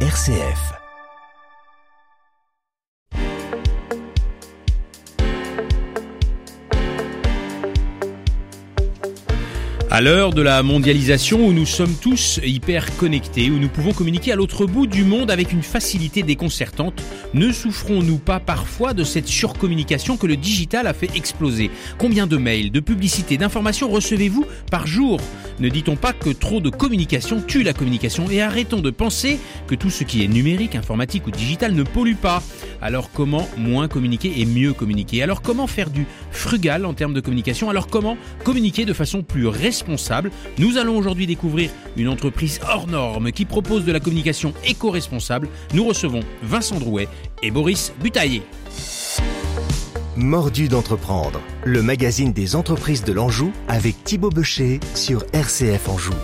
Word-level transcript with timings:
RCF. 0.00 0.85
À 9.96 10.02
l'heure 10.02 10.34
de 10.34 10.42
la 10.42 10.62
mondialisation 10.62 11.46
où 11.46 11.54
nous 11.54 11.64
sommes 11.64 11.94
tous 11.94 12.38
hyper 12.44 12.94
connectés, 12.98 13.48
où 13.48 13.58
nous 13.58 13.70
pouvons 13.70 13.94
communiquer 13.94 14.30
à 14.30 14.36
l'autre 14.36 14.66
bout 14.66 14.86
du 14.86 15.04
monde 15.04 15.30
avec 15.30 15.54
une 15.54 15.62
facilité 15.62 16.22
déconcertante, 16.22 17.02
ne 17.32 17.50
souffrons-nous 17.50 18.18
pas 18.18 18.38
parfois 18.38 18.92
de 18.92 19.04
cette 19.04 19.26
surcommunication 19.26 20.18
que 20.18 20.26
le 20.26 20.36
digital 20.36 20.86
a 20.86 20.92
fait 20.92 21.08
exploser? 21.16 21.70
Combien 21.96 22.26
de 22.26 22.36
mails, 22.36 22.70
de 22.72 22.80
publicités, 22.80 23.38
d'informations 23.38 23.88
recevez-vous 23.88 24.44
par 24.70 24.86
jour? 24.86 25.18
Ne 25.60 25.70
dit-on 25.70 25.96
pas 25.96 26.12
que 26.12 26.28
trop 26.28 26.60
de 26.60 26.68
communication 26.68 27.40
tue 27.40 27.62
la 27.62 27.72
communication 27.72 28.28
et 28.30 28.42
arrêtons 28.42 28.80
de 28.80 28.90
penser 28.90 29.38
que 29.66 29.74
tout 29.74 29.88
ce 29.88 30.04
qui 30.04 30.22
est 30.22 30.28
numérique, 30.28 30.74
informatique 30.74 31.26
ou 31.26 31.30
digital 31.30 31.72
ne 31.72 31.84
pollue 31.84 32.16
pas? 32.16 32.42
Alors 32.82 33.10
comment 33.10 33.48
moins 33.56 33.88
communiquer 33.88 34.34
et 34.36 34.44
mieux 34.44 34.74
communiquer? 34.74 35.22
Alors 35.22 35.40
comment 35.40 35.66
faire 35.66 35.88
du 35.88 36.04
frugal 36.30 36.84
en 36.84 36.92
termes 36.92 37.14
de 37.14 37.20
communication? 37.20 37.70
Alors 37.70 37.86
comment 37.86 38.18
communiquer 38.44 38.84
de 38.84 38.92
façon 38.92 39.22
plus 39.22 39.46
responsable 39.46 39.85
Nous 40.58 40.78
allons 40.78 40.96
aujourd'hui 40.96 41.26
découvrir 41.26 41.70
une 41.96 42.08
entreprise 42.08 42.60
hors 42.68 42.86
norme 42.86 43.32
qui 43.32 43.44
propose 43.44 43.84
de 43.84 43.92
la 43.92 44.00
communication 44.00 44.52
éco-responsable. 44.64 45.48
Nous 45.74 45.84
recevons 45.84 46.20
Vincent 46.42 46.78
Drouet 46.78 47.08
et 47.42 47.50
Boris 47.50 47.92
Butaillé. 48.02 48.42
Mordu 50.16 50.68
d'entreprendre, 50.68 51.40
le 51.64 51.82
magazine 51.82 52.32
des 52.32 52.56
entreprises 52.56 53.04
de 53.04 53.12
l'Anjou 53.12 53.52
avec 53.68 54.02
Thibaut 54.04 54.30
Becher 54.30 54.80
sur 54.94 55.24
RCF 55.34 55.88
Anjou. 55.88 56.14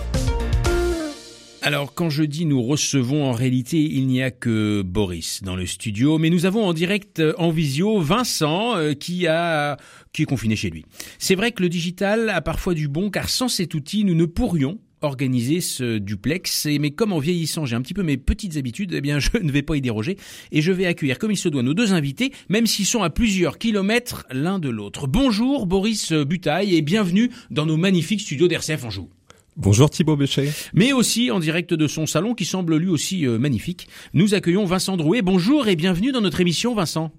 Alors 1.65 1.93
quand 1.93 2.09
je 2.09 2.23
dis 2.23 2.45
nous 2.45 2.61
recevons, 2.61 3.23
en 3.23 3.31
réalité 3.31 3.81
il 3.81 4.07
n'y 4.07 4.21
a 4.21 4.31
que 4.31 4.81
Boris 4.81 5.43
dans 5.43 5.55
le 5.55 5.65
studio, 5.65 6.17
mais 6.17 6.29
nous 6.29 6.45
avons 6.45 6.65
en 6.65 6.73
direct 6.73 7.21
euh, 7.21 7.33
en 7.37 7.51
visio 7.51 8.01
Vincent 8.01 8.75
euh, 8.75 8.93
qui 8.93 9.27
a 9.27 9.77
qui 10.11 10.23
est 10.23 10.25
confiné 10.25 10.57
chez 10.57 10.69
lui. 10.69 10.83
C'est 11.19 11.35
vrai 11.35 11.53
que 11.53 11.63
le 11.63 11.69
digital 11.69 12.29
a 12.29 12.41
parfois 12.41 12.73
du 12.73 12.89
bon 12.89 13.09
car 13.09 13.29
sans 13.29 13.47
cet 13.47 13.75
outil 13.75 14.03
nous 14.03 14.13
ne 14.13 14.25
pourrions 14.25 14.77
organiser 15.03 15.61
ce 15.61 15.99
duplex. 15.99 16.65
Mais 16.65 16.91
comme 16.91 17.13
en 17.13 17.19
vieillissant, 17.19 17.65
j'ai 17.65 17.77
un 17.77 17.81
petit 17.81 17.93
peu 17.93 18.03
mes 18.03 18.17
petites 18.17 18.57
habitudes, 18.57 18.93
eh 18.93 19.01
bien, 19.01 19.19
je 19.19 19.29
ne 19.41 19.51
vais 19.51 19.61
pas 19.61 19.77
y 19.77 19.81
déroger. 19.81 20.17
Et 20.51 20.61
je 20.61 20.71
vais 20.71 20.85
accueillir, 20.85 21.19
comme 21.19 21.31
il 21.31 21.37
se 21.37 21.49
doit, 21.49 21.61
nos 21.61 21.73
deux 21.73 21.91
invités, 21.93 22.31
même 22.47 22.67
s'ils 22.67 22.85
sont 22.85 23.03
à 23.03 23.09
plusieurs 23.09 23.57
kilomètres 23.57 24.25
l'un 24.31 24.59
de 24.59 24.69
l'autre. 24.69 25.07
Bonjour, 25.07 25.65
Boris 25.65 26.13
Butaille, 26.13 26.75
et 26.75 26.81
bienvenue 26.81 27.31
dans 27.51 27.65
nos 27.65 27.75
magnifiques 27.75 28.21
studios 28.21 28.47
d'RCF 28.47 28.85
Anjou. 28.85 29.09
Bonjour 29.55 29.89
Thibaut 29.89 30.15
Béchet. 30.15 30.49
Mais 30.73 30.93
aussi 30.93 31.29
en 31.29 31.39
direct 31.39 31.73
de 31.73 31.87
son 31.87 32.05
salon 32.05 32.33
qui 32.33 32.45
semble 32.45 32.75
lui 32.75 32.89
aussi 32.89 33.27
euh, 33.27 33.37
magnifique. 33.37 33.87
Nous 34.13 34.33
accueillons 34.33 34.65
Vincent 34.65 34.97
Drouet. 34.97 35.21
Bonjour 35.21 35.67
et 35.67 35.75
bienvenue 35.75 36.11
dans 36.11 36.21
notre 36.21 36.41
émission 36.41 36.73
Vincent. 36.73 37.11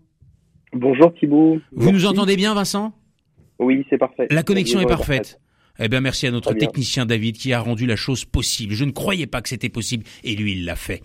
Bonjour 0.73 1.15
Thibaut. 1.15 1.61
Vous 1.73 1.93
nous 1.93 2.07
entendez 2.07 2.37
bien 2.37 2.53
Vincent? 2.55 2.93
Oui, 3.61 3.87
c'est 3.89 3.99
parfait. 3.99 4.27
La 4.31 4.43
connexion 4.43 4.81
est 4.81 4.87
parfaite. 4.87 5.41
Eh 5.81 5.89
bien, 5.89 6.01
merci 6.01 6.29
à 6.29 6.31
notre 6.31 6.55
technicien 6.55 7.05
David 7.05 7.37
qui 7.37 7.53
a 7.53 7.59
rendu 7.59 7.85
la 7.87 7.97
chose 7.97 8.25
possible. 8.25 8.75
Je 8.75 8.85
ne 8.85 8.93
croyais 8.93 9.27
pas 9.27 9.43
que 9.43 9.49
c'était 9.49 9.69
possible 9.69 10.05
et 10.23 10.37
lui, 10.37 10.53
il 10.53 10.65
l'a 10.65 10.77
fait. 10.77 11.03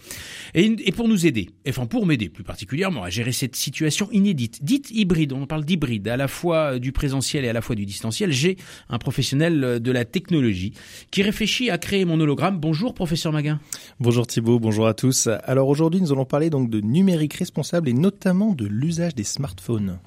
Et, 0.53 0.91
pour 0.91 1.07
nous 1.07 1.25
aider, 1.25 1.49
enfin 1.67 1.87
pour 1.87 2.05
m'aider 2.05 2.29
plus 2.29 2.43
particulièrement 2.43 3.03
à 3.03 3.09
gérer 3.09 3.31
cette 3.31 3.55
situation 3.55 4.09
inédite, 4.11 4.63
dite 4.63 4.91
hybride, 4.91 5.33
on 5.33 5.47
parle 5.47 5.65
d'hybride, 5.65 6.07
à 6.07 6.17
la 6.17 6.27
fois 6.27 6.77
du 6.77 6.91
présentiel 6.91 7.45
et 7.45 7.49
à 7.49 7.53
la 7.53 7.61
fois 7.61 7.75
du 7.75 7.85
distanciel, 7.85 8.31
j'ai 8.31 8.57
un 8.89 8.99
professionnel 8.99 9.79
de 9.79 9.91
la 9.91 10.05
technologie 10.05 10.73
qui 11.09 11.23
réfléchit 11.23 11.71
à 11.71 11.79
créer 11.79 12.05
mon 12.05 12.19
hologramme. 12.19 12.59
Bonjour, 12.59 12.93
professeur 12.93 13.33
Maguin. 13.33 13.59
Bonjour 13.99 14.27
Thibault, 14.27 14.59
bonjour 14.59 14.85
à 14.85 14.93
tous. 14.93 15.29
Alors 15.45 15.67
aujourd'hui, 15.67 15.99
nous 15.99 16.11
allons 16.11 16.25
parler 16.25 16.51
donc 16.51 16.69
de 16.69 16.79
numérique 16.79 17.33
responsable 17.33 17.89
et 17.89 17.93
notamment 17.93 18.53
de 18.53 18.67
l'usage 18.67 19.15
des 19.15 19.23
smartphones 19.23 19.97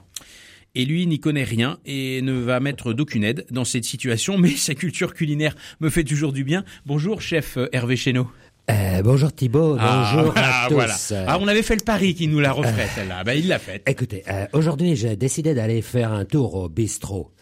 et 0.74 0.84
lui 0.84 1.06
n'y 1.06 1.20
connaît 1.20 1.44
rien 1.44 1.78
et 1.84 2.22
ne 2.22 2.33
va 2.33 2.60
mettre 2.60 2.92
d'aucune 2.92 3.24
aide 3.24 3.46
dans 3.50 3.64
cette 3.64 3.84
situation, 3.84 4.38
mais 4.38 4.50
sa 4.50 4.74
culture 4.74 5.14
culinaire 5.14 5.55
me 5.80 5.90
fait 5.90 6.05
toujours 6.05 6.33
du 6.33 6.44
bien. 6.44 6.64
Bonjour, 6.86 7.20
chef 7.20 7.58
Hervé 7.72 7.96
Chéneau. 7.96 8.28
Euh, 8.70 9.02
bonjour 9.02 9.32
Thibaut, 9.32 9.77
ah, 9.78 10.12
bonjour 10.14 10.32
à 10.36 10.66
tous. 10.68 11.12
Ah, 11.27 11.36
on 11.40 11.48
avait 11.48 11.64
fait 11.64 11.74
le 11.74 11.82
pari 11.82 12.14
qui 12.14 12.28
nous 12.28 12.38
la 12.38 12.52
referait 12.52 12.84
euh, 12.84 12.94
celle-là. 12.94 13.24
Ben, 13.24 13.32
il 13.32 13.48
l'a 13.48 13.58
fait. 13.58 13.82
Écoutez, 13.88 14.22
euh, 14.28 14.46
aujourd'hui 14.52 14.94
j'ai 14.94 15.16
décidé 15.16 15.52
d'aller 15.52 15.82
faire 15.82 16.12
un 16.12 16.24
tour 16.24 16.55
au 16.55 16.68
bistrot. 16.68 17.32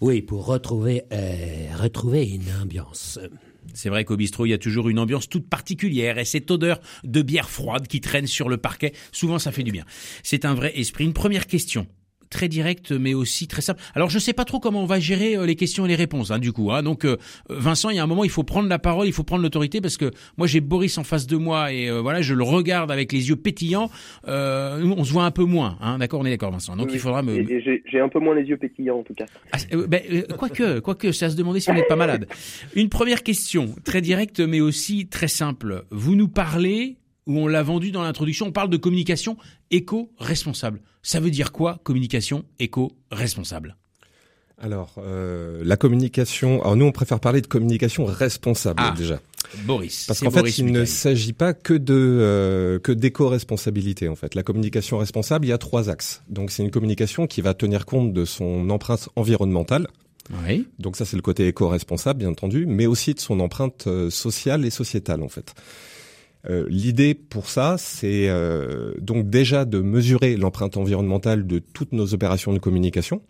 oui, 0.00 0.20
pour 0.20 0.46
retrouver 0.46 1.04
euh, 1.12 1.68
retrouver 1.78 2.26
une 2.26 2.50
ambiance. 2.60 3.20
C'est 3.72 3.88
vrai 3.88 4.04
qu'au 4.04 4.16
bistrot, 4.16 4.46
il 4.46 4.50
y 4.50 4.54
a 4.54 4.58
toujours 4.58 4.88
une 4.88 4.98
ambiance 4.98 5.28
toute 5.28 5.48
particulière 5.48 6.18
et 6.18 6.24
cette 6.24 6.50
odeur 6.50 6.80
de 7.04 7.22
bière 7.22 7.48
froide 7.48 7.86
qui 7.86 8.00
traîne 8.00 8.26
sur 8.26 8.48
le 8.48 8.56
parquet, 8.56 8.92
souvent 9.10 9.38
ça 9.38 9.52
fait 9.52 9.62
du 9.62 9.72
bien. 9.72 9.84
C'est 10.22 10.44
un 10.44 10.54
vrai 10.54 10.72
esprit. 10.78 11.04
Une 11.04 11.12
première 11.12 11.46
question 11.46 11.86
très 12.30 12.48
direct, 12.48 12.92
mais 12.92 13.14
aussi 13.14 13.46
très 13.46 13.62
simple. 13.62 13.80
Alors, 13.94 14.10
je 14.10 14.18
sais 14.18 14.32
pas 14.32 14.44
trop 14.44 14.60
comment 14.60 14.82
on 14.82 14.86
va 14.86 15.00
gérer 15.00 15.36
euh, 15.36 15.46
les 15.46 15.56
questions 15.56 15.84
et 15.84 15.88
les 15.88 15.94
réponses, 15.94 16.30
hein, 16.30 16.38
du 16.38 16.52
coup. 16.52 16.72
Hein. 16.72 16.82
Donc, 16.82 17.04
euh, 17.04 17.16
Vincent, 17.48 17.90
il 17.90 17.96
y 17.96 17.98
a 17.98 18.02
un 18.02 18.06
moment, 18.06 18.24
il 18.24 18.30
faut 18.30 18.42
prendre 18.42 18.68
la 18.68 18.78
parole, 18.78 19.06
il 19.06 19.12
faut 19.12 19.22
prendre 19.22 19.42
l'autorité, 19.42 19.80
parce 19.80 19.96
que 19.96 20.10
moi, 20.36 20.46
j'ai 20.46 20.60
Boris 20.60 20.96
en 20.98 21.04
face 21.04 21.26
de 21.26 21.36
moi 21.36 21.72
et 21.72 21.88
euh, 21.88 22.00
voilà, 22.00 22.22
je 22.22 22.34
le 22.34 22.42
regarde 22.42 22.90
avec 22.90 23.12
les 23.12 23.28
yeux 23.28 23.36
pétillants. 23.36 23.90
on 24.26 25.04
se 25.04 25.12
voit 25.12 25.24
un 25.24 25.30
peu 25.30 25.44
moins, 25.44 25.78
hein, 25.80 25.98
d'accord 25.98 26.20
On 26.20 26.26
est 26.26 26.30
d'accord, 26.30 26.50
Vincent. 26.50 26.76
Donc, 26.76 26.90
il 26.92 26.98
faudra 26.98 27.22
me. 27.22 27.44
J'ai 27.44 28.00
un 28.00 28.08
peu 28.08 28.18
moins 28.18 28.34
les 28.34 28.44
yeux 28.44 28.56
pétillants, 28.56 28.98
en 28.98 29.02
tout 29.02 29.14
cas. 29.14 29.26
Ah, 29.52 29.58
ben, 29.88 30.02
quoique, 30.38 30.80
quoique, 30.80 31.12
c'est 31.12 31.26
à 31.26 31.30
se 31.30 31.36
demander 31.36 31.60
si 31.60 31.70
vous 31.70 31.76
n'êtes 31.76 31.88
pas 31.88 31.96
malade. 31.96 32.26
Une 32.74 32.88
première 32.88 33.22
question, 33.22 33.74
très 33.84 34.00
directe, 34.00 34.40
mais 34.40 34.60
aussi 34.60 35.06
très 35.06 35.28
simple. 35.28 35.84
Vous 35.90 36.14
nous 36.14 36.28
parlez 36.28 36.96
où 37.26 37.38
on 37.38 37.46
l'a 37.46 37.62
vendu 37.62 37.90
dans 37.90 38.02
l'introduction, 38.02 38.46
on 38.46 38.52
parle 38.52 38.70
de 38.70 38.76
communication 38.76 39.36
éco-responsable. 39.70 40.80
Ça 41.02 41.20
veut 41.20 41.30
dire 41.30 41.52
quoi, 41.52 41.80
communication 41.84 42.44
éco-responsable? 42.58 43.76
Alors, 44.58 44.94
euh, 44.98 45.62
la 45.64 45.76
communication. 45.76 46.62
Alors 46.62 46.76
nous, 46.76 46.84
on 46.84 46.92
préfère 46.92 47.20
parler 47.20 47.40
de 47.40 47.46
communication 47.46 48.04
responsable 48.04 48.82
ah, 48.82 48.94
déjà. 48.96 49.20
Boris. 49.66 50.06
Parce 50.06 50.20
qu'en 50.20 50.30
fait, 50.30 50.58
il 50.58 50.66
ne 50.66 50.84
s'agit 50.84 51.32
pas 51.32 51.52
que 51.54 51.74
de 51.74 51.94
euh, 51.94 52.78
que 52.78 52.92
d'éco-responsabilité. 52.92 54.08
En 54.08 54.14
fait, 54.14 54.34
la 54.34 54.42
communication 54.42 54.98
responsable, 54.98 55.46
il 55.46 55.48
y 55.50 55.52
a 55.52 55.58
trois 55.58 55.90
axes. 55.90 56.22
Donc, 56.28 56.50
c'est 56.50 56.62
une 56.62 56.70
communication 56.70 57.26
qui 57.26 57.40
va 57.40 57.52
tenir 57.52 57.84
compte 57.84 58.12
de 58.12 58.24
son 58.24 58.70
empreinte 58.70 59.08
environnementale. 59.16 59.88
Oui. 60.46 60.66
Donc 60.78 60.96
ça, 60.96 61.04
c'est 61.04 61.16
le 61.16 61.22
côté 61.22 61.46
éco-responsable, 61.48 62.20
bien 62.20 62.30
entendu, 62.30 62.64
mais 62.66 62.86
aussi 62.86 63.12
de 63.12 63.20
son 63.20 63.40
empreinte 63.40 63.86
euh, 63.86 64.08
sociale 64.08 64.64
et 64.64 64.70
sociétale, 64.70 65.22
en 65.22 65.28
fait. 65.28 65.54
Euh, 66.48 66.66
l'idée 66.68 67.14
pour 67.14 67.48
ça, 67.48 67.76
c'est 67.78 68.28
euh, 68.28 68.92
donc 69.00 69.30
déjà 69.30 69.64
de 69.64 69.80
mesurer 69.80 70.36
l'empreinte 70.36 70.76
environnementale 70.76 71.46
de 71.46 71.58
toutes 71.58 71.92
nos 71.92 72.12
opérations 72.14 72.52
de 72.52 72.58
communication. 72.58 73.22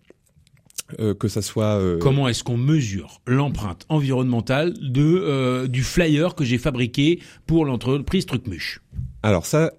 Euh, 0.99 1.15
que 1.15 1.27
ça 1.27 1.41
soit. 1.41 1.81
Comment 1.99 2.27
est-ce 2.27 2.43
qu'on 2.43 2.57
mesure 2.57 3.21
l'empreinte 3.25 3.85
environnementale 3.89 4.73
de 4.79 5.65
du 5.65 5.83
flyer 5.83 6.35
que 6.35 6.43
j'ai 6.43 6.59
fabriqué 6.59 7.21
pour 7.47 7.65
l'entreprise 7.65 8.27
Trucmuche? 8.27 8.81
Alors 9.23 9.47
ça, 9.47 9.71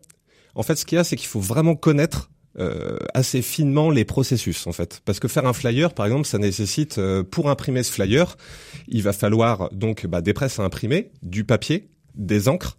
en 0.57 0.65
fait, 0.65 0.75
ce 0.75 0.85
qu'il 0.85 0.97
y 0.97 0.99
a, 0.99 1.05
c'est 1.05 1.15
qu'il 1.15 1.29
faut 1.29 1.41
vraiment 1.41 1.77
connaître 1.77 2.31
assez 3.13 3.43
finement 3.43 3.91
les 3.91 4.07
processus 4.07 4.67
en 4.67 4.73
fait 4.73 5.03
parce 5.05 5.21
que 5.21 5.29
faire 5.29 5.45
un 5.45 5.53
flyer 5.53 5.93
par 5.93 6.07
exemple 6.07 6.27
ça 6.27 6.39
nécessite 6.39 6.99
pour 7.31 7.51
imprimer 7.51 7.83
ce 7.83 7.93
flyer 7.93 8.39
il 8.89 9.03
va 9.03 9.13
falloir 9.13 9.69
donc 9.75 10.07
bah, 10.07 10.23
des 10.23 10.33
presses 10.33 10.59
à 10.59 10.63
imprimer 10.63 11.11
du 11.23 11.45
papier 11.45 11.91
des 12.15 12.49
encres 12.49 12.79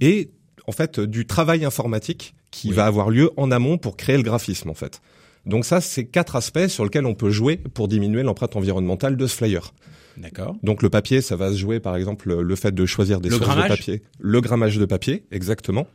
et 0.00 0.30
en 0.66 0.72
fait 0.72 1.00
du 1.00 1.26
travail 1.26 1.64
informatique 1.64 2.34
qui 2.50 2.72
va 2.72 2.86
avoir 2.86 3.10
lieu 3.10 3.30
en 3.36 3.50
amont 3.50 3.78
pour 3.78 3.96
créer 3.96 4.16
le 4.16 4.22
graphisme 4.22 4.70
en 4.70 4.74
fait. 4.74 5.00
Donc 5.46 5.64
ça, 5.64 5.80
c'est 5.80 6.04
quatre 6.04 6.36
aspects 6.36 6.66
sur 6.66 6.84
lesquels 6.84 7.06
on 7.06 7.14
peut 7.14 7.30
jouer 7.30 7.56
pour 7.56 7.88
diminuer 7.88 8.22
l'empreinte 8.22 8.56
environnementale 8.56 9.16
de 9.16 9.26
ce 9.26 9.36
flyer. 9.36 9.72
D'accord. 10.16 10.56
Donc 10.62 10.82
le 10.82 10.90
papier, 10.90 11.22
ça 11.22 11.36
va 11.36 11.50
se 11.50 11.56
jouer 11.56 11.80
par 11.80 11.96
exemple 11.96 12.34
le 12.34 12.56
fait 12.56 12.74
de 12.74 12.84
choisir 12.84 13.20
des 13.20 13.30
sources 13.30 13.56
de 13.56 13.68
papier, 13.68 14.02
le 14.18 14.40
grammage 14.40 14.76
de 14.76 14.84
papier, 14.84 15.24
exactement. 15.30 15.86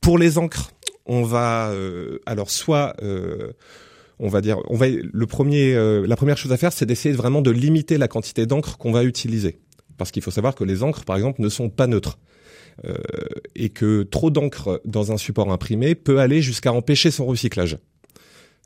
Pour 0.00 0.18
les 0.18 0.38
encres, 0.38 0.70
on 1.04 1.22
va 1.22 1.70
euh, 1.70 2.18
alors 2.24 2.50
soit 2.50 2.94
euh, 3.02 3.52
on 4.18 4.28
va 4.28 4.40
dire, 4.40 4.58
on 4.68 4.76
va 4.76 4.86
le 4.88 5.26
premier, 5.26 5.74
euh, 5.74 6.06
la 6.06 6.16
première 6.16 6.38
chose 6.38 6.52
à 6.52 6.56
faire, 6.56 6.72
c'est 6.72 6.86
d'essayer 6.86 7.14
vraiment 7.14 7.42
de 7.42 7.50
limiter 7.50 7.98
la 7.98 8.08
quantité 8.08 8.46
d'encre 8.46 8.78
qu'on 8.78 8.92
va 8.92 9.04
utiliser, 9.04 9.58
parce 9.98 10.10
qu'il 10.10 10.22
faut 10.22 10.30
savoir 10.30 10.54
que 10.54 10.64
les 10.64 10.82
encres, 10.82 11.04
par 11.04 11.16
exemple, 11.16 11.42
ne 11.42 11.48
sont 11.48 11.68
pas 11.68 11.86
neutres. 11.86 12.18
Euh, 12.84 12.94
et 13.54 13.70
que 13.70 14.02
trop 14.02 14.30
d'encre 14.30 14.82
dans 14.84 15.10
un 15.10 15.16
support 15.16 15.50
imprimé 15.50 15.94
peut 15.94 16.20
aller 16.20 16.42
jusqu'à 16.42 16.72
empêcher 16.72 17.10
son 17.10 17.24
recyclage. 17.24 17.78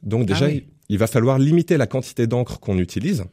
Donc 0.03 0.27
déjà, 0.27 0.47
ah 0.47 0.61
il 0.89 0.99
va 0.99 1.07
falloir 1.07 1.39
limiter 1.39 1.77
la 1.77 1.87
quantité 1.87 2.27
d'encre 2.27 2.59
qu'on 2.59 2.79
utilise. 2.79 3.25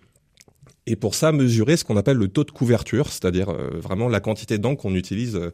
Et 0.85 0.95
pour 0.95 1.15
ça, 1.15 1.31
mesurer 1.31 1.77
ce 1.77 1.83
qu'on 1.83 1.97
appelle 1.97 2.18
le 2.18 2.27
taux 2.27 2.44
de 2.44 2.51
couverture, 2.51 3.12
c'est-à-dire 3.12 3.50
euh, 3.50 3.79
vraiment 3.79 4.07
la 4.07 4.19
quantité 4.19 4.59
d'encre 4.59 4.83
qu'on 4.83 4.94
utilise, 4.94 5.35
euh, 5.35 5.51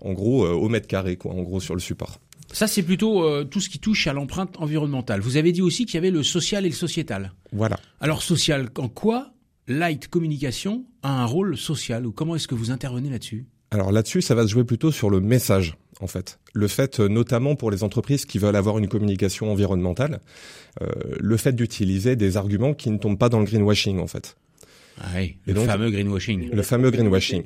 en 0.00 0.12
gros, 0.12 0.44
au 0.46 0.68
mètre 0.68 0.88
carré, 0.88 1.16
quoi, 1.16 1.32
en 1.32 1.42
gros, 1.42 1.60
sur 1.60 1.74
le 1.74 1.80
support. 1.80 2.18
Ça, 2.52 2.66
c'est 2.66 2.82
plutôt 2.82 3.42
tout 3.44 3.60
ce 3.60 3.70
qui 3.70 3.78
touche 3.78 4.06
à 4.06 4.12
l'empreinte 4.12 4.56
environnementale. 4.58 5.20
Vous 5.20 5.38
avez 5.38 5.50
dit 5.50 5.62
aussi 5.62 5.86
qu'il 5.86 5.94
y 5.94 5.98
avait 5.98 6.10
le 6.10 6.22
social 6.22 6.66
et 6.66 6.68
le 6.68 6.74
sociétal. 6.74 7.32
Voilà. 7.52 7.80
Alors, 8.00 8.22
social, 8.22 8.68
en 8.76 8.88
quoi 8.88 9.32
Light 9.66 10.08
Communication 10.08 10.84
a 11.02 11.22
un 11.22 11.24
rôle 11.24 11.56
social 11.56 12.04
ou 12.04 12.12
comment 12.12 12.36
est-ce 12.36 12.46
que 12.46 12.54
vous 12.54 12.70
intervenez 12.70 13.08
là-dessus? 13.08 13.46
Alors 13.74 13.92
là-dessus, 13.92 14.22
ça 14.22 14.34
va 14.34 14.42
se 14.44 14.48
jouer 14.48 14.64
plutôt 14.64 14.90
sur 14.92 15.10
le 15.10 15.20
message, 15.20 15.76
en 16.00 16.06
fait. 16.06 16.38
Le 16.54 16.68
fait, 16.68 17.00
euh, 17.00 17.08
notamment 17.08 17.56
pour 17.56 17.70
les 17.70 17.82
entreprises 17.84 18.24
qui 18.24 18.38
veulent 18.38 18.56
avoir 18.56 18.78
une 18.78 18.88
communication 18.88 19.50
environnementale, 19.50 20.20
euh, 20.80 20.86
le 21.20 21.36
fait 21.36 21.52
d'utiliser 21.52 22.16
des 22.16 22.36
arguments 22.36 22.74
qui 22.74 22.90
ne 22.90 22.98
tombent 22.98 23.18
pas 23.18 23.28
dans 23.28 23.40
le 23.40 23.44
greenwashing, 23.46 23.98
en 23.98 24.06
fait. 24.06 24.36
Ah 25.00 25.06
oui, 25.16 25.36
le 25.46 25.54
donc- 25.54 25.66
fameux 25.66 25.90
greenwashing. 25.90 26.50
Le 26.52 26.62
fameux 26.62 26.90
greenwashing. 26.90 27.42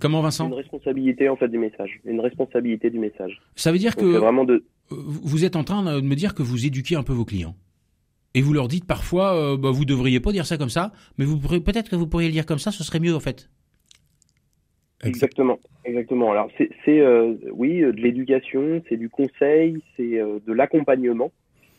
Comment 0.00 0.20
Vincent? 0.22 0.48
Une 0.48 0.54
responsabilité 0.54 1.28
en 1.28 1.36
fait 1.36 1.48
du 1.48 1.58
message, 1.58 2.00
une 2.04 2.20
responsabilité 2.20 2.88
du 2.90 2.98
message. 2.98 3.40
Ça 3.56 3.72
veut 3.72 3.78
dire 3.78 3.94
Donc 3.94 4.04
que 4.04 4.16
vraiment 4.18 4.44
de 4.44 4.64
vous 4.90 5.44
êtes 5.44 5.56
en 5.56 5.64
train 5.64 5.82
de 5.96 6.00
me 6.00 6.14
dire 6.14 6.34
que 6.34 6.42
vous 6.42 6.66
éduquez 6.66 6.96
un 6.96 7.02
peu 7.02 7.12
vos 7.12 7.24
clients. 7.24 7.54
Et 8.34 8.40
vous 8.40 8.52
leur 8.54 8.68
dites 8.68 8.86
parfois, 8.86 9.34
euh, 9.34 9.56
bah, 9.58 9.70
vous 9.70 9.84
devriez 9.84 10.18
pas 10.20 10.32
dire 10.32 10.46
ça 10.46 10.56
comme 10.56 10.70
ça, 10.70 10.92
mais 11.18 11.24
vous 11.26 11.38
peut-être 11.38 11.90
que 11.90 11.96
vous 11.96 12.06
pourriez 12.06 12.28
le 12.28 12.32
dire 12.32 12.46
comme 12.46 12.58
ça, 12.58 12.70
ce 12.72 12.82
serait 12.84 13.00
mieux 13.00 13.14
en 13.14 13.20
fait. 13.20 13.50
Exactement, 15.04 15.58
exactement. 15.84 16.30
Alors 16.30 16.48
c'est, 16.58 17.00
euh, 17.00 17.34
oui 17.52 17.82
euh, 17.82 17.92
de 17.92 18.00
l'éducation, 18.00 18.82
c'est 18.88 18.96
du 18.96 19.08
conseil, 19.08 19.82
c'est 19.96 20.20
euh, 20.20 20.38
de 20.46 20.52
l'accompagnement, 20.52 21.32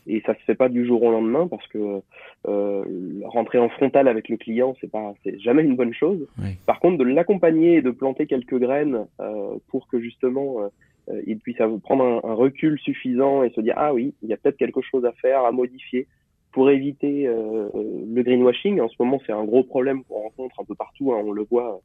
et 0.08 0.22
ça 0.26 0.34
se 0.34 0.40
fait 0.42 0.56
pas 0.56 0.68
du 0.68 0.86
jour 0.86 1.02
au 1.04 1.12
lendemain 1.12 1.48
parce 1.48 1.66
que 1.68 2.02
euh, 2.48 2.84
rentrer 3.24 3.60
en 3.60 3.70
frontal 3.70 4.08
avec 4.10 4.28
le 4.28 4.36
client, 4.36 4.76
c'est 4.82 4.92
pas, 4.92 5.14
c'est 5.24 5.40
jamais 5.40 5.64
une 5.64 5.78
bonne 5.78 5.94
chose. 5.94 6.28
Oui. 6.40 6.56
Par 6.66 6.80
contre, 6.82 6.98
de 6.98 7.06
l'accompagner 7.06 7.76
et 7.76 7.82
de 7.82 7.92
planter 7.92 8.26
quelques 8.28 8.60
graines 8.60 9.06
euh, 9.22 9.56
pour 9.70 9.88
que 9.88 10.00
justement 10.02 10.70
euh, 11.10 11.22
il 11.26 11.40
puisse 11.40 11.58
prendre 11.84 12.04
un, 12.04 12.30
un 12.30 12.34
recul 12.34 12.78
suffisant 12.80 13.44
et 13.44 13.52
se 13.52 13.62
dire 13.62 13.76
ah 13.78 13.94
oui, 13.94 14.14
il 14.22 14.30
y 14.30 14.34
a 14.34 14.38
peut-être 14.38 14.58
quelque 14.58 14.82
chose 14.82 15.06
à 15.06 15.14
faire, 15.14 15.46
à 15.46 15.52
modifier 15.52 16.08
pour 16.54 16.70
éviter 16.70 17.28
euh, 17.28 17.68
le 17.74 18.22
greenwashing. 18.22 18.80
En 18.80 18.88
ce 18.88 18.96
moment, 19.00 19.20
c'est 19.26 19.34
un 19.34 19.44
gros 19.44 19.64
problème 19.64 20.04
qu'on 20.04 20.22
rencontre 20.22 20.60
un 20.60 20.64
peu 20.64 20.76
partout. 20.76 21.12
hein, 21.14 21.22
on 21.26 21.32
le 21.32 21.44
voit. 21.50 21.82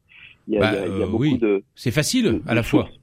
Il 0.48 0.54
y 0.54 0.56
a, 0.56 0.60
Bah, 0.60 0.70
il 0.72 0.74
y 0.74 0.78
a- 0.82 0.86
il 0.86 0.98
y 0.98 1.02
a 1.02 1.04
euh, 1.04 1.08
beaucoup 1.08 1.22
oui. 1.22 1.38
de 1.38 1.62
C'est 1.74 1.90
facile 1.90 2.24
de- 2.24 2.42
à 2.46 2.54
la 2.54 2.62
fois. 2.62 2.84
sources. 2.84 2.98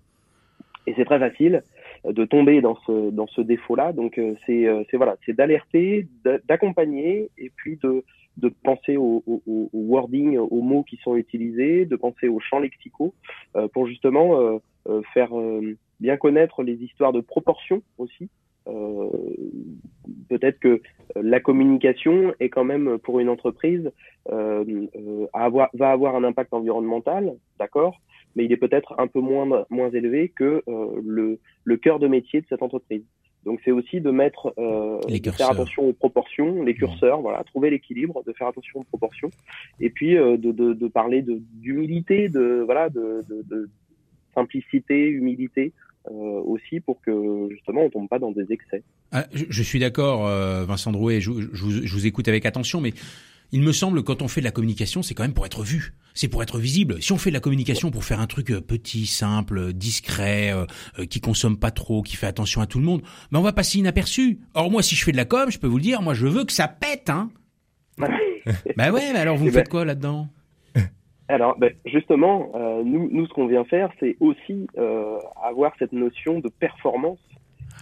Et 0.87 0.93
c'est 0.95 1.05
très 1.05 1.19
facile 1.19 1.63
euh, 2.05 2.11
de 2.11 2.25
tomber 2.25 2.59
dans 2.61 2.77
ce 2.85 3.09
dans 3.11 3.27
ce 3.27 3.41
défaut-là. 3.41 3.93
Donc 3.93 4.17
euh, 4.17 4.33
c'est 4.45 4.65
c'est 4.89 4.97
voilà, 4.97 5.15
c'est 5.25 5.33
d'alerter, 5.35 6.07
d'a- 6.23 6.39
d'accompagner 6.47 7.29
et 7.37 7.51
puis 7.55 7.77
de 7.83 8.03
de 8.37 8.49
penser 8.63 8.97
au, 8.97 9.23
au, 9.25 9.69
wording, 9.71 10.37
aux 10.37 10.61
mots 10.61 10.83
qui 10.83 10.97
sont 10.97 11.15
utilisés, 11.15 11.85
de 11.85 11.95
penser 11.95 12.27
aux 12.27 12.41
champs 12.41 12.59
lexicaux 12.59 13.13
euh, 13.55 13.69
pour 13.69 13.87
justement 13.87 14.37
euh, 14.41 14.57
euh, 14.89 15.01
faire 15.13 15.29
bien 16.01 16.17
connaître 16.17 16.61
les 16.61 16.73
histoires 16.83 17.13
de 17.13 17.21
proportion 17.21 17.81
aussi. 17.97 18.27
Euh, 18.67 19.09
Peut-être 20.29 20.59
que 20.59 20.81
la 21.15 21.39
communication 21.39 22.33
est 22.39 22.49
quand 22.49 22.63
même 22.63 22.97
pour 22.99 23.19
une 23.19 23.29
entreprise 23.29 23.91
euh, 24.31 24.63
euh, 24.95 25.27
avoir, 25.33 25.69
va 25.73 25.91
avoir 25.91 26.15
un 26.15 26.23
impact 26.23 26.53
environnemental, 26.53 27.33
d'accord, 27.59 28.01
mais 28.35 28.45
il 28.45 28.51
est 28.51 28.57
peut-être 28.57 28.95
un 28.99 29.07
peu 29.07 29.19
moins 29.19 29.65
moins 29.69 29.89
élevé 29.91 30.29
que 30.29 30.63
euh, 30.67 31.01
le, 31.03 31.39
le 31.63 31.77
cœur 31.77 31.99
de 31.99 32.07
métier 32.07 32.41
de 32.41 32.45
cette 32.49 32.63
entreprise. 32.63 33.03
Donc 33.45 33.61
c'est 33.63 33.71
aussi 33.71 34.01
de 34.01 34.11
mettre, 34.11 34.53
euh, 34.57 34.99
Les 35.07 35.19
de 35.19 35.31
faire 35.31 35.51
attention 35.51 35.87
aux 35.89 35.93
proportions, 35.93 36.63
les 36.63 36.73
curseurs, 36.73 37.21
voilà, 37.21 37.43
trouver 37.43 37.69
l'équilibre, 37.69 38.23
de 38.25 38.33
faire 38.33 38.47
attention 38.47 38.79
aux 38.81 38.83
proportions, 38.85 39.29
et 39.79 39.89
puis 39.91 40.17
euh, 40.17 40.37
de, 40.37 40.51
de, 40.51 40.73
de 40.73 40.87
parler 40.87 41.23
d'humilité, 41.61 42.29
de 42.29 42.63
voilà, 42.65 42.89
de, 42.89 43.23
de, 43.29 43.43
de 43.47 43.69
simplicité, 44.33 45.07
humilité 45.07 45.71
euh, 46.09 46.41
aussi 46.45 46.79
pour 46.79 46.99
que 47.01 47.47
justement 47.51 47.81
on 47.85 47.89
tombe 47.89 48.07
pas 48.09 48.19
dans 48.19 48.31
des 48.31 48.45
excès. 48.51 48.83
Ah, 49.11 49.25
je, 49.33 49.45
je 49.49 49.63
suis 49.63 49.79
d'accord, 49.79 50.27
euh, 50.27 50.65
Vincent 50.65 50.91
Drouet, 50.91 51.21
je, 51.21 51.31
je 51.53 51.63
vous, 51.63 51.71
je 51.85 51.93
vous 51.93 52.05
écoute 52.07 52.27
avec 52.27 52.45
attention, 52.45 52.81
mais 52.81 52.93
il 53.51 53.61
me 53.61 53.71
semble 53.71 54.01
que 54.01 54.07
quand 54.07 54.21
on 54.21 54.27
fait 54.27 54.41
de 54.41 54.45
la 54.45 54.51
communication, 54.51 55.03
c'est 55.03 55.13
quand 55.13 55.23
même 55.23 55.33
pour 55.33 55.45
être 55.45 55.63
vu, 55.63 55.93
c'est 56.15 56.27
pour 56.27 56.41
être 56.41 56.57
visible. 56.59 57.01
Si 57.01 57.11
on 57.11 57.17
fait 57.17 57.29
de 57.29 57.35
la 57.35 57.39
communication 57.39 57.91
pour 57.91 58.03
faire 58.03 58.19
un 58.19 58.27
truc 58.27 58.49
euh, 58.51 58.59
petit, 58.59 59.05
simple, 59.05 59.71
discret, 59.73 60.51
euh, 60.51 60.65
euh, 60.99 61.05
qui 61.05 61.21
consomme 61.21 61.57
pas 61.57 61.71
trop, 61.71 62.01
qui 62.01 62.15
fait 62.15 62.27
attention 62.27 62.61
à 62.61 62.65
tout 62.67 62.79
le 62.79 62.85
monde, 62.85 63.01
ben 63.31 63.39
on 63.39 63.43
va 63.43 63.53
passer 63.53 63.77
inaperçu. 63.79 64.39
Or 64.55 64.71
moi, 64.71 64.81
si 64.81 64.95
je 64.95 65.03
fais 65.03 65.11
de 65.11 65.17
la 65.17 65.25
com, 65.25 65.49
je 65.51 65.59
peux 65.59 65.67
vous 65.67 65.77
le 65.77 65.83
dire, 65.83 66.01
moi 66.01 66.13
je 66.15 66.25
veux 66.27 66.43
que 66.43 66.51
ça 66.53 66.67
pète, 66.67 67.09
hein. 67.09 67.29
bah 67.97 68.91
ouais, 68.91 69.13
mais 69.13 69.19
alors 69.19 69.37
vous 69.37 69.47
Eh 69.47 69.51
faites 69.51 69.65
ben- 69.65 69.71
quoi 69.71 69.85
là-dedans? 69.85 70.27
Alors, 71.27 71.57
ben, 71.57 71.73
justement, 71.85 72.51
euh, 72.55 72.83
nous, 72.83 73.09
nous, 73.11 73.25
ce 73.25 73.33
qu'on 73.33 73.47
vient 73.47 73.65
faire, 73.65 73.91
c'est 73.99 74.15
aussi 74.19 74.67
euh, 74.77 75.17
avoir 75.43 75.73
cette 75.79 75.91
notion 75.91 76.39
de 76.39 76.49
performance 76.49 77.19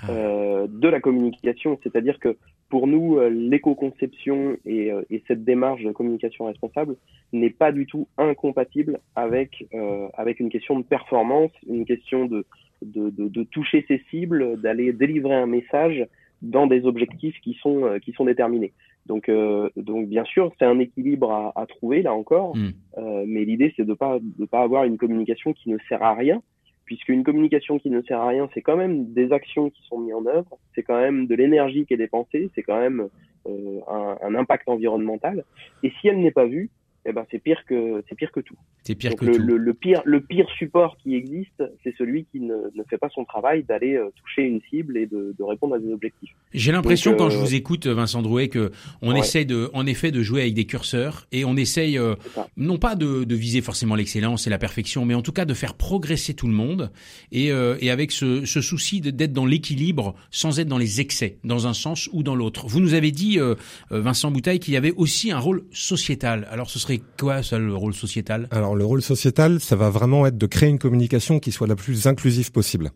euh, 0.10 0.68
de 0.70 0.88
la 0.88 1.00
communication. 1.00 1.78
C'est-à-dire 1.84 2.20
que 2.20 2.38
pour 2.74 2.88
nous, 2.88 3.20
l'éco-conception 3.30 4.58
et, 4.66 4.92
euh, 4.92 5.04
et 5.12 5.22
cette 5.28 5.44
démarche 5.44 5.84
de 5.84 5.92
communication 5.92 6.46
responsable 6.46 6.96
n'est 7.32 7.52
pas 7.52 7.72
du 7.72 7.86
tout 7.86 8.08
incompatible 8.18 9.00
avec 9.16 9.68
euh, 9.76 10.08
avec 10.16 10.40
une 10.40 10.50
question 10.50 10.80
de 10.80 10.84
performance, 10.84 11.52
une 11.70 11.86
question 11.86 12.26
de 12.26 12.46
de, 12.82 13.12
de, 13.12 13.28
de 13.28 13.44
toucher 13.44 13.86
ses 13.88 14.02
cibles, 14.10 14.60
d'aller 14.60 14.92
délivrer 14.92 15.36
un 15.36 15.46
message 15.46 16.08
dans 16.42 16.66
des 16.66 16.86
objectifs 16.86 17.40
qui 17.42 17.54
sont 17.62 17.86
euh, 17.86 18.00
qui 18.00 18.12
sont 18.14 18.26
déterminés. 18.26 18.74
Donc 19.06 19.28
euh, 19.30 19.70
donc 19.76 20.08
bien 20.08 20.24
sûr, 20.24 20.52
c'est 20.58 20.66
un 20.66 20.80
équilibre 20.80 21.32
à, 21.32 21.52
à 21.56 21.66
trouver 21.66 22.02
là 22.02 22.14
encore. 22.14 22.56
Hmm. 22.56 22.72
Euh, 22.98 23.24
mais 23.28 23.44
l'idée, 23.46 23.74
c'est 23.76 23.86
de 23.86 23.94
pas 23.94 24.20
de 24.22 24.46
pas 24.46 24.62
avoir 24.62 24.86
une 24.86 24.98
communication 24.98 25.54
qui 25.54 25.70
ne 25.70 25.78
sert 25.90 26.02
à 26.04 26.14
rien, 26.14 26.42
puisque 26.86 27.10
une 27.10 27.24
communication 27.24 27.80
qui 27.80 27.90
ne 27.90 28.02
sert 28.02 28.20
à 28.20 28.28
rien, 28.28 28.50
c'est 28.54 28.62
quand 28.62 28.78
même 28.78 29.12
des 29.14 29.32
actions 29.32 29.70
qui 29.70 29.84
sont 29.84 30.00
mises 30.00 30.14
en 30.14 30.26
œuvre, 30.26 30.58
c'est 30.74 30.84
quand 30.84 31.00
même 31.00 31.28
de 31.28 31.36
l'énergie 31.36 31.86
qui 31.86 31.94
est 31.94 31.98
dépensée, 31.98 32.50
c'est 32.56 32.64
quand 32.64 32.80
même 32.80 33.10
euh, 33.48 33.80
un, 33.90 34.18
un 34.22 34.36
impact 34.36 34.70
environnemental. 34.70 35.44
Et 35.84 35.92
si 36.00 36.08
elle 36.08 36.20
n'est 36.20 36.32
pas 36.32 36.46
vue, 36.46 36.70
eh 37.06 37.12
ben 37.14 37.26
c'est 37.32 37.40
pire 37.40 37.62
que 37.68 38.04
c'est 38.08 38.16
pire 38.16 38.32
que 38.32 38.40
tout. 38.40 38.56
C'est 38.84 38.96
pire 38.96 39.12
Donc 39.12 39.20
que 39.20 39.26
le, 39.26 39.32
tout. 39.34 39.42
le, 39.44 39.58
le 39.58 39.74
pire 39.74 40.02
le 40.06 40.22
pire 40.22 40.48
support 40.58 40.98
qui 40.98 41.16
existe, 41.16 41.64
c'est 41.84 41.94
celui 41.98 42.26
qui 42.32 42.40
ne, 42.40 42.54
ne 42.76 42.84
fait 42.90 42.98
pas 42.98 43.10
son 43.10 43.26
travail 43.26 43.64
d'aller 43.64 43.96
euh, 43.96 44.10
toucher 44.22 44.44
une 44.44 44.62
cible 44.70 44.98
et 44.98 45.06
de, 45.06 45.36
de 45.38 45.44
répondre 45.44 45.76
à 45.76 45.80
des 45.80 45.92
objectifs. 45.92 46.32
J'ai 46.54 46.72
l'impression 46.72 47.16
quand 47.16 47.28
euh, 47.28 47.30
je 47.30 47.38
vous 47.38 47.56
écoute, 47.56 47.88
Vincent 47.88 48.22
Drouet, 48.22 48.48
que 48.48 48.72
on 49.02 49.14
Ouais. 49.14 49.20
essaie 49.20 49.46
de, 49.46 49.70
en 49.74 49.86
effet, 49.86 50.12
de 50.12 50.22
jouer 50.24 50.42
avec 50.42 50.54
des 50.54 50.66
curseurs 50.66 51.28
et 51.32 51.46
on 51.46 51.56
essaye 51.56 51.98
euh, 51.98 52.16
non 52.58 52.78
pas 52.78 52.96
de, 52.96 53.24
de 53.26 53.36
viser 53.36 53.62
forcément 53.62 53.96
l'excellence 53.96 54.48
et 54.48 54.50
la 54.50 54.58
perfection, 54.58 55.06
mais 55.06 55.14
en 55.14 55.22
tout 55.22 55.32
cas 55.34 55.46
de 55.46 55.54
faire 55.54 55.74
progresser 55.76 56.34
tout 56.34 56.48
le 56.48 56.54
monde 56.54 56.92
et, 57.32 57.52
euh, 57.52 57.76
et 57.80 57.92
avec 57.92 58.12
ce, 58.12 58.46
ce 58.46 58.62
souci 58.62 59.02
de- 59.02 59.10
d'être 59.12 59.34
dans 59.34 59.46
l'équilibre 59.46 60.16
sans 60.32 60.60
être 60.60 60.68
dans 60.68 60.78
les 60.78 61.02
excès, 61.02 61.38
dans 61.44 61.68
un 61.68 61.74
sens 61.74 62.10
ou 62.14 62.24
dans 62.24 62.36
l'autre. 62.36 62.66
Vous 62.68 62.80
nous 62.80 62.94
avez 62.94 63.12
dit, 63.12 63.40
euh, 63.40 63.56
euh, 63.92 64.00
Vincent 64.02 64.32
Bouteille, 64.32 64.60
qu'il 64.60 64.74
y 64.74 64.78
avait 64.78 64.94
aussi 64.94 65.32
un 65.32 65.40
rôle 65.40 65.64
sociétal. 65.72 66.48
Alors 66.50 66.70
ce 66.70 66.80
serait 66.80 66.93
quoi 67.20 67.44
ça 67.44 67.58
le 67.58 67.76
rôle 67.76 67.94
sociétal? 67.94 68.48
Alors 68.52 68.76
le 68.76 68.86
rôle 68.86 69.02
sociétal, 69.02 69.60
ça 69.60 69.76
va 69.76 69.90
vraiment 69.90 70.26
être 70.26 70.38
de 70.38 70.46
créer 70.46 70.70
une 70.70 70.80
communication 70.80 71.40
qui 71.40 71.52
soit 71.52 71.68
la 71.68 71.76
plus 71.76 72.08
inclusive 72.08 72.52
possible. 72.52 72.92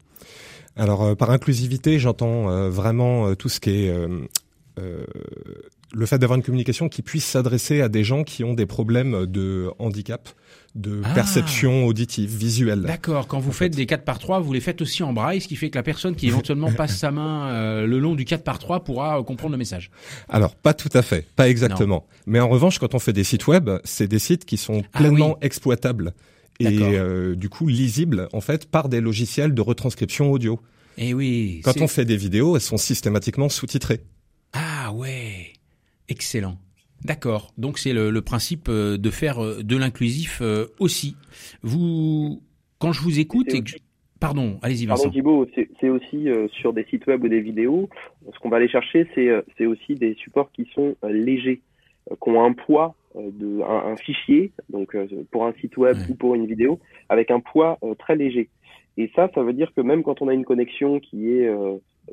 Alors 0.76 1.04
euh, 1.04 1.16
par 1.16 1.32
inclusivité, 1.32 2.00
j'entends 2.00 2.50
euh, 2.50 2.70
vraiment 2.70 3.28
euh, 3.28 3.36
tout 3.36 3.50
ce 3.50 3.60
qui 3.60 3.72
est 3.72 3.94
le 5.94 6.06
fait 6.06 6.18
d'avoir 6.20 6.38
une 6.38 6.44
communication 6.44 6.90
qui 6.90 7.02
puisse 7.02 7.26
s'adresser 7.26 7.82
à 7.82 7.90
des 7.90 8.04
gens 8.04 8.24
qui 8.24 8.44
ont 8.44 8.54
des 8.54 8.66
problèmes 8.66 9.26
de 9.26 9.70
handicap, 9.80 10.28
de 10.76 11.02
Ah. 11.06 11.14
perception 11.14 11.86
auditive, 11.86 12.30
visuelle. 12.36 12.82
D'accord. 12.82 13.28
Quand 13.28 13.40
vous 13.40 13.52
faites 13.54 13.76
des 13.76 13.86
4 13.86 14.04
par 14.04 14.20
3 14.20 14.40
vous 14.42 14.52
les 14.54 14.60
faites 14.60 14.82
aussi 14.82 15.02
en 15.04 15.14
braille, 15.14 15.40
ce 15.42 15.48
qui 15.48 15.56
fait 15.56 15.70
que 15.70 15.78
la 15.78 15.84
personne 15.84 16.16
qui 16.16 16.28
éventuellement 16.28 16.72
passe 16.78 16.98
sa 16.98 17.12
main 17.12 17.50
euh, 17.52 17.88
le 17.88 18.00
long 18.00 18.16
du 18.16 18.26
4 18.26 18.44
par 18.44 18.60
3 18.60 18.84
pourra 18.84 19.20
euh, 19.20 19.24
comprendre 19.24 19.54
le 19.54 19.58
message. 19.58 19.90
Alors 20.30 20.56
pas 20.56 20.74
tout 20.74 20.90
à 20.94 21.02
fait, 21.02 21.26
pas 21.36 21.50
exactement. 21.50 22.06
Mais 22.26 22.40
en 22.40 22.50
revanche, 22.50 22.80
quand 22.80 22.94
on 22.94 23.00
fait 23.00 23.14
des 23.14 23.24
sites 23.24 23.48
web, 23.48 23.70
c'est 23.86 24.08
des 24.08 24.20
sites 24.20 24.46
qui 24.46 24.58
sont 24.58 24.84
Ah 24.94 25.00
pleinement 25.00 25.30
oui. 25.30 25.36
exploitables 25.42 26.14
et 26.60 26.80
euh, 26.82 27.36
du 27.36 27.50
coup 27.50 27.68
lisibles 27.68 28.28
en 28.34 28.42
fait 28.42 28.66
par 28.70 28.90
des 28.90 29.00
logiciels 29.00 29.54
de 29.54 29.62
retranscription 29.62 30.32
audio. 30.32 30.60
Eh 30.98 31.14
oui. 31.14 31.62
Quand 31.64 31.80
on 31.82 31.88
fait 31.88 32.06
des 32.06 32.18
vidéos, 32.18 32.56
elles 32.56 32.62
sont 32.62 32.78
systématiquement 32.78 33.48
sous-titrées. 33.50 34.02
Ah 34.54 34.92
ouais, 34.94 35.54
excellent. 36.10 36.58
D'accord. 37.04 37.54
Donc 37.58 37.78
c'est 37.78 37.94
le, 37.94 38.10
le 38.10 38.22
principe 38.22 38.68
euh, 38.70 38.98
de 38.98 39.10
faire 39.10 39.44
euh, 39.44 39.62
de 39.64 39.78
l'inclusif 39.78 40.40
euh, 40.42 40.66
aussi. 40.80 41.16
Vous, 41.62 42.42
quand 42.80 42.92
je 42.92 43.02
vous 43.02 43.20
écoute, 43.20 43.54
et 43.54 43.62
que 43.62 43.70
je- 43.70 43.78
pardon, 44.20 44.58
allez-y 44.64 44.88
Pardon 44.88 45.04
Vincent. 45.04 45.14
Thibaut, 45.14 45.46
c'est 45.54 45.70
c'est 45.80 45.90
aussi 45.90 46.28
euh, 46.30 46.48
sur 46.50 46.74
des 46.74 46.86
sites 46.86 47.06
web 47.08 47.24
ou 47.24 47.28
des 47.28 47.40
vidéos, 47.42 47.88
ce 48.34 48.40
qu'on 48.40 48.50
va 48.50 48.58
aller 48.58 48.68
chercher, 48.68 49.08
c'est 49.16 49.66
aussi 49.68 49.94
des 49.96 50.16
supports 50.16 50.52
qui 50.52 50.68
sont 50.74 50.96
euh, 51.04 51.10
légers, 51.10 51.62
euh, 52.12 52.16
qui 52.22 52.30
ont 52.30 52.44
un 52.44 52.54
poids 52.54 52.96
de 53.16 53.62
un, 53.62 53.92
un 53.92 53.96
fichier, 53.96 54.52
donc 54.70 54.96
pour 55.32 55.46
un 55.46 55.54
site 55.62 55.78
web 55.78 55.98
Ouais. 55.98 56.04
ou 56.10 56.16
pour 56.16 56.36
une 56.36 56.46
vidéo, 56.48 56.80
avec 57.10 57.30
un 57.32 57.40
poids 57.40 57.80
très 58.00 58.16
léger. 58.16 58.50
Et 58.98 59.12
ça, 59.16 59.30
ça 59.36 59.44
veut 59.44 59.54
dire 59.54 59.72
que 59.76 59.82
même 59.82 60.02
quand 60.04 60.22
on 60.24 60.28
a 60.28 60.34
une 60.34 60.46
connexion 60.46 61.00
qui 61.00 61.30
est 61.30 61.48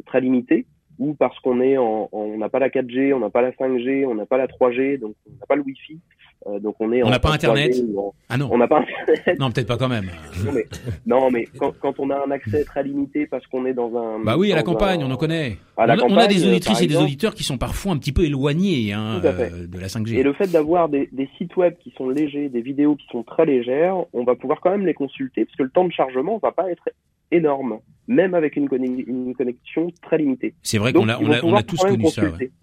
très 0.07 0.21
limitée, 0.21 0.67
ou 0.99 1.15
parce 1.15 1.39
qu'on 1.41 1.61
est 1.61 1.77
en, 1.77 2.09
en- 2.13 2.19
on 2.19 2.39
n'a 2.39 2.49
pas 2.49 2.59
la 2.59 2.69
4G, 2.69 3.13
on 3.15 3.19
n'a 3.21 3.31
pas 3.31 3.43
la 3.43 3.51
5G, 3.53 4.07
on 4.07 4.15
n'a 4.15 4.27
pas 4.27 4.37
la 4.37 4.47
3G, 4.47 4.99
donc 5.01 5.15
on 5.29 5.31
n'a 5.41 5.47
pas 5.47 5.57
le 5.57 5.63
Wi-Fi, 5.63 5.99
euh, 6.47 6.59
donc 6.61 6.77
on 6.81 6.93
est 6.93 7.03
On 7.03 7.11
n'a 7.11 7.19
pas 7.19 7.31
en 7.31 7.33
3G 7.33 7.35
Internet 7.37 7.75
en- 7.97 8.15
Ah 8.29 8.37
non, 8.37 8.49
on 8.53 8.59
n'a 8.59 8.69
pas 8.69 8.79
Internet. 8.81 9.39
non 9.41 9.51
peut-être 9.51 9.67
pas 9.67 9.77
quand 9.77 9.89
même. 9.89 10.11
Non 10.45 10.53
mais, 10.53 10.67
non, 11.07 11.31
mais 11.31 11.45
quand, 11.59 11.73
quand 11.81 11.95
on 11.99 12.11
a 12.11 12.25
un 12.25 12.31
accès 12.31 12.65
très 12.65 12.83
limité 12.85 13.27
parce 13.27 13.47
qu'on 13.49 13.67
est 13.67 13.73
dans 13.75 13.97
un... 13.97 14.21
Bah 14.21 14.37
oui, 14.39 14.53
à 14.53 14.57
la 14.57 14.63
campagne, 14.63 15.03
un- 15.03 15.07
on 15.07 15.11
en 15.11 15.17
connaît. 15.17 15.57
À 15.77 15.87
la 15.87 15.95
on, 15.95 15.97
a, 15.97 16.03
on 16.03 16.07
a 16.07 16.09
campagne, 16.11 16.29
des 16.29 16.45
euh, 16.45 16.51
auditrices 16.51 16.83
et 16.83 16.87
des 16.87 16.97
auditeurs 16.97 17.35
qui 17.35 17.43
sont 17.43 17.59
parfois 17.59 17.93
un 17.93 17.99
petit 17.99 18.13
peu 18.13 18.25
éloignés 18.25 18.93
hein, 18.93 19.21
euh, 19.25 19.67
de 19.67 19.79
la 19.81 19.89
5G. 19.89 20.15
Et 20.17 20.23
le 20.23 20.33
fait 20.33 20.47
d'avoir 20.53 20.89
des, 20.89 21.09
des 21.13 21.29
sites 21.39 21.57
web 21.57 21.75
qui 21.83 21.93
sont 21.97 22.09
légers, 22.09 22.49
des 22.49 22.61
vidéos 22.63 22.95
qui 22.95 23.07
sont 23.11 23.25
très 23.25 23.45
légères, 23.47 23.97
on 24.13 24.23
va 24.25 24.35
pouvoir 24.37 24.61
quand 24.61 24.71
même 24.71 24.87
les 24.87 24.95
consulter 24.95 25.45
parce 25.45 25.57
que 25.57 25.63
le 25.65 25.71
temps 25.71 25.85
de 25.87 25.93
chargement 25.93 26.39
va 26.39 26.53
pas 26.53 26.71
être 26.71 26.89
énorme. 27.31 27.79
même 28.07 28.35
avec 28.35 28.57
une, 28.57 28.69
une 28.73 29.35
connexion 29.35 29.91
très 30.03 30.19
limitée. 30.19 30.55
C'est 30.63 30.79
vrai 30.79 30.93
qu'on 30.93 31.09
a, 31.09 31.19
on 31.19 31.33
a, 31.33 31.43
on 31.43 31.55
a 31.55 31.63
tous 31.63 31.81
connu 31.81 32.07
ça. 32.09 32.23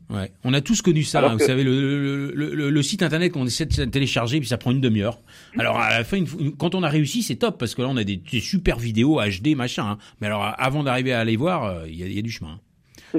Ouais. 0.09 0.31
On 0.43 0.53
a 0.53 0.61
tous 0.61 0.81
connu 0.81 1.03
ça. 1.03 1.25
Hein, 1.25 1.33
vous 1.33 1.45
savez, 1.45 1.63
le, 1.63 2.31
le, 2.33 2.69
le, 2.69 2.83
site 2.83 3.01
internet 3.01 3.31
qu'on 3.31 3.45
essaie 3.45 3.65
de 3.65 3.85
télécharger, 3.85 4.39
puis 4.39 4.49
ça 4.49 4.57
prend 4.57 4.71
une 4.71 4.81
demi-heure. 4.81 5.19
Alors 5.57 5.79
à 5.79 5.97
la 5.97 6.03
fin, 6.03 6.23
quand 6.57 6.75
on 6.75 6.83
a 6.83 6.89
réussi, 6.89 7.23
c'est 7.23 7.37
top 7.37 7.57
parce 7.57 7.75
que 7.75 7.81
là, 7.81 7.89
on 7.89 7.97
a 7.97 8.03
des, 8.03 8.21
super 8.39 8.77
vidéos 8.77 9.19
HD, 9.19 9.55
machin. 9.55 9.91
Hein. 9.91 9.97
Mais 10.19 10.27
alors, 10.27 10.53
avant 10.57 10.83
d'arriver 10.83 11.13
à 11.13 11.19
aller 11.21 11.37
voir, 11.37 11.63
euh, 11.65 11.87
il 11.87 11.95
y, 11.95 12.19
a, 12.19 12.21
du 12.21 12.31
chemin. 12.31 12.59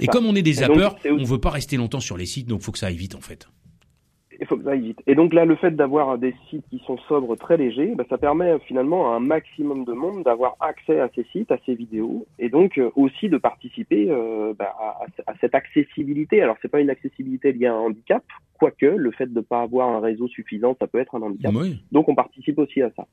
Et 0.00 0.06
comme 0.06 0.26
on 0.26 0.34
est 0.34 0.42
des 0.42 0.54
zappeurs, 0.54 0.96
on 1.10 1.24
veut 1.24 1.40
pas 1.40 1.50
rester 1.50 1.76
longtemps 1.76 2.00
sur 2.00 2.16
les 2.16 2.26
sites, 2.26 2.46
donc 2.46 2.62
faut 2.62 2.72
que 2.72 2.78
ça 2.78 2.86
aille 2.86 2.96
vite 2.96 3.14
en 3.14 3.20
fait 3.20 3.48
il 4.42 4.46
faut 4.46 4.56
que 4.56 4.64
ça 4.64 4.72
aille 4.72 4.80
vite. 4.80 5.00
Et 5.06 5.14
donc 5.14 5.32
là, 5.32 5.44
le 5.44 5.54
fait 5.54 5.70
d'avoir 5.70 6.18
des 6.18 6.34
sites 6.50 6.64
qui 6.68 6.82
sont 6.84 6.98
sobres, 7.08 7.36
très 7.36 7.56
légers, 7.56 7.94
bah, 7.94 8.04
ça 8.10 8.18
permet 8.18 8.58
finalement 8.66 9.12
à 9.12 9.16
un 9.16 9.20
maximum 9.20 9.84
de 9.84 9.92
monde 9.92 10.24
d'avoir 10.24 10.56
accès 10.60 10.98
à 10.98 11.08
ces 11.14 11.24
sites, 11.32 11.52
à 11.52 11.58
ces 11.64 11.74
vidéos, 11.74 12.26
et 12.38 12.48
donc 12.48 12.76
euh, 12.76 12.90
aussi 12.96 13.28
de 13.28 13.38
participer 13.38 14.10
euh, 14.10 14.52
bah, 14.58 14.74
à, 15.26 15.34
cette 15.40 15.54
accessibilité. 15.54 16.42
Alors 16.42 16.56
c'est 16.60 16.68
pas 16.68 16.80
une 16.80 16.90
accessibilité 16.90 17.52
liée 17.52 17.66
à 17.66 17.74
un 17.74 17.78
handicap, 17.78 18.24
quoique 18.58 18.86
le 18.86 19.12
fait 19.12 19.26
de 19.26 19.36
ne 19.36 19.40
pas 19.40 19.62
avoir 19.62 19.88
un 19.88 20.00
réseau 20.00 20.26
suffisant, 20.26 20.76
ça 20.78 20.88
peut 20.88 20.98
être 20.98 21.14
un 21.14 21.22
handicap. 21.22 21.52
Donc 21.92 22.08
on 22.08 22.14
participe 22.14 22.58
aussi 22.58 22.82
à 22.82 22.90
ça. 22.96 23.06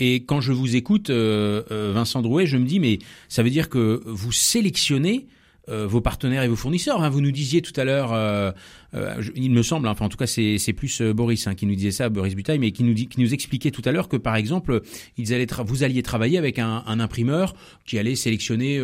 Et 0.00 0.24
quand 0.24 0.40
je 0.40 0.50
vous 0.50 0.74
écoute, 0.74 1.10
euh, 1.10 1.92
Vincent 1.94 2.20
Drouet, 2.20 2.46
je 2.46 2.56
me 2.56 2.64
dis, 2.64 2.80
mais 2.80 2.98
ça 3.28 3.44
veut 3.44 3.50
dire 3.50 3.68
que 3.68 4.02
vous 4.04 4.32
sélectionnez 4.32 5.26
euh, 5.70 5.86
vos 5.86 6.02
partenaires 6.02 6.42
et 6.42 6.48
vos 6.48 6.56
fournisseurs. 6.56 7.02
Hein. 7.02 7.08
Vous 7.08 7.22
nous 7.22 7.30
disiez 7.30 7.62
tout 7.62 7.72
à 7.80 7.84
l'heure, 7.84 8.12
euh, 8.12 8.52
euh, 8.94 9.22
il 9.34 9.50
me 9.50 9.62
semble, 9.62 9.88
hein, 9.88 9.92
enfin 9.92 10.04
en 10.04 10.08
tout 10.10 10.18
cas 10.18 10.26
c'est, 10.26 10.72
plus 10.76 11.00
Boris 11.00 11.46
hein, 11.46 11.54
qui 11.54 11.64
nous 11.64 11.74
disait 11.74 11.90
ça, 11.90 12.10
Boris 12.10 12.34
Butaille, 12.34 12.58
mais 12.58 12.70
qui 12.70 12.84
nous, 12.84 12.92
dit, 12.92 13.08
qui 13.08 13.18
nous 13.20 13.32
expliquait 13.32 13.70
tout 13.70 13.80
à 13.86 13.92
l'heure 13.92 14.08
que 14.08 14.18
par 14.18 14.36
exemple, 14.36 14.82
ils 15.16 15.32
allaient 15.32 15.46
vous 15.64 15.82
alliez 15.82 16.02
travailler 16.02 16.36
avec 16.36 16.58
un, 16.58 16.82
un, 16.86 17.00
imprimeur 17.00 17.54
qui 17.86 17.98
allait 17.98 18.14
sélectionner 18.14 18.82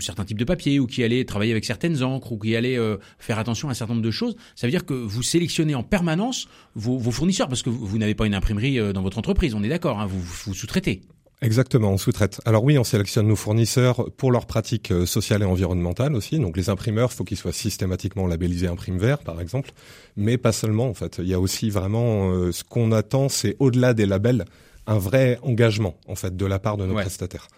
certains 0.00 0.24
types 0.24 0.38
de 0.38 0.44
papier 0.44 0.80
ou 0.80 0.86
qui 0.86 1.02
allait 1.02 1.24
travailler 1.24 1.52
avec 1.52 1.64
certaines 1.64 2.02
encres 2.02 2.32
ou 2.32 2.38
qui 2.38 2.56
allait 2.56 2.78
faire 3.18 3.38
attention 3.38 3.68
à 3.68 3.72
un 3.72 3.74
certain 3.74 3.94
nombre 3.94 4.06
de 4.06 4.10
choses. 4.10 4.36
Ça 4.54 4.66
veut 4.66 4.70
dire 4.70 4.84
que 4.84 4.94
vous 4.94 5.22
sélectionnez 5.22 5.74
en 5.74 5.82
permanence 5.82 6.48
vos, 6.74 6.98
vos 6.98 7.10
fournisseurs 7.10 7.48
parce 7.48 7.62
que 7.62 7.70
vous, 7.70 7.86
vous 7.86 7.98
n'avez 7.98 8.14
pas 8.14 8.26
une 8.26 8.34
imprimerie 8.34 8.78
dans 8.92 9.02
votre 9.02 9.18
entreprise, 9.18 9.54
on 9.54 9.62
est 9.62 9.68
d'accord, 9.68 10.06
vous, 10.06 10.20
vous 10.20 10.54
sous-traitez. 10.54 11.02
Exactement, 11.42 11.90
on 11.90 11.98
sous-traite. 11.98 12.40
Alors 12.46 12.64
oui, 12.64 12.78
on 12.78 12.84
sélectionne 12.84 13.28
nos 13.28 13.36
fournisseurs 13.36 14.10
pour 14.16 14.32
leurs 14.32 14.46
pratiques 14.46 14.90
euh, 14.90 15.04
sociales 15.04 15.42
et 15.42 15.44
environnementales 15.44 16.14
aussi. 16.14 16.38
Donc 16.38 16.56
les 16.56 16.70
imprimeurs, 16.70 17.12
faut 17.12 17.24
qu'ils 17.24 17.36
soient 17.36 17.52
systématiquement 17.52 18.26
labellisés 18.26 18.68
Imprime 18.68 18.96
Vert, 18.96 19.18
par 19.18 19.42
exemple, 19.42 19.72
mais 20.16 20.38
pas 20.38 20.52
seulement 20.52 20.88
en 20.88 20.94
fait. 20.94 21.18
Il 21.18 21.28
y 21.28 21.34
a 21.34 21.40
aussi 21.40 21.68
vraiment 21.68 22.30
euh, 22.30 22.52
ce 22.52 22.64
qu'on 22.64 22.90
attend, 22.90 23.28
c'est 23.28 23.54
au-delà 23.58 23.92
des 23.92 24.06
labels, 24.06 24.46
un 24.86 24.96
vrai 24.96 25.38
engagement 25.42 25.98
en 26.08 26.14
fait 26.14 26.34
de 26.34 26.46
la 26.46 26.58
part 26.58 26.78
de 26.78 26.86
nos 26.86 26.94
prestataires. 26.94 27.48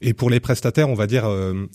Et 0.00 0.12
pour 0.12 0.28
les 0.28 0.40
prestataires, 0.40 0.88
on 0.88 0.94
va 0.94 1.06
dire 1.06 1.26
euh, 1.26 1.66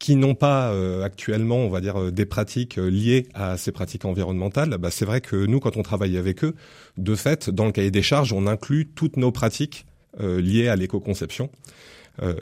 qui 0.00 0.16
n'ont 0.16 0.34
pas 0.34 0.72
actuellement, 1.04 1.58
on 1.58 1.68
va 1.68 1.82
dire, 1.82 2.10
des 2.10 2.24
pratiques 2.24 2.76
liées 2.76 3.26
à 3.34 3.58
ces 3.58 3.70
pratiques 3.70 4.06
environnementales, 4.06 4.78
bah, 4.78 4.90
c'est 4.90 5.04
vrai 5.04 5.20
que 5.20 5.36
nous, 5.44 5.60
quand 5.60 5.76
on 5.76 5.82
travaille 5.82 6.16
avec 6.16 6.42
eux, 6.42 6.54
de 6.96 7.14
fait, 7.14 7.50
dans 7.50 7.66
le 7.66 7.72
cahier 7.72 7.90
des 7.90 8.00
charges, 8.00 8.32
on 8.32 8.46
inclut 8.46 8.88
toutes 8.94 9.18
nos 9.18 9.30
pratiques 9.30 9.84
euh, 10.18 10.40
liées 10.40 10.68
à 10.68 10.76
l'éco-conception. 10.76 11.50
Euh, 12.22 12.34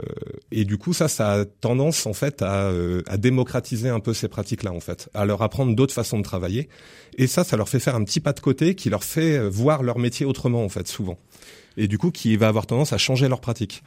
et 0.51 0.65
du 0.65 0.79
coup, 0.79 0.93
ça, 0.93 1.09
ça 1.09 1.33
a 1.33 1.45
tendance 1.45 2.07
en 2.07 2.15
fait 2.15 2.43
à, 2.43 2.71
euh, 2.71 3.03
à 3.07 3.17
démocratiser 3.17 3.89
un 3.89 4.01
peu 4.01 4.15
ces 4.15 4.29
pratiques-là, 4.29 4.73
en 4.73 4.81
fait, 4.81 5.09
à 5.15 5.25
leur 5.25 5.43
apprendre 5.43 5.75
d'autres 5.75 5.95
façons 5.95 6.19
de 6.19 6.25
travailler. 6.25 6.69
Et 7.17 7.27
ça, 7.27 7.45
ça 7.45 7.57
leur 7.57 7.69
fait 7.69 7.81
faire 7.81 7.95
un 7.95 8.05
petit 8.05 8.21
pas 8.21 8.33
de 8.33 8.41
côté 8.41 8.75
qui 8.75 8.91
leur 8.91 9.05
fait 9.05 9.39
voir 9.49 9.83
leur 9.83 9.99
métier 9.99 10.25
autrement, 10.25 10.65
en 10.65 10.69
fait, 10.69 10.89
souvent. 10.89 11.19
Et 11.77 11.87
du 11.87 11.99
coup, 11.99 12.11
qui 12.11 12.37
va 12.37 12.49
avoir 12.49 12.67
tendance 12.67 12.93
à 12.93 12.99
changer 12.99 13.29
leur 13.29 13.41
pratique 13.41 13.83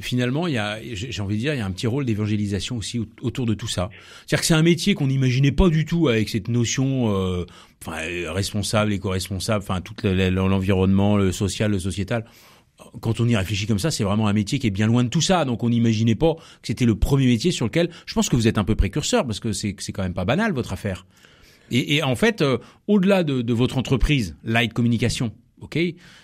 finalement, 0.00 0.46
il 0.46 0.54
y 0.54 0.58
a, 0.58 0.78
j'ai 0.82 1.22
envie 1.22 1.36
de 1.36 1.40
dire, 1.40 1.54
il 1.54 1.58
y 1.58 1.60
a 1.60 1.66
un 1.66 1.70
petit 1.70 1.86
rôle 1.86 2.04
d'évangélisation 2.04 2.76
aussi 2.76 3.00
autour 3.20 3.46
de 3.46 3.54
tout 3.54 3.68
ça. 3.68 3.90
C'est-à-dire 4.26 4.40
que 4.40 4.46
c'est 4.46 4.54
un 4.54 4.62
métier 4.62 4.94
qu'on 4.94 5.06
n'imaginait 5.06 5.52
pas 5.52 5.68
du 5.68 5.84
tout 5.84 6.08
avec 6.08 6.28
cette 6.28 6.48
notion, 6.48 7.14
euh, 7.14 7.46
enfin, 7.82 7.98
responsable, 8.32 8.92
éco-responsable, 8.92 9.64
enfin, 9.66 9.80
tout 9.80 9.94
l'environnement, 10.04 11.16
le 11.16 11.32
social, 11.32 11.70
le 11.70 11.78
sociétal 11.78 12.24
quand 13.00 13.20
on 13.20 13.28
y 13.28 13.36
réfléchit 13.36 13.66
comme 13.66 13.78
ça, 13.78 13.90
c'est 13.90 14.04
vraiment 14.04 14.28
un 14.28 14.32
métier 14.32 14.58
qui 14.58 14.66
est 14.66 14.70
bien 14.70 14.86
loin 14.86 15.04
de 15.04 15.08
tout 15.08 15.20
ça. 15.20 15.44
Donc 15.44 15.62
on 15.62 15.70
n'imaginait 15.70 16.14
pas 16.14 16.34
que 16.34 16.68
c'était 16.68 16.84
le 16.84 16.94
premier 16.94 17.26
métier 17.26 17.50
sur 17.50 17.66
lequel. 17.66 17.90
Je 18.06 18.14
pense 18.14 18.28
que 18.28 18.36
vous 18.36 18.48
êtes 18.48 18.58
un 18.58 18.64
peu 18.64 18.74
précurseur 18.74 19.26
parce 19.26 19.40
que 19.40 19.52
c'est 19.52 19.74
quand 19.74 20.02
même 20.02 20.14
pas 20.14 20.24
banal 20.24 20.52
votre 20.52 20.72
affaire. 20.72 21.06
Et, 21.70 21.96
et 21.96 22.02
en 22.02 22.14
fait, 22.14 22.42
euh, 22.42 22.58
au-delà 22.86 23.24
de, 23.24 23.42
de, 23.42 23.52
votre 23.52 23.76
entreprise, 23.76 24.36
Light 24.44 24.72
Communication, 24.72 25.32
ok, 25.60 25.78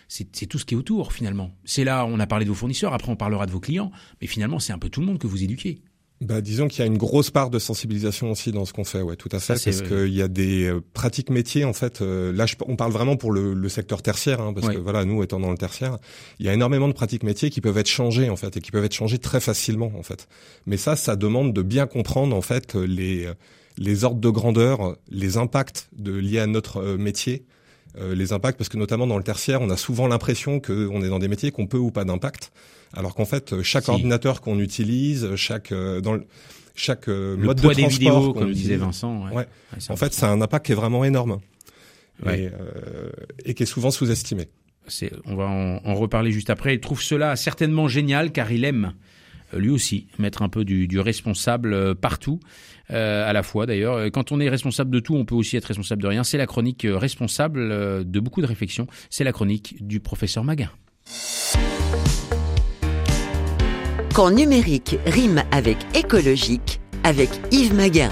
c'est 0.09 0.47
tout 0.47 0.59
ce 0.59 0.65
qui 0.65 0.75
est 0.75 0.77
autour 0.77 1.13
finalement. 1.13 1.53
C'est 1.65 1.85
là, 1.85 2.07
on 2.07 2.21
a 2.21 2.27
parlé 2.27 2.45
de 2.45 2.51
vos 2.51 2.55
fournisseurs. 2.55 2.95
Après, 2.95 3.11
on 3.11 3.17
parlera 3.17 3.47
de 3.47 3.51
vos 3.51 3.61
clients, 3.61 3.91
mais 4.21 4.27
finalement, 4.27 4.59
c'est 4.59 4.73
un 4.73 4.79
peu 4.79 4.89
tout 4.89 5.01
le 5.01 5.07
monde 5.07 5.19
que 5.19 5.27
vous 5.27 5.43
éduquez. 5.43 5.81
Bah, 6.23 6.41
disons 6.41 6.69
qu'il 6.69 6.79
y 6.79 6.83
a 6.83 6.87
une 6.87 6.99
grosse 6.99 7.33
part 7.33 7.51
de 7.51 7.59
sensibilisation 7.59 8.31
aussi 8.31 8.53
dans 8.53 8.65
ce 8.65 8.73
qu'on 8.73 8.85
fait, 8.85 9.03
ouais, 9.03 9.17
tout 9.17 9.29
à 9.33 9.41
fait, 9.41 9.55
parce 9.55 9.83
qu'il 9.83 10.15
y 10.15 10.23
a 10.23 10.29
des 10.29 10.67
euh, 10.67 10.81
pratiques 10.95 11.31
métiers 11.31 11.65
en 11.65 11.73
fait. 11.73 12.01
Euh, 12.01 12.33
là, 12.33 12.47
on 12.69 12.77
parle 12.77 12.93
vraiment 12.93 13.17
pour 13.17 13.33
le, 13.33 13.55
le 13.55 13.69
secteur 13.69 14.03
tertiaire, 14.03 14.41
hein, 14.41 14.53
parce 14.53 14.73
que 14.73 14.79
voilà, 14.79 15.05
nous 15.05 15.21
étant 15.25 15.41
dans 15.41 15.51
le 15.51 15.59
tertiaire, 15.59 15.99
il 16.39 16.47
y 16.47 16.49
a 16.49 16.53
énormément 16.53 16.87
de 16.87 16.93
pratiques 16.93 17.25
métiers 17.25 17.51
qui 17.51 17.61
peuvent 17.61 17.77
être 17.79 17.89
changées 17.89 18.31
en 18.31 18.37
fait 18.37 18.57
et 18.57 18.61
qui 18.61 18.71
peuvent 18.71 18.85
être 18.85 18.95
changées 18.95 19.19
très 19.19 19.41
facilement 19.41 19.91
en 19.99 20.05
fait. 20.05 20.29
Mais 20.67 20.77
ça, 20.77 20.95
ça 20.95 21.17
demande 21.17 21.53
de 21.53 21.63
bien 21.63 21.87
comprendre 21.87 22.37
en 22.37 22.43
fait 22.43 22.77
les 22.77 23.29
les 23.79 24.05
ordres 24.05 24.21
de 24.21 24.29
grandeur, 24.29 24.97
les 25.11 25.39
impacts 25.39 25.89
de 25.97 26.13
liés 26.13 26.39
à 26.39 26.47
notre 26.47 26.77
euh, 26.77 26.99
métier. 26.99 27.47
les 27.99 28.33
impacts, 28.33 28.57
parce 28.57 28.69
que 28.69 28.79
notamment 28.79 29.07
dans 29.07 29.19
le 29.19 29.25
tertiaire, 29.25 29.61
on 29.61 29.71
a 29.71 29.77
souvent 29.77 30.07
l'impression 30.07 30.61
qu'on 30.61 31.03
est 31.03 31.09
dans 31.09 31.19
des 31.19 31.29
métiers 31.29 31.51
qu'on 31.51 31.67
peut 31.67 31.79
ou 31.79 31.91
pas 31.91 32.05
d'impact 32.05 32.53
alors 32.95 33.15
qu'en 33.15 33.25
fait 33.25 33.53
euh, 33.53 33.63
chaque 33.63 33.89
ordinateur 33.89 34.41
qu'on 34.41 34.59
utilise, 34.59 35.35
chaque 35.37 35.73
euh, 35.73 36.01
dans 36.01 36.15
le, 36.15 36.27
chaque 36.75 37.09
euh, 37.09 37.37
mode 37.37 37.59
de 37.59 37.63
transport, 37.63 37.89
vidéos, 37.89 38.33
comme 38.33 38.53
disait 38.53 38.77
Vincent, 38.77 39.29
ouais. 39.31 39.47
en 39.89 39.97
fait, 39.97 40.13
c'est 40.13 40.27
un 40.27 40.41
impact 40.41 40.67
qui 40.67 40.73
est 40.73 40.77
vraiment 40.77 41.05
énorme 41.05 41.41
et, 42.27 42.49
et 43.45 43.55
qui 43.55 43.63
est 43.63 43.67
souvent 43.67 43.91
sous-estimé. 43.91 44.49
On 45.27 45.37
va 45.37 45.45
en, 45.45 45.95
reparler 45.95 46.33
juste 46.33 46.51
après. 46.51 46.75
Il 46.75 46.81
trouve 46.81 47.03
cela 47.03 47.37
certainement 47.37 47.89
génial 47.89 48.33
car 48.33 48.51
il 48.53 48.65
aime 48.65 48.93
lui 49.55 49.71
aussi 49.71 50.07
mettre 50.19 50.41
un 50.41 50.49
peu 50.49 50.65
du, 50.65 50.89
du 50.89 50.99
responsable 50.99 51.95
partout, 51.95 52.41
euh, 52.91 53.29
à 53.29 53.33
la 53.35 53.43
fois 53.43 53.67
d'ailleurs. 53.67 54.11
Quand 54.13 54.33
on 54.33 54.41
est 54.41 54.49
responsable 54.49 54.91
de 54.91 55.01
tout, 55.01 55.15
on 55.15 55.27
peut 55.27 55.35
aussi 55.35 55.57
être 55.57 55.67
responsable 55.67 56.03
de 56.03 56.09
rien. 56.09 56.25
C'est 56.25 56.39
la 56.39 56.47
chronique 56.47 56.87
responsable 56.89 58.09
de 58.09 58.21
beaucoup 58.21 58.41
de 58.41 58.47
réflexions. 58.47 58.87
C'est 59.11 59.25
la 59.25 59.33
chronique 59.33 59.87
du 59.87 60.01
professeur 60.01 60.43
Maguin. 60.43 60.71
Quand 64.15 64.31
numérique 64.31 64.99
rime 65.07 65.43
avec 65.53 65.79
écologique, 65.95 66.81
avec 67.03 67.31
Yves 67.51 67.75
Maguin. 67.75 68.11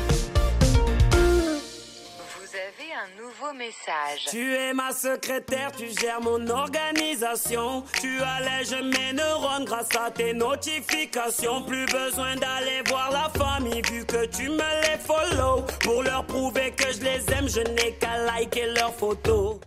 Tu 4.31 4.55
es 4.55 4.73
ma 4.73 4.90
secrétaire, 4.90 5.71
tu 5.76 5.85
gères 6.00 6.23
mon 6.23 6.49
organisation. 6.49 7.85
Tu 8.00 8.21
allèges 8.21 8.73
mes 8.83 9.12
neurones 9.12 9.67
grâce 9.67 9.90
à 9.99 10.11
tes 10.11 10.33
notifications. 10.33 11.62
Plus 11.64 11.85
besoin 11.85 12.37
d'aller 12.37 12.83
voir 12.88 13.11
la 13.12 13.29
famille 13.38 13.83
vu 13.90 14.07
que 14.07 14.26
tu 14.29 14.49
me 14.49 14.57
les 14.57 14.99
follow. 14.99 15.67
Pour 15.81 16.02
leur 16.02 16.25
prouver 16.25 16.73
que 16.75 16.90
je 16.90 17.00
les 17.00 17.35
aime, 17.35 17.49
je 17.49 17.61
n'ai 17.61 17.93
qu'à 18.00 18.25
liker 18.25 18.73
leurs 18.75 18.95
photos. 18.95 19.61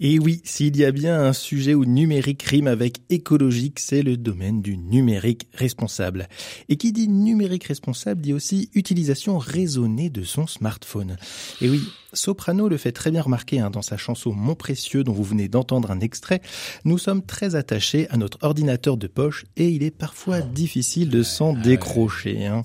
Et 0.00 0.18
oui, 0.18 0.42
s'il 0.44 0.76
y 0.76 0.84
a 0.84 0.92
bien 0.92 1.18
un 1.18 1.32
sujet 1.32 1.74
où 1.74 1.84
numérique 1.84 2.42
rime 2.42 2.68
avec 2.68 2.98
écologique, 3.08 3.80
c'est 3.80 4.02
le 4.02 4.16
domaine 4.16 4.60
du 4.60 4.76
numérique 4.76 5.48
responsable. 5.54 6.28
Et 6.68 6.76
qui 6.76 6.92
dit 6.92 7.08
numérique 7.08 7.64
responsable 7.64 8.20
dit 8.20 8.34
aussi 8.34 8.70
utilisation 8.74 9.38
raisonnée 9.38 10.10
de 10.10 10.22
son 10.22 10.46
smartphone. 10.46 11.16
Et 11.60 11.68
oui, 11.68 11.80
Soprano 12.14 12.68
le 12.68 12.78
fait 12.78 12.92
très 12.92 13.10
bien 13.10 13.20
remarquer 13.20 13.60
hein, 13.60 13.70
dans 13.70 13.82
sa 13.82 13.98
chanson 13.98 14.32
Mon 14.32 14.54
précieux 14.54 15.04
dont 15.04 15.12
vous 15.12 15.24
venez 15.24 15.48
d'entendre 15.48 15.90
un 15.90 16.00
extrait. 16.00 16.40
Nous 16.84 16.96
sommes 16.96 17.22
très 17.22 17.54
attachés 17.54 18.08
à 18.08 18.16
notre 18.16 18.38
ordinateur 18.42 18.96
de 18.96 19.06
poche 19.06 19.44
et 19.56 19.68
il 19.68 19.82
est 19.82 19.90
parfois 19.90 20.40
difficile 20.40 21.10
de 21.10 21.22
s'en 21.22 21.52
décrocher. 21.52 22.46
Hein. 22.46 22.64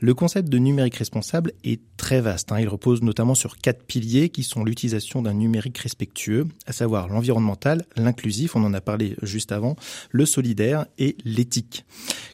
Le 0.00 0.14
concept 0.14 0.48
de 0.48 0.58
numérique 0.58 0.94
responsable 0.94 1.52
est 1.64 1.80
très 1.96 2.20
vaste. 2.20 2.52
Hein. 2.52 2.60
Il 2.60 2.68
repose 2.68 3.02
notamment 3.02 3.34
sur 3.34 3.58
quatre 3.58 3.82
piliers 3.82 4.28
qui 4.28 4.44
sont 4.44 4.62
l'utilisation 4.62 5.22
d'un 5.22 5.34
numérique 5.34 5.78
respectueux, 5.78 6.46
à 6.66 6.72
savoir 6.72 7.08
l'environnemental, 7.08 7.84
l'inclusif, 7.96 8.54
on 8.54 8.62
en 8.64 8.74
a 8.74 8.80
parlé 8.80 9.16
juste 9.22 9.50
avant, 9.50 9.74
le 10.10 10.24
solidaire 10.24 10.86
et 10.98 11.16
l'éthique. 11.24 11.84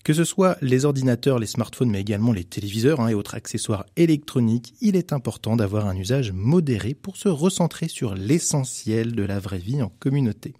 Que 0.05 0.13
ce 0.13 0.25
soit 0.25 0.59
les 0.61 0.85
ordinateurs, 0.85 1.39
les 1.39 1.47
smartphones, 1.47 1.89
mais 1.89 2.03
également 2.03 2.33
les 2.33 2.45
téléviseurs 2.45 3.09
et 3.09 3.15
autres 3.15 3.35
accessoires 3.35 3.87
électroniques, 3.97 4.75
il 4.83 4.97
est 4.97 5.15
important 5.15 5.57
d'avoir 5.57 5.87
un 5.87 5.97
usage 5.97 6.34
modéré 6.35 6.95
pour 6.95 7.17
se 7.17 7.29
recentrer 7.29 7.89
sur 7.89 8.15
l'essentiel 8.15 9.13
de 9.15 9.23
la 9.23 9.39
vraie 9.39 9.59
vie 9.59 9.81
en 9.83 9.91
communauté. 10.01 10.55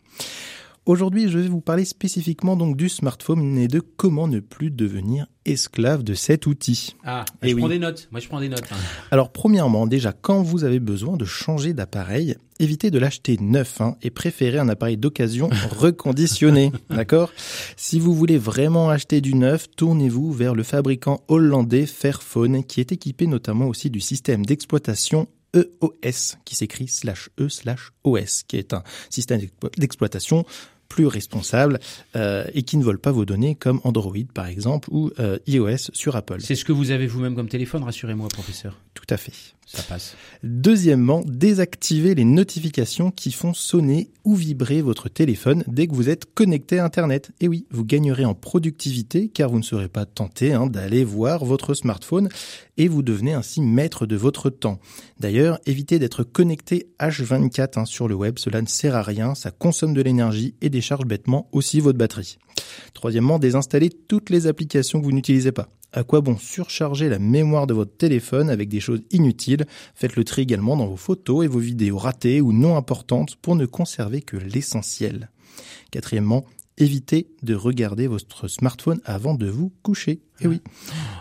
Aujourd'hui, 0.87 1.31
je 1.31 1.39
vais 1.39 1.49
vous 1.49 1.63
parler 1.63 1.87
spécifiquement 1.87 2.57
donc 2.57 2.77
du 2.77 2.91
smartphone 2.91 3.57
et 3.57 3.69
de 3.69 3.81
comment 3.81 4.29
ne 4.29 4.39
plus 4.41 4.71
devenir 4.71 5.27
esclave 5.47 6.03
de 6.03 6.13
cet 6.13 6.47
outil. 6.47 6.95
Ah, 7.05 7.25
Eh 7.43 7.49
je 7.49 7.55
oui. 7.55 7.61
prends 7.63 7.71
des 7.71 7.79
notes. 7.79 8.07
Moi, 8.11 8.21
je 8.21 8.29
prends 8.29 8.39
des 8.41 8.51
notes. 8.51 8.71
hein. 8.71 8.77
Alors 9.11 9.33
premièrement, 9.33 9.87
déjà 9.87 10.13
quand 10.13 10.43
vous 10.43 10.63
avez 10.63 10.81
besoin 10.81 11.17
de 11.17 11.25
changer 11.25 11.73
d'appareil, 11.73 12.37
évitez 12.61 12.91
de 12.91 12.99
l'acheter 12.99 13.39
neuf 13.41 13.81
hein, 13.81 13.97
et 14.03 14.11
préférez 14.11 14.59
un 14.59 14.69
appareil 14.69 14.99
d'occasion 14.99 15.49
reconditionné, 15.71 16.71
d'accord? 16.91 17.33
Si 17.79 17.99
vous 17.99 18.13
voulez 18.15 18.37
vraiment 18.37 18.91
acheter 18.91 19.23
du 19.23 19.35
neuf, 19.35 19.69
tournez-vous 19.77 20.33
vers 20.35 20.55
le 20.55 20.65
fabricant 20.65 21.23
hollandais 21.29 21.87
Fairphone 21.87 22.63
qui 22.63 22.81
est 22.81 22.93
équipé 22.93 23.27
notamment 23.27 23.69
aussi 23.69 23.89
du 23.89 24.01
système 24.01 24.45
d'exploitation 24.45 25.29
EOS 25.55 26.37
qui 26.45 26.55
s'écrit 26.57 26.89
slash 26.89 27.31
E 27.41 27.49
slash 27.49 27.91
OS 28.05 28.43
qui 28.43 28.57
est 28.57 28.73
un 28.73 28.83
système 29.11 29.41
d'explo- 29.41 29.71
d'exploitation 29.79 30.45
plus 30.89 31.07
responsable 31.07 31.81
euh, 32.15 32.45
et 32.55 32.63
qui 32.63 32.77
ne 32.77 32.85
vole 32.85 32.99
pas 32.99 33.11
vos 33.11 33.25
données 33.25 33.55
comme 33.55 33.81
Android 33.85 34.15
par 34.33 34.47
exemple 34.47 34.89
ou 34.93 35.11
euh, 35.19 35.39
iOS 35.47 35.91
sur 35.93 36.15
Apple. 36.15 36.41
C'est 36.41 36.55
ce 36.55 36.65
que 36.65 36.73
vous 36.73 36.91
avez 36.91 37.07
vous-même 37.07 37.35
comme 37.35 37.49
téléphone, 37.49 37.83
rassurez-moi, 37.83 38.29
professeur. 38.29 38.79
Tout 38.93 39.07
à 39.11 39.17
fait. 39.17 39.33
Ça 39.67 39.83
passe. 39.83 40.15
Deuxièmement, 40.43 41.23
désactivez 41.27 42.15
les 42.15 42.25
notifications 42.25 43.11
qui 43.11 43.33
font 43.33 43.55
sonner 43.55 44.11
ou 44.25 44.35
vibrer 44.35 44.83
votre 44.83 45.09
téléphone 45.09 45.65
dès 45.67 45.87
que 45.87 45.95
vous 45.95 46.09
êtes 46.09 46.33
connecté 46.35 46.79
à 46.79 46.85
Internet. 46.85 47.33
Et 47.41 47.49
oui, 47.49 47.67
vous 47.71 47.85
gagnerez 47.85 48.25
en 48.25 48.35
productivité 48.35 49.29
car 49.29 49.51
vous 49.51 49.59
ne 49.59 49.65
serez 49.65 49.89
pas 49.89 50.07
tenté 50.07 50.53
hein, 50.53 50.67
d'aller 50.67 51.05
voir 51.05 51.45
votre 51.45 51.75
smartphone 51.75 52.29
et 52.77 52.89
vous 52.89 53.03
devenez 53.03 53.33
ainsi 53.33 53.61
maître 53.61 54.07
de 54.07 54.17
votre 54.17 54.51
temps. 54.51 54.81
D'ailleurs, 55.19 55.59
évitez 55.67 55.99
d'être 55.99 56.25
connecté 56.25 56.89
H24 57.01 57.81
hein, 57.81 57.85
sur 57.85 58.09
le 58.09 58.15
web, 58.15 58.39
cela 58.39 58.61
ne 58.63 58.67
sert 58.67 58.95
à 58.95 59.03
rien, 59.03 59.35
ça 59.35 59.51
consomme 59.51 59.95
de 59.95 60.03
l'énergie 60.03 60.55
et 60.61 60.71
décharge 60.71 61.07
bêtement 61.07 61.49
aussi 61.53 61.81
votre 61.81 61.99
batterie. 61.99 62.39
Troisièmement, 62.93 63.39
désinstallez 63.39 63.91
toutes 63.91 64.31
les 64.31 64.47
applications 64.47 65.01
que 65.01 65.05
vous 65.05 65.13
n'utilisez 65.13 65.53
pas. 65.53 65.69
À 65.97 66.03
quoi 66.03 66.21
bon 66.21 66.37
surcharger 66.37 67.09
la 67.09 67.21
mémoire 67.21 67.69
de 67.69 67.73
votre 67.73 67.97
téléphone 67.97 68.51
avec 68.51 68.69
des 68.69 68.81
choses 68.81 69.03
inutiles? 69.13 69.65
Faites 69.95 70.17
le 70.17 70.25
tri 70.25 70.43
également 70.43 70.77
dans 70.77 70.89
vos 70.89 70.97
photos 70.97 71.45
et 71.45 71.49
vos 71.49 71.61
vidéos 71.61 71.99
ratées 71.99 72.41
ou 72.41 72.53
non 72.53 72.77
importantes 72.77 73.37
pour 73.37 73.55
ne 73.55 73.65
conserver 73.65 74.21
que 74.21 74.37
l'essentiel. 74.37 75.31
Quatrièmement, 75.93 76.47
évitez 76.79 77.29
de 77.43 77.55
regarder 77.55 78.07
votre 78.07 78.49
smartphone 78.49 79.01
avant 79.05 79.35
de 79.35 79.47
vous 79.47 79.73
coucher. 79.83 80.21
Eh 80.41 80.49
oui. 80.49 80.61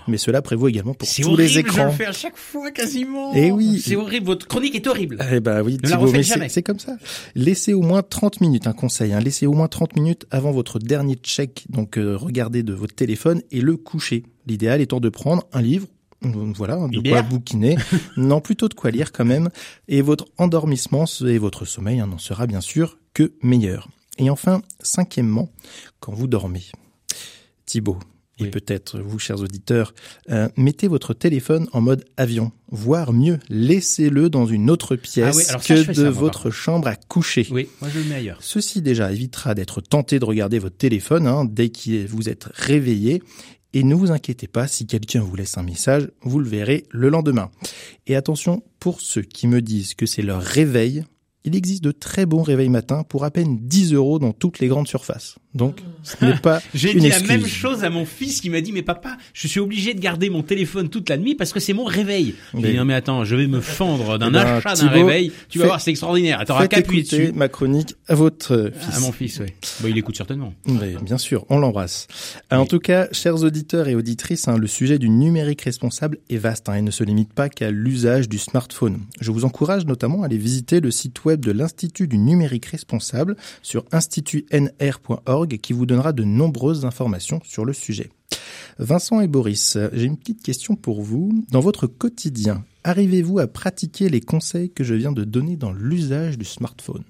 Mais 0.07 0.17
cela 0.17 0.41
prévaut 0.41 0.67
également 0.67 0.93
pour 0.95 1.07
C'est 1.07 1.22
tous 1.22 1.27
horrible, 1.29 1.41
les 1.43 1.48
je 1.48 1.60
écrans. 1.60 1.86
le 1.86 1.91
fais 1.91 2.05
à 2.07 2.12
chaque 2.12 2.36
fois 2.38 2.72
quasiment. 2.72 3.31
Eh 3.36 3.51
oui. 3.51 3.79
C'est 3.86 3.95
horrible, 3.95 4.25
votre 4.25 4.48
chronique 4.48 4.74
est 4.75 4.88
horrible. 4.88 5.17
Eh 5.31 5.39
ben 5.39 5.62
oui, 5.62 5.77
Ne 5.83 5.89
la 5.89 5.98
Thibaut, 5.98 6.12
mais 6.12 6.24
jamais. 6.24 6.50
c'est 6.50 6.55
c'est 6.55 6.63
comme 6.63 6.79
ça. 6.79 6.98
Laissez 7.36 7.74
au 7.74 7.81
moins 7.81 8.01
30 8.01 8.41
minutes, 8.41 8.65
un 8.67 8.74
conseil, 8.74 9.13
hein, 9.13 9.19
laissez 9.19 9.45
au 9.45 9.53
moins 9.53 9.67
30 9.67 9.95
minutes 9.95 10.25
avant 10.31 10.51
votre 10.51 10.79
dernier 10.79 11.15
check, 11.15 11.65
donc 11.69 11.98
euh, 11.98 12.17
regardez 12.17 12.63
de 12.63 12.74
votre 12.74 12.95
téléphone 12.95 13.41
et 13.51 13.62
le 13.62 13.77
coucher. 13.77 14.24
L'idéal 14.48 14.81
étant 14.81 15.00
de 15.00 15.10
prendre 15.10 15.43
un 15.53 15.62
livre, 15.62 15.88
euh, 16.25 16.29
voilà, 16.55 16.77
de 16.88 17.07
quoi 17.07 17.22
bouquiner, 17.22 17.75
non 18.17 18.41
plutôt 18.41 18.67
de 18.69 18.74
quoi 18.74 18.89
lire 18.91 19.12
quand 19.12 19.25
même, 19.25 19.50
et 19.88 20.01
votre 20.01 20.25
endormissement 20.38 21.05
et 21.25 21.38
votre 21.38 21.65
sommeil 21.65 22.00
hein, 22.00 22.07
n'en 22.07 22.17
sera 22.17 22.48
bien 22.48 22.62
sûr 22.62 22.98
que 23.13 23.33
meilleur. 23.43 23.89
Et 24.17 24.29
enfin, 24.29 24.62
cinquièmement, 24.82 25.50
quand 26.00 26.13
vous 26.13 26.27
dormez, 26.27 26.63
Thibaut, 27.65 27.98
et 28.39 28.43
Oui. 28.46 28.50
peut-être 28.50 29.00
vous, 29.00 29.20
chers 29.20 29.39
auditeurs, 29.41 29.93
euh, 30.29 30.50
mettez 30.58 30.88
votre 30.88 31.13
téléphone 31.13 31.67
en 31.72 31.82
mode 31.82 32.03
avion, 32.17 32.51
voire 32.72 33.13
mieux, 33.13 33.39
laissez-le 33.50 34.29
dans 34.29 34.46
une 34.48 34.70
autre 34.72 34.96
pièce 34.96 35.36
Ah 35.36 35.38
oui, 35.38 35.43
alors 35.50 35.63
ça, 35.63 35.75
que 35.75 35.88
de 35.88 35.93
ça, 35.93 36.10
votre 36.10 36.50
chambre 36.50 36.88
à 36.88 36.96
coucher. 36.96 37.48
Oui, 37.51 37.70
moi 37.79 37.89
je 37.93 38.00
le 38.00 38.05
mets 38.05 38.15
ailleurs. 38.15 38.39
Ceci 38.41 38.82
déjà 38.82 39.12
évitera 39.12 39.53
d'être 39.55 39.82
tenté 39.82 40.20
de 40.20 40.25
regarder 40.25 40.58
votre 40.60 40.77
téléphone 40.77 41.27
hein, 41.27 41.46
dès 41.46 41.70
que 41.70 42.08
vous 42.08 42.27
êtes 42.29 42.46
réveillé. 42.53 43.22
Et 43.75 43.84
ne 43.84 43.96
vous 43.96 44.12
inquiétez 44.12 44.48
pas, 44.48 44.67
si 44.67 44.86
quelqu'un 44.86 45.22
vous 45.22 45.36
laisse 45.36 45.58
un 45.58 45.63
message, 45.63 46.08
vous 46.22 46.39
le 46.39 46.48
verrez 46.48 46.86
le 46.91 47.10
lendemain. 47.10 47.50
Et 48.05 48.15
attention, 48.15 48.62
pour 48.79 49.01
ceux 49.01 49.24
qui 49.24 49.48
me 49.48 49.62
disent 49.63 49.96
que 49.96 50.05
c'est 50.05 50.22
leur 50.22 50.41
réveil, 50.43 51.03
il 51.45 51.55
existe 51.55 51.83
de 51.83 51.91
très 51.91 52.25
bons 52.25 52.43
réveils 52.43 52.69
matins 52.69 53.03
pour 53.03 53.23
à 53.23 53.31
peine 53.31 53.59
10 53.62 53.93
euros 53.93 54.19
dans 54.19 54.31
toutes 54.31 54.59
les 54.59 54.67
grandes 54.67 54.88
surfaces. 54.88 55.38
Donc, 55.55 55.81
ce 56.01 56.25
n'est 56.25 56.38
pas 56.38 56.62
J'ai 56.74 56.93
dit 56.95 57.10
la 57.10 57.19
même 57.22 57.45
chose 57.45 57.83
à 57.83 57.89
mon 57.89 58.05
fils 58.05 58.41
qui 58.41 58.50
m'a 58.50 58.60
dit 58.62 58.72
mais 58.72 58.81
papa, 58.81 59.17
je 59.33 59.48
suis 59.48 59.60
obligé 59.60 59.93
de 59.93 60.00
garder 60.00 60.29
mon 60.29 60.41
téléphone 60.41 60.89
toute 60.89 61.10
la 61.10 61.17
nuit 61.17 61.36
parce 61.36 61.53
que 61.53 61.60
c'est 61.60 61.73
mon 61.73 61.84
réveil. 61.86 62.34
J'ai 62.56 62.71
dit 62.71 62.78
non 62.78 62.86
mais 62.86 62.95
attends, 62.95 63.23
je 63.23 63.36
vais 63.36 63.45
me 63.47 63.62
fendre 63.62 64.17
d'un 64.17 64.30
Eh 64.30 64.32
ben, 64.32 64.39
achat 64.39 64.73
d'un 64.75 64.88
réveil. 64.89 65.32
Tu 65.49 65.60
vas 65.60 65.65
voir, 65.65 65.80
c'est 65.82 65.91
extraordinaire. 65.91 66.39
Faites 66.39 66.47
qu'à 66.69 66.78
appuyer 66.78 67.01
écouter 67.04 67.17
dessus. 67.28 67.34
ma 67.34 67.47
chronique 67.49 67.93
à 68.08 68.15
votre 68.15 68.71
fils. 68.75 68.97
À 68.97 68.99
mon 68.99 69.12
fils, 69.12 69.39
oui. 69.39 69.47
Bon, 69.82 69.88
il 69.89 69.97
écoute 69.97 70.17
certainement. 70.17 70.54
Oui, 70.67 70.95
bien 71.04 71.17
sûr, 71.19 71.45
on 71.49 71.60
l'embrasse. 71.60 72.08
Euh, 72.51 72.58
En 72.58 72.65
tout 72.65 72.80
cas, 72.80 73.08
chers 73.12 73.43
auditeurs 73.43 73.88
et 73.88 73.95
auditrices, 73.95 74.47
hein, 74.47 74.58
le 74.58 74.67
sujet 74.67 74.97
du 74.97 75.10
numérique 75.10 75.62
responsable 75.62 76.17
est 76.30 76.38
vaste 76.38 76.67
hein, 76.69 76.75
et 76.75 76.82
ne 76.82 76.91
se 76.91 77.04
limite 77.04 77.32
pas 77.34 77.49
qu'à 77.49 77.69
l'usage 77.69 78.28
du 78.28 78.39
smartphone. 78.39 79.01
Je 79.21 79.30
vous 79.32 79.45
encourage 79.45 79.86
notamment 79.86 80.23
à 80.23 80.25
aller 80.25 80.38
visiter 80.38 80.80
le 80.80 80.89
site 80.89 81.23
web 81.25 81.45
de 81.45 81.51
l'Institut 81.51 82.08
du 82.08 82.17
numérique 82.17 82.65
responsable 82.65 83.36
sur 83.62 83.86
institutnr.org 83.91 85.42
qui 85.47 85.73
vous 85.73 85.86
donnera 85.86 86.13
de 86.13 86.23
nombreuses 86.23 86.86
informations 86.86 87.41
sur 87.43 87.65
le 87.65 87.73
sujet. 87.73 88.10
Vincent 88.79 89.21
et 89.21 89.27
Boris, 89.27 89.77
j'ai 89.93 90.06
une 90.06 90.17
petite 90.17 90.41
question 90.41 90.75
pour 90.75 91.01
vous. 91.01 91.45
Dans 91.51 91.60
votre 91.60 91.88
quotidien, 91.88 92.63
arrivez-vous 92.84 93.39
à 93.39 93.47
pratiquer 93.47 94.10
les 94.10 94.21
conseils 94.21 94.71
que 94.71 94.84
je 94.84 94.95
viens 94.95 95.12
de 95.12 95.23
donner 95.23 95.58
dans 95.58 95.71
l'usage 95.71 96.38
du 96.38 96.45
smartphone? 96.45 97.03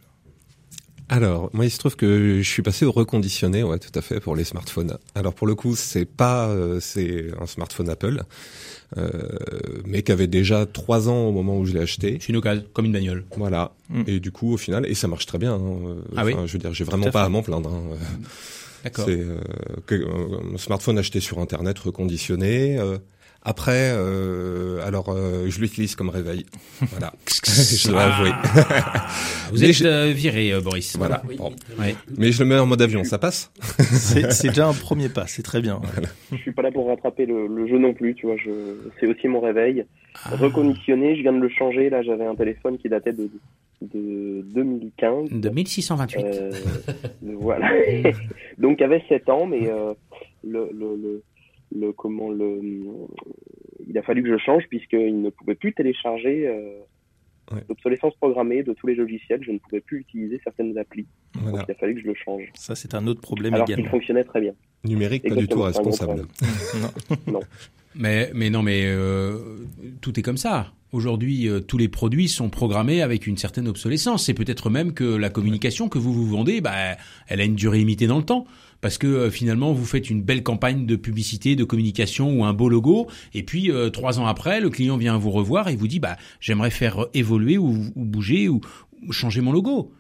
Alors, 1.10 1.50
moi, 1.54 1.66
il 1.66 1.70
se 1.70 1.78
trouve 1.78 1.96
que 1.96 2.40
je 2.42 2.50
suis 2.50 2.62
passé 2.64 2.86
au 2.86 2.92
reconditionné, 2.92 3.62
ouais, 3.64 3.78
tout 3.78 3.92
à 3.94 4.02
fait, 4.02 4.20
pour 4.20 4.36
les 4.36 4.44
smartphones. 4.44 4.98
Alors, 5.16 5.34
pour 5.34 5.48
le 5.48 5.54
coup, 5.56 5.76
c'est 5.76 6.06
pas, 6.06 6.48
euh, 6.48 6.80
c'est 6.80 7.28
un 7.40 7.46
smartphone 7.46 7.90
Apple, 7.90 8.24
euh, 8.98 9.12
mais 9.86 10.02
qui 10.02 10.12
avait 10.12 10.28
déjà 10.28 10.66
trois 10.66 11.10
ans 11.10 11.26
au 11.28 11.32
moment 11.32 11.58
où 11.60 11.66
je 11.66 11.74
l'ai 11.74 11.82
acheté. 11.82 12.18
C'est 12.22 12.30
une 12.30 12.38
occasion, 12.38 12.64
comme 12.74 12.86
une 12.86 12.94
bagnole. 12.94 13.26
Voilà. 13.38 13.74
Mm. 13.90 14.04
Et 14.08 14.20
du 14.20 14.32
coup, 14.32 14.54
au 14.54 14.58
final, 14.58 14.86
et 14.88 14.96
ça 14.96 15.08
marche 15.08 15.26
très 15.26 15.38
bien. 15.38 15.54
hein, 15.56 15.62
euh, 15.86 15.96
Ah 16.16 16.26
oui 16.26 16.34
Je 16.46 16.54
veux 16.54 16.60
dire, 16.60 16.74
j'ai 16.74 16.84
vraiment 16.86 17.08
à 17.08 17.12
pas 17.12 17.20
fait. 17.22 17.26
à 17.26 17.30
m'en 17.30 17.44
plaindre. 17.44 17.70
hein. 17.74 17.82
D'accord. 18.84 19.06
C'est 19.06 19.20
euh, 19.20 19.38
euh, 19.92 20.40
un 20.56 20.58
smartphone 20.58 20.98
acheté 20.98 21.20
sur 21.20 21.40
Internet, 21.40 21.78
reconditionné. 21.80 22.80
Après, 23.46 23.92
euh, 23.94 24.86
alors, 24.86 25.10
euh, 25.10 25.46
je 25.50 25.60
l'utilise 25.60 25.96
comme 25.96 26.10
réveil. 26.10 26.46
Voilà. 26.92 27.14
je 27.28 27.88
dois 27.90 28.04
avouer. 28.04 28.32
Ah, 28.34 29.08
vous 29.52 29.64
êtes 29.64 29.74
je- 29.74 29.86
euh, 29.86 30.12
viré, 30.12 30.52
euh, 30.54 30.62
Boris. 30.62 30.96
Voilà. 30.98 31.22
Oui, 31.28 31.36
Bon. 31.38 31.52
oui. 31.78 31.86
Ouais. 31.86 31.96
Mais 32.18 32.32
je 32.32 32.44
le 32.44 32.50
mets 32.50 32.58
en 32.60 32.66
mode 32.66 32.82
avion, 32.82 33.04
ça 33.04 33.18
passe 33.20 33.52
C'est 33.80 34.32
c'est 34.32 34.50
déjà 34.50 34.68
un 34.68 34.74
premier 34.88 35.10
pas, 35.10 35.28
c'est 35.28 35.44
très 35.44 35.62
bien. 35.62 35.82
Je 36.32 36.38
suis 36.38 36.52
pas 36.52 36.62
là 36.62 36.72
pour 36.72 36.88
rattraper 36.88 37.26
le, 37.26 37.48
le 37.48 37.68
jeu 37.68 37.78
non 37.80 37.94
plus, 37.94 38.16
tu 38.16 38.26
vois. 38.28 38.36
Je, 38.38 38.50
c'est 39.00 39.08
aussi 39.08 39.28
mon 39.28 39.40
réveil. 39.42 39.86
Ah. 40.26 40.36
Reconditionné, 40.36 41.16
je 41.16 41.22
viens 41.22 41.34
de 41.34 41.40
le 41.40 41.50
changer. 41.50 41.90
Là, 41.90 42.02
j'avais 42.04 42.26
un 42.26 42.36
téléphone 42.36 42.78
qui 42.78 42.88
datait 42.90 43.14
de, 43.14 43.30
de 43.82 44.42
2015. 44.54 45.30
De 45.32 45.50
1628. 45.50 46.26
Euh, 46.26 46.52
voilà. 47.40 47.70
Donc, 48.58 48.78
il 48.80 48.84
avait 48.84 49.04
7 49.10 49.28
ans, 49.30 49.46
mais 49.46 49.68
euh, 49.70 49.94
le, 50.44 50.70
le, 50.74 50.96
le, 51.02 51.24
le 51.76 51.92
comment 51.92 52.30
le, 52.30 52.60
il 53.88 53.98
a 53.98 54.02
fallu 54.04 54.24
que 54.24 54.30
je 54.30 54.38
change 54.38 54.64
puisqu'il 54.70 55.22
ne 55.22 55.30
pouvait 55.30 55.56
plus 55.56 55.74
télécharger 55.74 56.48
euh, 56.48 56.80
Ouais. 57.52 57.60
l'obsolescence 57.68 58.16
programmée 58.16 58.64
de 58.64 58.72
tous 58.72 58.88
les 58.88 58.96
logiciels. 58.96 59.42
Je 59.44 59.52
ne 59.52 59.58
pouvais 59.58 59.82
plus 59.82 60.00
utiliser 60.00 60.40
certaines 60.46 60.78
applis. 60.78 61.06
Voilà. 61.36 61.58
Donc, 61.58 61.66
il 61.68 61.72
a 61.74 61.76
fallu 61.76 61.96
que 61.96 62.00
je 62.00 62.06
le 62.08 62.14
change. 62.14 62.44
Ça, 62.54 62.74
c'est 62.74 62.96
un 62.96 63.06
autre 63.06 63.20
problème 63.20 63.54
Alors 63.54 63.66
qu'il 63.66 63.74
également. 63.74 63.92
fonctionnait 63.92 64.24
très 64.24 64.40
bien. 64.40 64.54
Numérique, 64.86 65.28
pas 65.28 65.36
du 65.36 65.50
tout 65.50 65.62
responsable. 65.62 66.22
Non. 67.28 67.42
Mais, 67.96 68.32
mais 68.34 68.50
non, 68.50 68.64
mais 68.64 68.84
euh, 68.86 69.38
tout 70.00 70.18
est 70.18 70.24
comme 70.24 70.38
ça. 70.38 70.72
Aujourd'hui, 70.94 71.50
euh, 71.50 71.60
tous 71.60 71.78
les 71.78 71.90
produits 71.90 72.30
sont 72.30 72.50
programmés 72.50 73.02
avec 73.02 73.28
une 73.28 73.38
certaine 73.38 73.68
obsolescence. 73.68 74.26
C'est 74.26 74.34
peut-être 74.34 74.70
même 74.70 74.94
que 74.94 75.04
la 75.04 75.30
communication 75.30 75.90
que 75.90 75.98
vous 75.98 76.14
vous 76.14 76.26
vendez, 76.26 76.62
bah, 76.62 76.96
elle 77.28 77.42
a 77.42 77.44
une 77.44 77.56
durée 77.56 77.80
limitée 77.80 78.08
dans 78.08 78.18
le 78.20 78.24
temps. 78.26 78.46
Parce 78.84 78.98
que 78.98 79.08
euh, 79.08 79.32
finalement, 79.32 79.72
vous 79.72 79.86
faites 79.86 80.10
une 80.10 80.22
belle 80.22 80.44
campagne 80.44 80.86
de 80.86 80.98
publicité, 80.98 81.56
de 81.56 81.64
communication 81.64 82.38
ou 82.38 82.44
un 82.44 82.52
beau 82.52 82.68
logo, 82.68 83.08
et 83.34 83.42
puis 83.42 83.72
euh, 83.72 83.90
trois 83.90 84.20
ans 84.20 84.28
après, 84.28 84.60
le 84.60 84.70
client 84.70 84.98
vient 84.98 85.18
vous 85.18 85.32
revoir 85.32 85.70
et 85.70 85.78
vous 85.78 85.88
dit, 85.88 86.02
bah, 86.02 86.18
j'aimerais 86.42 86.70
faire 86.70 87.06
évoluer 87.14 87.58
ou, 87.58 87.86
ou 87.96 88.04
bouger 88.04 88.50
ou, 88.50 88.60
changer 89.12 89.40
mon 89.40 89.54
logo. 89.54 89.94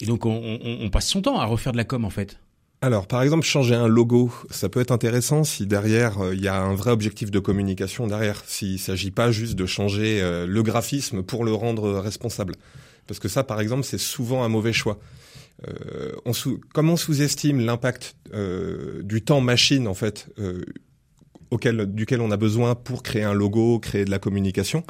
Et 0.00 0.06
donc, 0.06 0.24
on, 0.24 0.88
passe 0.90 1.06
son 1.06 1.20
temps 1.20 1.38
à 1.38 1.44
refaire 1.44 1.72
de 1.72 1.76
la 1.76 1.84
com, 1.84 2.06
en 2.06 2.10
fait. 2.10 2.40
Alors, 2.80 3.06
par 3.06 3.20
exemple, 3.20 3.44
changer 3.44 3.74
un 3.74 3.88
logo, 3.88 4.32
ça 4.48 4.70
peut 4.70 4.80
être 4.80 4.90
intéressant 4.90 5.44
si 5.44 5.66
derrière 5.66 6.18
euh, 6.22 6.34
il 6.34 6.40
y 6.40 6.48
a 6.48 6.58
un 6.62 6.74
vrai 6.74 6.92
objectif 6.92 7.30
de 7.30 7.40
communication 7.40 8.06
derrière. 8.06 8.42
S'il 8.46 8.78
s'agit 8.78 9.10
pas 9.10 9.32
juste 9.32 9.54
de 9.54 9.66
changer 9.66 10.22
euh, 10.22 10.46
le 10.46 10.62
graphisme 10.62 11.22
pour 11.22 11.44
le 11.44 11.52
rendre 11.52 11.98
responsable, 11.98 12.54
parce 13.06 13.20
que 13.20 13.28
ça, 13.28 13.44
par 13.44 13.60
exemple, 13.60 13.84
c'est 13.84 13.98
souvent 13.98 14.44
un 14.44 14.48
mauvais 14.48 14.72
choix. 14.72 14.98
Euh, 15.68 16.12
on 16.24 16.32
sous, 16.32 16.60
comme 16.72 16.88
on 16.90 16.96
sous-estime 16.96 17.60
l'impact 17.60 18.16
euh, 18.32 19.02
du 19.02 19.22
temps 19.22 19.40
machine 19.40 19.86
en 19.86 19.94
fait. 19.94 20.28
euh, 20.38 20.64
auquel, 21.50 21.86
duquel 21.86 22.20
on 22.20 22.30
a 22.30 22.36
besoin 22.36 22.74
pour 22.74 23.02
créer 23.02 23.24
un 23.24 23.34
logo, 23.34 23.78
créer 23.78 24.04
de 24.04 24.10
la 24.10 24.18
communication? 24.18 24.84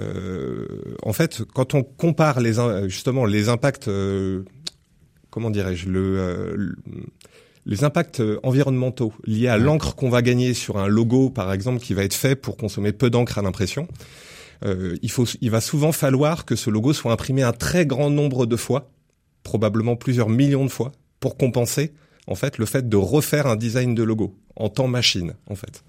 Euh, 0.00 0.66
en 1.02 1.12
fait, 1.12 1.42
quand 1.54 1.74
on 1.74 1.82
compare 1.82 2.40
les 2.40 2.54
justement 2.88 3.24
les 3.24 3.48
impacts 3.48 3.88
euh, 3.88 4.42
comment 5.30 5.50
dirais-je 5.50 5.88
le, 5.88 6.74
les 7.64 7.84
impacts 7.84 8.22
environnementaux 8.42 9.12
liés 9.24 9.48
à 9.48 9.56
l'encre 9.56 9.94
qu'on 9.94 10.10
va 10.10 10.22
gagner 10.22 10.54
sur 10.54 10.78
un 10.78 10.88
logo, 10.88 11.30
par 11.30 11.52
exemple, 11.52 11.80
qui 11.80 11.94
va 11.94 12.02
être 12.02 12.14
fait 12.14 12.34
pour 12.34 12.56
consommer 12.56 12.92
peu 12.92 13.10
d'encre 13.10 13.38
à 13.38 13.42
l'impression. 13.42 13.88
il 14.64 15.10
faut, 15.10 15.26
il 15.40 15.50
va 15.50 15.60
souvent 15.60 15.92
falloir 15.92 16.44
que 16.44 16.56
ce 16.56 16.70
logo 16.70 16.92
soit 16.92 17.12
imprimé 17.12 17.42
un 17.42 17.52
très 17.52 17.86
grand 17.86 18.10
nombre 18.10 18.46
de 18.46 18.56
fois, 18.56 18.90
probablement 19.42 19.96
plusieurs 19.96 20.28
millions 20.28 20.64
de 20.64 20.70
fois, 20.70 20.92
pour 21.20 21.36
compenser 21.36 21.92
en 22.26 22.34
fait 22.34 22.58
le 22.58 22.66
fait 22.66 22.88
de 22.88 22.96
refaire 22.96 23.46
un 23.46 23.56
design 23.56 23.94
de 23.94 24.02
logo 24.02 24.36
en 24.56 24.68
temps 24.68 24.88
machine 24.88 25.34
en 25.46 25.54
fait. 25.54 25.82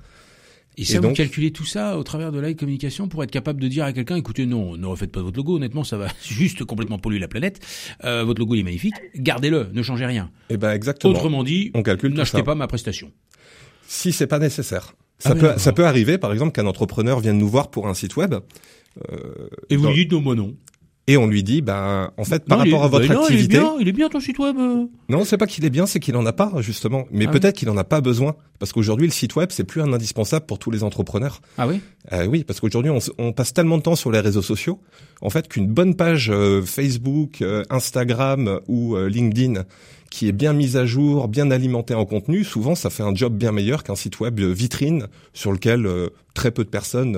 Et 0.78 0.86
ça, 0.86 1.02
vous 1.02 1.12
calculez 1.12 1.52
tout 1.52 1.66
ça 1.66 1.98
au 1.98 2.04
travers 2.04 2.32
de 2.32 2.40
la 2.40 2.54
communication 2.54 3.10
pour 3.10 3.22
être 3.22 3.32
capable 3.32 3.60
de 3.62 3.68
dire 3.68 3.84
à 3.84 3.92
quelqu'un, 3.92 4.16
écoutez, 4.16 4.46
non, 4.46 4.78
ne 4.78 4.86
refaites 4.86 5.12
pas 5.12 5.22
votre 5.22 5.36
logo, 5.36 5.58
honnêtement, 5.58 5.84
ça 5.84 5.98
va 5.98 6.08
juste 6.24 6.64
complètement 6.64 6.98
polluer 6.98 7.20
la 7.20 7.28
planète. 7.28 7.60
Euh, 8.06 8.24
votre 8.24 8.40
logo 8.40 8.56
il 8.56 8.62
est 8.62 8.64
magnifique, 8.64 8.96
gardez-le, 9.16 9.68
ne 9.74 9.84
changez 9.84 10.06
rien. 10.06 10.32
Et 10.50 10.54
eh 10.54 10.58
ben 10.58 10.72
exactement. 10.72 11.14
Autrement 11.14 11.44
dit, 11.44 11.72
on 11.74 11.84
calcule 11.84 12.14
n'achetez 12.14 12.44
pas 12.44 12.56
ma 12.56 12.68
prestation. 12.68 13.12
Si 13.88 14.14
c'est 14.14 14.28
pas 14.28 14.40
nécessaire. 14.40 14.94
Ça, 15.18 15.32
ah 15.32 15.36
peut, 15.36 15.54
ça 15.58 15.74
peut 15.74 15.86
arriver, 15.86 16.18
par 16.18 16.32
exemple, 16.32 16.54
qu'un 16.54 16.66
entrepreneur 16.66 17.20
vienne 17.20 17.38
nous 17.38 17.50
voir 17.50 17.72
pour 17.72 17.90
un 17.90 17.94
site 17.94 18.16
web. 18.16 18.36
Euh, 19.12 19.50
et 19.70 19.76
vous 19.76 19.88
lui 19.88 19.96
dites 19.96 20.14
non, 20.14 20.22
moi 20.22 20.36
non 20.36 20.56
et 21.10 21.18
on 21.18 21.26
lui 21.26 21.42
dit, 21.42 21.64
ben, 21.64 22.12
en 22.18 22.24
fait, 22.24 22.46
par 22.46 22.60
rapport 22.60 22.84
à 22.84 22.88
votre 22.88 23.12
non, 23.12 23.24
activité, 23.24 23.56
il 23.56 23.58
est 23.58 23.60
bien, 23.60 23.74
il 23.80 23.88
est 23.88 23.92
bien 23.94 24.10
ton 24.10 24.20
site 24.20 24.38
web. 24.38 24.56
Non, 25.10 25.26
c'est 25.26 25.40
pas 25.40 25.48
qu'il 25.48 25.66
est 25.66 25.72
bien, 25.72 25.88
c'est 25.88 26.00
qu'il 26.00 26.16
en 26.16 26.24
a 26.28 26.34
pas 26.34 26.52
justement. 26.60 27.08
Mais 27.10 27.26
ah 27.28 27.32
peut-être 27.32 27.56
qu'il 27.56 27.68
en 27.72 27.78
a 27.78 27.84
pas 27.84 28.00
besoin, 28.00 28.36
parce 28.60 28.74
qu'aujourd'hui, 28.74 29.08
le 29.08 29.12
site 29.12 29.36
web, 29.36 29.50
c'est 29.52 29.64
plus 29.64 29.82
un 29.82 29.92
indispensable 29.92 30.46
pour 30.46 30.60
tous 30.60 30.70
les 30.70 30.84
entrepreneurs. 30.84 31.42
Ah 31.58 31.68
oui? 31.68 31.82
Euh, 32.14 32.28
oui, 32.28 32.44
parce 32.44 32.60
qu'aujourd'hui, 32.60 32.92
on, 32.92 33.00
on, 33.18 33.34
passe 33.34 33.56
tellement 33.56 33.80
de 33.80 33.82
temps 33.82 33.96
sur 33.96 34.12
les 34.12 34.20
réseaux 34.20 34.44
sociaux, 34.44 34.80
en 35.22 35.32
fait, 35.32 35.48
qu'une 35.48 35.66
bonne 35.66 35.96
page 35.96 36.30
euh, 36.30 36.62
Facebook, 36.62 37.42
euh, 37.42 37.64
Instagram 37.72 38.60
ou 38.68 38.96
LinkedIn 38.96 39.64
qui 40.12 40.28
est 40.28 40.32
bien 40.32 40.54
mise 40.54 40.78
à 40.78 40.86
jour, 40.86 41.28
bien 41.28 41.50
alimentée 41.50 41.96
en 41.96 42.06
contenu, 42.06 42.44
souvent 42.44 42.74
ça 42.74 42.90
fait 42.90 43.04
un 43.04 43.14
job 43.14 43.36
bien 43.36 43.52
meilleur 43.52 43.84
qu'un 43.84 43.96
site 43.96 44.20
web 44.20 44.40
vitrine 44.40 45.06
sur 45.34 45.52
lequel 45.52 45.88
très 46.34 46.50
peu 46.50 46.64
de 46.64 46.70
personnes 46.70 47.16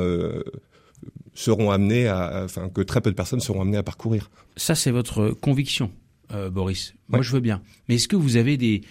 seront 1.34 1.72
amenés 1.72 2.08
à, 2.08 2.44
enfin, 2.44 2.70
que 2.70 2.82
très 2.82 3.02
peu 3.02 3.10
de 3.10 3.16
personnes 3.16 3.40
seront 3.40 3.62
amenées 3.62 3.78
à 3.78 3.84
parcourir. 3.84 4.30
Ça, 4.58 4.76
c'est 4.76 4.92
votre 4.92 5.30
conviction, 5.30 5.92
euh, 6.34 6.50
Boris. 6.50 6.94
Moi, 7.10 7.22
je 7.22 7.32
veux 7.32 7.40
bien. 7.40 7.62
Mais 7.88 7.96
est-ce 7.96 8.08
que 8.08 8.16
vous 8.16 8.38
avez 8.38 8.58
des, 8.58 8.82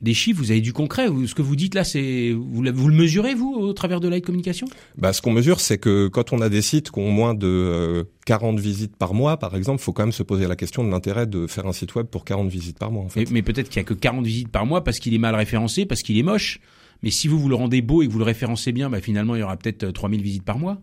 des 0.00 0.14
chiffres, 0.14 0.40
vous 0.40 0.50
avez 0.50 0.60
du 0.60 0.72
concret? 0.72 1.08
Ce 1.26 1.34
que 1.34 1.42
vous 1.42 1.56
dites 1.56 1.74
là, 1.74 1.84
c'est 1.84 2.32
vous, 2.32 2.64
vous, 2.72 2.88
le 2.88 2.94
mesurez, 2.94 3.34
vous, 3.34 3.52
au 3.52 3.72
travers 3.72 4.00
de 4.00 4.08
la 4.08 4.20
communication? 4.20 4.66
Bah, 4.96 5.12
Ce 5.12 5.20
qu'on 5.20 5.32
mesure, 5.32 5.60
c'est 5.60 5.78
que 5.78 6.08
quand 6.08 6.32
on 6.32 6.40
a 6.40 6.48
des 6.48 6.62
sites 6.62 6.90
qui 6.90 6.98
ont 6.98 7.10
moins 7.10 7.34
de 7.34 8.06
40 8.26 8.58
euh, 8.58 8.60
visites 8.60 8.96
par 8.96 9.14
mois, 9.14 9.36
par 9.36 9.54
exemple, 9.56 9.80
il 9.80 9.84
faut 9.84 9.92
quand 9.92 10.02
même 10.02 10.12
se 10.12 10.22
poser 10.22 10.46
la 10.46 10.56
question 10.56 10.84
de 10.84 10.90
l'intérêt 10.90 11.26
de 11.26 11.46
faire 11.46 11.66
un 11.66 11.72
site 11.72 11.94
web 11.94 12.06
pour 12.06 12.24
40 12.24 12.48
visites 12.48 12.78
par 12.78 12.90
mois. 12.90 13.04
En 13.04 13.08
fait. 13.08 13.30
Mais, 13.30 13.42
peut-être 13.42 13.68
qu'il 13.68 13.76
y 13.76 13.80
a 13.80 13.84
que 13.84 13.94
40 13.94 14.24
visites 14.24 14.48
par 14.48 14.64
mois 14.64 14.84
parce 14.84 14.98
qu'il 14.98 15.14
est 15.14 15.18
mal 15.18 15.34
référencé, 15.34 15.86
parce 15.86 16.02
qu'il 16.02 16.18
est 16.18 16.22
moche. 16.22 16.60
Mais 17.02 17.10
si 17.10 17.28
vous, 17.28 17.38
vous 17.38 17.48
le 17.48 17.54
rendez 17.54 17.80
beau 17.82 18.02
et 18.02 18.06
que 18.06 18.12
vous 18.12 18.18
le 18.18 18.24
référencez 18.24 18.72
bien, 18.72 18.90
bah, 18.90 19.00
finalement, 19.00 19.34
il 19.34 19.40
y 19.40 19.42
aura 19.42 19.56
peut-être 19.56 19.90
3000 19.90 20.22
visites 20.22 20.44
par 20.44 20.58
mois. 20.58 20.78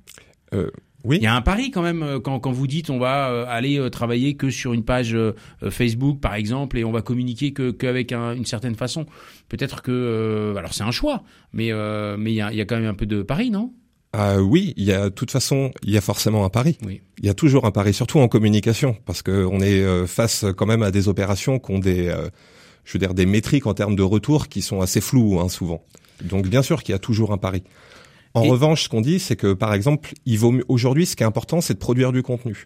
Euh, 0.54 0.72
oui. 1.04 1.18
Il 1.18 1.24
y 1.24 1.28
a 1.28 1.36
un 1.36 1.42
pari 1.42 1.72
quand 1.72 1.82
même 1.82 2.04
euh, 2.04 2.20
quand, 2.20 2.40
quand 2.40 2.52
vous 2.52 2.68
dites 2.68 2.90
on 2.90 2.98
va 2.98 3.30
euh, 3.30 3.46
aller 3.48 3.80
euh, 3.80 3.90
travailler 3.90 4.36
que 4.36 4.50
sur 4.50 4.74
une 4.74 4.84
page 4.84 5.16
Facebook 5.70 6.20
par 6.20 6.36
exemple 6.36 6.78
et 6.78 6.84
on 6.84 6.92
va 6.92 7.02
communiquer 7.02 7.54
que 7.54 7.72
qu'avec 7.72 8.12
une 8.12 8.46
certaine 8.46 8.76
façon. 8.76 9.06
Peut-être 9.50 9.82
que 9.82 10.56
alors 10.58 10.74
c'est 10.74 10.84
un 10.84 10.92
choix, 10.92 11.24
mais 11.54 11.72
mais 12.18 12.32
il 12.32 12.36
y 12.36 12.42
a, 12.42 12.52
y 12.52 12.62
a 12.62 12.66
quand 12.66 12.78
même 12.78 12.90
un 12.90 12.94
peu 12.94 13.06
de 13.06 13.22
pari, 13.22 13.52
non? 13.52 13.74
Ah 14.14 14.42
oui, 14.42 14.74
il 14.78 14.86
y 14.86 14.94
a 14.94 15.06
de 15.06 15.14
toute 15.14 15.32
façon, 15.32 15.72
il 15.84 15.92
y 15.92 15.98
a 15.98 16.02
forcément 16.02 16.46
un 16.46 16.50
pari. 16.50 16.78
Oui. 16.86 17.02
Il 17.20 17.26
y 17.26 17.30
a 17.30 17.34
toujours 17.34 17.66
un 17.66 17.72
pari, 17.72 17.94
surtout 17.94 18.20
en 18.20 18.28
communication, 18.28 18.96
parce 19.06 19.22
que 19.22 19.46
on 19.46 19.60
est 19.60 20.08
face 20.08 20.46
quand 20.56 20.66
même 20.66 20.82
à 20.82 20.92
des 20.92 21.08
opérations 21.08 21.60
qui 21.60 21.72
ont 21.72 21.80
des, 21.80 22.14
je 22.86 22.94
veux 22.94 23.00
dire, 23.00 23.14
des 23.14 23.26
métriques 23.26 23.68
en 23.68 23.74
termes 23.74 23.96
de 23.96 24.04
retour 24.04 24.48
qui 24.48 24.62
sont 24.62 24.82
assez 24.82 25.02
floues 25.02 25.40
hein, 25.40 25.50
souvent. 25.50 25.84
Donc 26.24 26.48
bien 26.48 26.64
sûr 26.64 26.84
qu'il 26.84 26.94
y 26.94 26.96
a 26.96 27.00
toujours 27.00 27.32
un 27.32 27.38
pari. 27.38 27.64
En 28.38 28.44
revanche, 28.44 28.84
ce 28.84 28.90
qu'on 28.90 29.02
dit, 29.02 29.20
c'est 29.20 29.36
que 29.36 29.54
par 29.54 29.74
exemple, 29.74 30.14
il 30.26 30.38
vaut 30.38 30.54
aujourd'hui, 30.68 31.06
ce 31.06 31.16
qui 31.16 31.24
est 31.24 31.26
important, 31.26 31.60
c'est 31.62 31.74
de 31.74 31.80
produire 31.80 32.12
du 32.12 32.22
contenu 32.22 32.66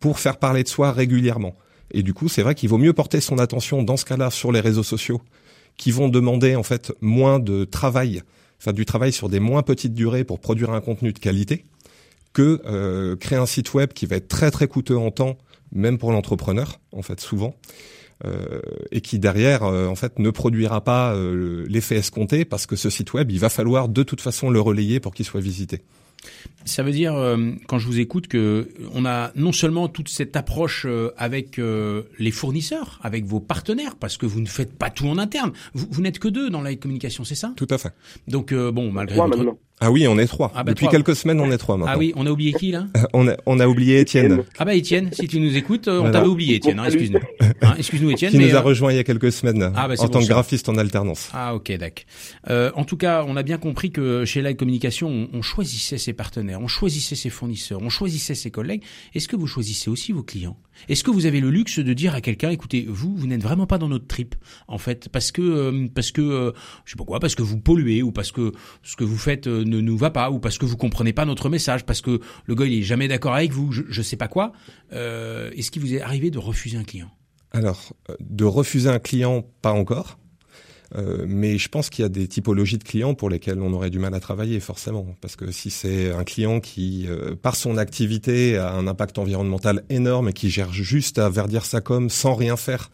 pour 0.00 0.18
faire 0.18 0.38
parler 0.38 0.62
de 0.62 0.68
soi 0.68 0.92
régulièrement. 0.92 1.54
Et 1.90 2.02
du 2.02 2.14
coup, 2.14 2.28
c'est 2.28 2.42
vrai 2.42 2.54
qu'il 2.54 2.68
vaut 2.68 2.78
mieux 2.78 2.92
porter 2.92 3.20
son 3.20 3.38
attention 3.38 3.82
dans 3.82 3.96
ce 3.96 4.04
cas-là 4.04 4.30
sur 4.30 4.52
les 4.52 4.60
réseaux 4.60 4.82
sociaux, 4.82 5.20
qui 5.76 5.90
vont 5.90 6.08
demander 6.08 6.56
en 6.56 6.62
fait 6.62 6.92
moins 7.00 7.38
de 7.38 7.64
travail, 7.64 8.22
enfin 8.58 8.72
du 8.72 8.86
travail 8.86 9.12
sur 9.12 9.28
des 9.28 9.40
moins 9.40 9.62
petites 9.62 9.94
durées 9.94 10.24
pour 10.24 10.40
produire 10.40 10.70
un 10.70 10.80
contenu 10.80 11.12
de 11.12 11.18
qualité, 11.18 11.66
que 12.32 12.62
euh, 12.66 13.16
créer 13.16 13.38
un 13.38 13.46
site 13.46 13.74
web 13.74 13.92
qui 13.92 14.06
va 14.06 14.16
être 14.16 14.28
très 14.28 14.50
très 14.50 14.66
coûteux 14.66 14.96
en 14.96 15.10
temps, 15.10 15.36
même 15.72 15.98
pour 15.98 16.12
l'entrepreneur, 16.12 16.80
en 16.92 17.02
fait 17.02 17.20
souvent. 17.20 17.54
Euh, 18.24 18.62
et 18.90 19.02
qui 19.02 19.18
derrière 19.18 19.62
euh, 19.64 19.88
en 19.88 19.94
fait 19.94 20.18
ne 20.18 20.30
produira 20.30 20.80
pas 20.80 21.14
euh, 21.14 21.66
l'effet 21.68 21.96
escompté 21.96 22.46
parce 22.46 22.64
que 22.64 22.74
ce 22.74 22.88
site 22.88 23.12
web 23.12 23.30
il 23.30 23.38
va 23.38 23.50
falloir 23.50 23.90
de 23.90 24.02
toute 24.02 24.22
façon 24.22 24.48
le 24.48 24.58
relayer 24.58 25.00
pour 25.00 25.12
qu'il 25.12 25.26
soit 25.26 25.42
visité. 25.42 25.82
Ça 26.64 26.82
veut 26.82 26.92
dire, 26.92 27.14
quand 27.68 27.78
je 27.78 27.86
vous 27.86 28.00
écoute, 28.00 28.26
que 28.26 28.68
on 28.94 29.04
a 29.04 29.30
non 29.36 29.52
seulement 29.52 29.86
toute 29.86 30.08
cette 30.08 30.34
approche 30.34 30.84
avec 31.16 31.60
les 32.18 32.30
fournisseurs, 32.32 32.98
avec 33.02 33.26
vos 33.26 33.38
partenaires, 33.38 33.94
parce 33.94 34.16
que 34.16 34.26
vous 34.26 34.40
ne 34.40 34.46
faites 34.46 34.76
pas 34.76 34.90
tout 34.90 35.06
en 35.06 35.18
interne. 35.18 35.52
Vous, 35.74 35.86
vous 35.88 36.02
n'êtes 36.02 36.18
que 36.18 36.26
deux 36.26 36.50
dans 36.50 36.62
la 36.62 36.74
communication, 36.74 37.22
c'est 37.22 37.36
ça? 37.36 37.52
Tout 37.54 37.68
à 37.70 37.78
fait. 37.78 37.92
Donc 38.26 38.52
bon, 38.52 38.90
malgré 38.90 39.18
votre, 39.18 39.56
ah 39.78 39.90
oui, 39.90 40.08
on 40.08 40.18
est 40.18 40.26
trois. 40.26 40.50
Ah 40.54 40.64
bah 40.64 40.72
Depuis 40.72 40.88
quelques 40.88 41.14
semaines, 41.14 41.38
on 41.38 41.50
est 41.50 41.58
trois 41.58 41.76
maintenant. 41.76 41.92
Ah 41.94 41.98
oui, 41.98 42.12
on 42.16 42.26
a 42.26 42.30
oublié 42.30 42.54
qui 42.54 42.70
là 42.70 42.86
on, 43.12 43.28
a, 43.28 43.36
on 43.44 43.60
a 43.60 43.66
oublié 43.66 44.00
Étienne. 44.00 44.42
Ah 44.58 44.64
bah 44.64 44.74
Étienne, 44.74 45.10
si 45.12 45.28
tu 45.28 45.38
nous 45.38 45.54
écoutes, 45.54 45.88
on 45.88 46.10
t'avait 46.10 46.26
oublié 46.26 46.56
Étienne, 46.56 46.78
hein, 46.78 46.84
excuse-nous. 46.86 47.20
Hein, 47.62 47.74
excuse-nous 47.78 48.10
Étienne. 48.10 48.30
Qui 48.30 48.38
nous 48.38 48.54
a 48.54 48.58
euh, 48.58 48.60
rejoint 48.60 48.92
il 48.92 48.96
y 48.96 48.98
a 48.98 49.04
quelques 49.04 49.32
semaines 49.32 49.72
ah 49.74 49.88
bah 49.88 49.94
en 49.98 50.08
tant 50.08 50.20
que 50.20 50.26
graphiste 50.26 50.68
en 50.68 50.76
alternance. 50.76 51.30
Ah 51.32 51.54
ok, 51.54 51.72
d'accord. 51.72 52.04
Euh, 52.50 52.70
en 52.74 52.84
tout 52.84 52.96
cas, 52.96 53.24
on 53.26 53.36
a 53.36 53.42
bien 53.42 53.56
compris 53.56 53.90
que 53.90 54.24
chez 54.24 54.42
Live 54.42 54.56
Communication, 54.56 55.08
on, 55.08 55.28
on, 55.38 55.42
choisissait 55.42 55.98
ses 55.98 56.12
partenaires, 56.12 56.60
on 56.60 56.68
choisissait 56.68 57.14
ses 57.14 57.30
fournisseurs, 57.30 57.80
on 57.82 57.88
choisissait 57.88 58.34
ses 58.34 58.50
collègues. 58.50 58.82
Est-ce 59.14 59.28
que 59.28 59.36
vous 59.36 59.46
choisissez 59.46 59.90
aussi 59.90 60.12
vos 60.12 60.22
clients? 60.22 60.56
Est-ce 60.88 61.04
que 61.04 61.10
vous 61.10 61.26
avez 61.26 61.40
le 61.40 61.50
luxe 61.50 61.78
de 61.78 61.92
dire 61.92 62.14
à 62.14 62.20
quelqu'un, 62.20 62.50
écoutez, 62.50 62.86
vous, 62.88 63.14
vous 63.16 63.26
n'êtes 63.26 63.42
vraiment 63.42 63.66
pas 63.66 63.78
dans 63.78 63.88
notre 63.88 64.06
trip, 64.06 64.34
en 64.68 64.78
fait, 64.78 65.08
parce 65.08 65.32
que, 65.32 65.42
euh, 65.42 65.88
parce 65.94 66.12
que, 66.12 66.20
euh, 66.20 66.52
je 66.84 66.92
sais 66.92 66.96
pas 66.96 67.04
quoi, 67.04 67.20
parce 67.20 67.34
que 67.34 67.42
vous 67.42 67.58
polluez 67.58 68.02
ou 68.02 68.12
parce 68.12 68.32
que 68.32 68.52
ce 68.82 68.96
que 68.96 69.04
vous 69.04 69.18
faites 69.18 69.46
ne 69.46 69.80
nous 69.80 69.96
va 69.96 70.10
pas 70.10 70.30
ou 70.30 70.38
parce 70.38 70.58
que 70.58 70.66
vous 70.66 70.76
comprenez 70.76 71.12
pas 71.12 71.24
notre 71.24 71.48
message, 71.48 71.84
parce 71.84 72.00
que 72.00 72.20
le 72.44 72.54
gars 72.54 72.66
il 72.66 72.74
est 72.78 72.82
jamais 72.82 73.08
d'accord 73.08 73.34
avec 73.34 73.52
vous, 73.52 73.72
je, 73.72 73.82
je 73.88 74.02
sais 74.02 74.16
pas 74.16 74.28
quoi. 74.28 74.52
Euh, 74.92 75.50
Est-ce 75.56 75.70
qu'il 75.70 75.82
vous 75.82 75.94
est 75.94 76.00
arrivé 76.00 76.30
de 76.30 76.38
refuser 76.38 76.76
un 76.76 76.84
client? 76.84 77.10
Alors, 77.52 77.94
euh, 78.10 78.16
de 78.20 78.44
refuser 78.44 78.88
un 78.88 78.98
client, 78.98 79.44
pas 79.62 79.72
encore. 79.72 80.18
Euh, 80.94 81.24
mais 81.28 81.58
je 81.58 81.68
pense 81.68 81.90
qu'il 81.90 82.02
y 82.02 82.06
a 82.06 82.08
des 82.08 82.28
typologies 82.28 82.78
de 82.78 82.84
clients 82.84 83.14
pour 83.14 83.28
lesquels 83.28 83.60
on 83.60 83.72
aurait 83.72 83.90
du 83.90 83.98
mal 83.98 84.14
à 84.14 84.20
travailler 84.20 84.60
forcément, 84.60 85.16
parce 85.20 85.34
que 85.34 85.50
si 85.50 85.70
c'est 85.70 86.12
un 86.12 86.22
client 86.24 86.60
qui, 86.60 87.06
euh, 87.08 87.34
par 87.34 87.56
son 87.56 87.76
activité, 87.76 88.56
a 88.56 88.72
un 88.72 88.86
impact 88.86 89.18
environnemental 89.18 89.84
énorme 89.90 90.28
et 90.28 90.32
qui 90.32 90.48
gère 90.48 90.72
juste 90.72 91.18
à 91.18 91.28
verdir 91.28 91.64
sa 91.64 91.80
com 91.80 92.08
sans 92.08 92.34
rien 92.34 92.56
faire 92.56 92.90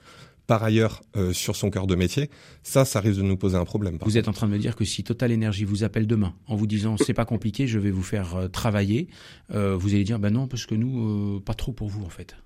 par 0.47 0.63
ailleurs 0.63 1.03
euh, 1.17 1.33
sur 1.33 1.57
son 1.57 1.71
cœur 1.71 1.87
de 1.87 1.95
métier, 1.95 2.31
ça, 2.63 2.85
ça 2.85 3.01
risque 3.01 3.19
de 3.19 3.23
nous 3.23 3.37
poser 3.37 3.57
un 3.57 3.65
problème. 3.65 3.99
Vous 4.03 4.19
êtes 4.19 4.29
en 4.29 4.33
train 4.33 4.47
de 4.47 4.53
me 4.53 4.59
dire 4.59 4.77
que 4.77 4.85
si 4.85 5.05
Total 5.05 5.33
Energy 5.33 5.65
vous 5.65 5.85
appelle 5.85 6.07
demain 6.07 6.35
en 6.47 6.57
vous 6.57 6.67
disant 6.67 6.97
c'est 6.97 7.15
pas 7.15 7.25
compliqué, 7.25 7.67
je 7.67 7.79
vais 7.79 7.91
vous 7.91 8.03
faire 8.03 8.35
euh, 8.35 8.49
travailler, 8.49 9.09
euh, 9.55 9.77
vous 9.77 9.95
allez 9.95 10.05
dire 10.05 10.19
ben 10.19 10.31
non 10.31 10.49
parce 10.49 10.67
que 10.67 10.75
nous 10.75 11.41
pas 11.41 11.55
trop 11.55 11.73
pour 11.73 11.89
vous 11.89 12.05
en 12.05 12.11
fait. 12.11 12.37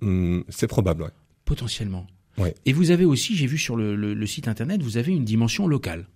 Hum, 0.00 0.44
c'est 0.48 0.66
probable, 0.66 1.02
ouais. 1.02 1.10
Potentiellement. 1.44 2.06
Ouais. 2.38 2.54
Et 2.64 2.72
vous 2.72 2.90
avez 2.90 3.04
aussi, 3.04 3.36
j'ai 3.36 3.46
vu 3.46 3.58
sur 3.58 3.76
le, 3.76 3.94
le 3.94 4.26
site 4.26 4.48
internet, 4.48 4.82
vous 4.82 4.96
avez 4.96 5.12
une 5.12 5.24
dimension 5.24 5.66
locale. 5.66 6.06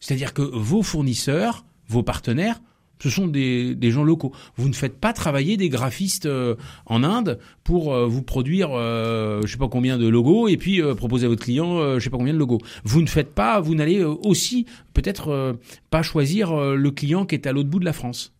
C'est-à-dire 0.00 0.32
que 0.32 0.42
vos 0.42 0.82
fournisseurs, 0.82 1.64
vos 1.88 2.02
partenaires 2.02 2.60
ce 2.98 3.10
sont 3.10 3.26
des, 3.26 3.74
des, 3.74 3.90
gens 3.90 4.04
locaux. 4.04 4.32
Vous 4.56 4.68
ne 4.68 4.74
faites 4.74 4.98
pas 4.98 5.12
travailler 5.12 5.56
des 5.56 5.68
graphistes 5.68 6.26
euh, 6.26 6.54
en 6.86 7.04
Inde 7.04 7.38
pour 7.62 7.92
euh, 7.92 8.06
vous 8.06 8.22
produire, 8.22 8.70
euh, 8.72 9.42
je 9.44 9.52
sais 9.52 9.58
pas 9.58 9.68
combien 9.68 9.98
de 9.98 10.06
logos 10.06 10.48
et 10.48 10.56
puis 10.56 10.80
proposer 10.96 11.26
à 11.26 11.28
votre 11.28 11.44
client, 11.44 11.78
euh, 11.78 11.98
je 11.98 12.04
sais 12.04 12.10
pas 12.10 12.16
combien 12.16 12.32
de 12.32 12.38
logos. 12.38 12.60
Vous 12.84 13.02
ne 13.02 13.06
faites 13.06 13.34
pas, 13.34 13.60
vous 13.60 13.74
n'allez 13.74 14.02
aussi 14.02 14.66
peut-être 14.94 15.58
pas 15.90 16.02
choisir 16.02 16.54
le 16.56 16.90
client 16.90 17.26
qui 17.26 17.34
est 17.34 17.46
à 17.46 17.52
l'autre 17.52 17.68
bout 17.68 17.80
de 17.80 17.84
la 17.84 17.92
France. 17.92 18.34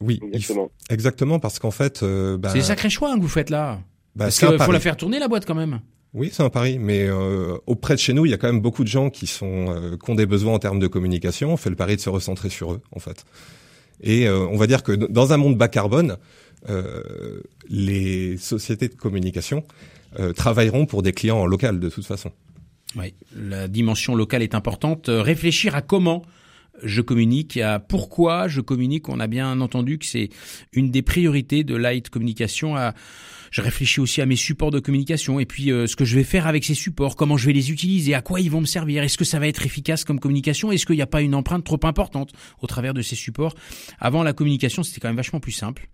oui, 0.00 0.20
exactement. 0.32 0.70
exactement 0.88 1.38
parce 1.38 1.58
qu'en 1.58 1.70
fait, 1.70 2.04
bah, 2.04 2.50
c'est 2.50 2.58
des 2.58 2.64
sacrés 2.64 2.90
choix 2.90 3.10
hein, 3.10 3.16
que 3.16 3.22
vous 3.22 3.28
faites 3.28 3.50
là. 3.50 3.80
Bah, 4.14 4.26
parce 4.26 4.38
qu'il 4.38 4.58
faut 4.58 4.72
la 4.72 4.80
faire 4.80 4.96
tourner 4.96 5.18
la 5.18 5.28
boîte 5.28 5.46
quand 5.46 5.54
même. 5.54 5.80
Oui, 6.14 6.28
c'est 6.30 6.42
un 6.42 6.50
pari, 6.50 6.78
mais 6.78 7.06
euh, 7.06 7.56
auprès 7.66 7.94
de 7.94 7.98
chez 7.98 8.12
nous, 8.12 8.26
il 8.26 8.30
y 8.30 8.34
a 8.34 8.36
quand 8.36 8.48
même 8.48 8.60
beaucoup 8.60 8.84
de 8.84 8.88
gens 8.88 9.08
qui 9.08 9.26
sont 9.26 9.74
euh, 9.74 9.96
qui 9.96 10.10
ont 10.10 10.14
des 10.14 10.26
besoins 10.26 10.54
en 10.54 10.58
termes 10.58 10.78
de 10.78 10.86
communication. 10.86 11.54
On 11.54 11.56
fait 11.56 11.70
le 11.70 11.76
pari 11.76 11.96
de 11.96 12.02
se 12.02 12.10
recentrer 12.10 12.50
sur 12.50 12.72
eux, 12.74 12.82
en 12.94 12.98
fait. 12.98 13.24
Et 14.02 14.28
euh, 14.28 14.46
on 14.46 14.58
va 14.58 14.66
dire 14.66 14.82
que 14.82 14.92
dans 14.92 15.32
un 15.32 15.38
monde 15.38 15.56
bas 15.56 15.68
carbone, 15.68 16.18
euh, 16.68 17.40
les 17.68 18.36
sociétés 18.36 18.88
de 18.88 18.94
communication 18.94 19.64
travailleront 20.36 20.84
pour 20.84 21.02
des 21.02 21.14
clients 21.14 21.38
en 21.38 21.46
local 21.46 21.80
de 21.80 21.88
toute 21.88 22.04
façon. 22.04 22.30
Oui, 22.96 23.14
la 23.34 23.66
dimension 23.66 24.14
locale 24.14 24.42
est 24.42 24.54
importante. 24.54 25.06
Réfléchir 25.08 25.74
à 25.74 25.80
comment 25.80 26.22
je 26.82 27.00
communique, 27.00 27.56
à 27.56 27.78
pourquoi 27.78 28.46
je 28.46 28.60
communique. 28.60 29.08
On 29.08 29.20
a 29.20 29.26
bien 29.26 29.58
entendu 29.62 29.98
que 29.98 30.04
c'est 30.04 30.28
une 30.74 30.90
des 30.90 31.00
priorités 31.00 31.64
de 31.64 31.74
Light 31.74 32.10
Communication 32.10 32.76
à 32.76 32.92
je 33.52 33.60
réfléchis 33.60 34.00
aussi 34.00 34.20
à 34.20 34.26
mes 34.26 34.34
supports 34.34 34.72
de 34.72 34.80
communication 34.80 35.38
et 35.38 35.46
puis 35.46 35.70
euh, 35.70 35.86
ce 35.86 35.94
que 35.94 36.04
je 36.04 36.16
vais 36.16 36.24
faire 36.24 36.48
avec 36.48 36.64
ces 36.64 36.74
supports, 36.74 37.14
comment 37.14 37.36
je 37.36 37.46
vais 37.46 37.52
les 37.52 37.70
utiliser, 37.70 38.14
à 38.14 38.22
quoi 38.22 38.40
ils 38.40 38.50
vont 38.50 38.62
me 38.62 38.66
servir, 38.66 39.04
est-ce 39.04 39.18
que 39.18 39.24
ça 39.24 39.38
va 39.38 39.46
être 39.46 39.64
efficace 39.64 40.04
comme 40.04 40.18
communication, 40.18 40.72
est-ce 40.72 40.86
qu'il 40.86 40.96
n'y 40.96 41.02
a 41.02 41.06
pas 41.06 41.20
une 41.20 41.34
empreinte 41.34 41.62
trop 41.62 41.78
importante 41.84 42.32
au 42.60 42.66
travers 42.66 42.94
de 42.94 43.02
ces 43.02 43.14
supports? 43.14 43.54
Avant 44.00 44.22
la 44.22 44.32
communication, 44.32 44.82
c'était 44.82 45.00
quand 45.00 45.08
même 45.08 45.16
vachement 45.16 45.38
plus 45.38 45.52
simple. 45.52 45.88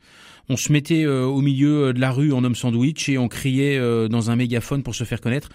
On 0.48 0.56
se 0.56 0.72
mettait 0.72 1.04
euh, 1.04 1.24
au 1.24 1.42
milieu 1.42 1.92
de 1.92 2.00
la 2.00 2.12
rue 2.12 2.32
en 2.32 2.44
homme 2.44 2.54
sandwich 2.54 3.08
et 3.08 3.18
on 3.18 3.28
criait 3.28 3.76
euh, 3.76 4.08
dans 4.08 4.30
un 4.30 4.36
mégaphone 4.36 4.84
pour 4.84 4.94
se 4.94 5.04
faire 5.04 5.20
connaître. 5.20 5.50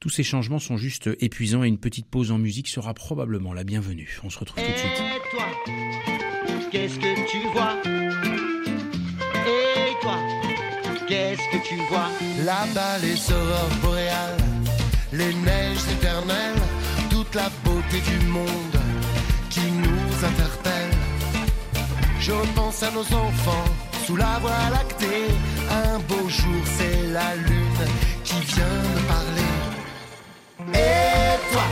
Tous 0.00 0.10
ces 0.10 0.24
changements 0.24 0.58
sont 0.58 0.76
juste 0.76 1.08
épuisants 1.20 1.62
et 1.62 1.68
une 1.68 1.78
petite 1.78 2.08
pause 2.08 2.32
en 2.32 2.38
musique 2.38 2.68
sera 2.68 2.92
probablement 2.94 3.54
la 3.54 3.62
bienvenue. 3.62 4.18
On 4.24 4.28
se 4.28 4.38
retrouve 4.40 4.62
tout 4.62 4.70
de 4.70 4.76
suite. 4.76 5.02
Vois? 7.54 8.03
Tu 11.62 11.76
vois 11.88 12.08
Là-bas, 12.44 12.98
les 13.02 13.32
aurores 13.32 13.76
boréales, 13.82 14.44
les 15.12 15.32
neiges 15.34 15.86
éternelles, 15.92 16.62
toute 17.10 17.34
la 17.34 17.48
beauté 17.64 18.00
du 18.00 18.26
monde 18.26 18.78
qui 19.50 19.60
nous 19.60 20.24
interpelle. 20.24 20.96
Je 22.20 22.32
repense 22.32 22.82
à 22.82 22.90
nos 22.90 23.00
enfants 23.00 23.68
sous 24.06 24.16
la 24.16 24.38
voie 24.40 24.70
lactée. 24.72 25.28
Un 25.70 25.98
beau 26.00 26.28
jour, 26.28 26.62
c'est 26.78 27.12
la 27.12 27.34
lune 27.36 27.84
qui 28.24 28.40
vient 28.40 28.64
me 28.64 29.00
parler. 29.14 29.52
Et 30.72 31.52
toi, 31.52 31.62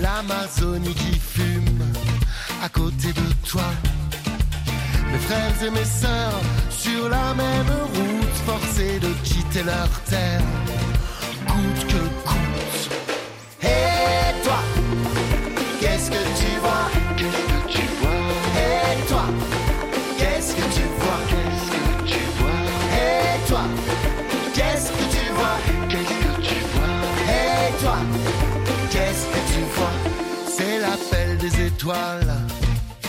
l'Amazonie 0.00 0.94
qui 0.94 1.18
fume 1.18 1.82
à 2.62 2.68
côté 2.68 3.08
de 3.08 3.48
toi. 3.48 3.62
Mes 5.10 5.18
frères 5.18 5.62
et 5.66 5.70
mes 5.70 5.84
sœurs 5.84 6.40
sur 6.70 7.08
la 7.08 7.34
même 7.34 7.72
route, 7.94 8.36
forcés 8.46 8.98
de 9.00 9.08
quitter 9.24 9.62
leur 9.62 9.88
terre, 10.04 10.42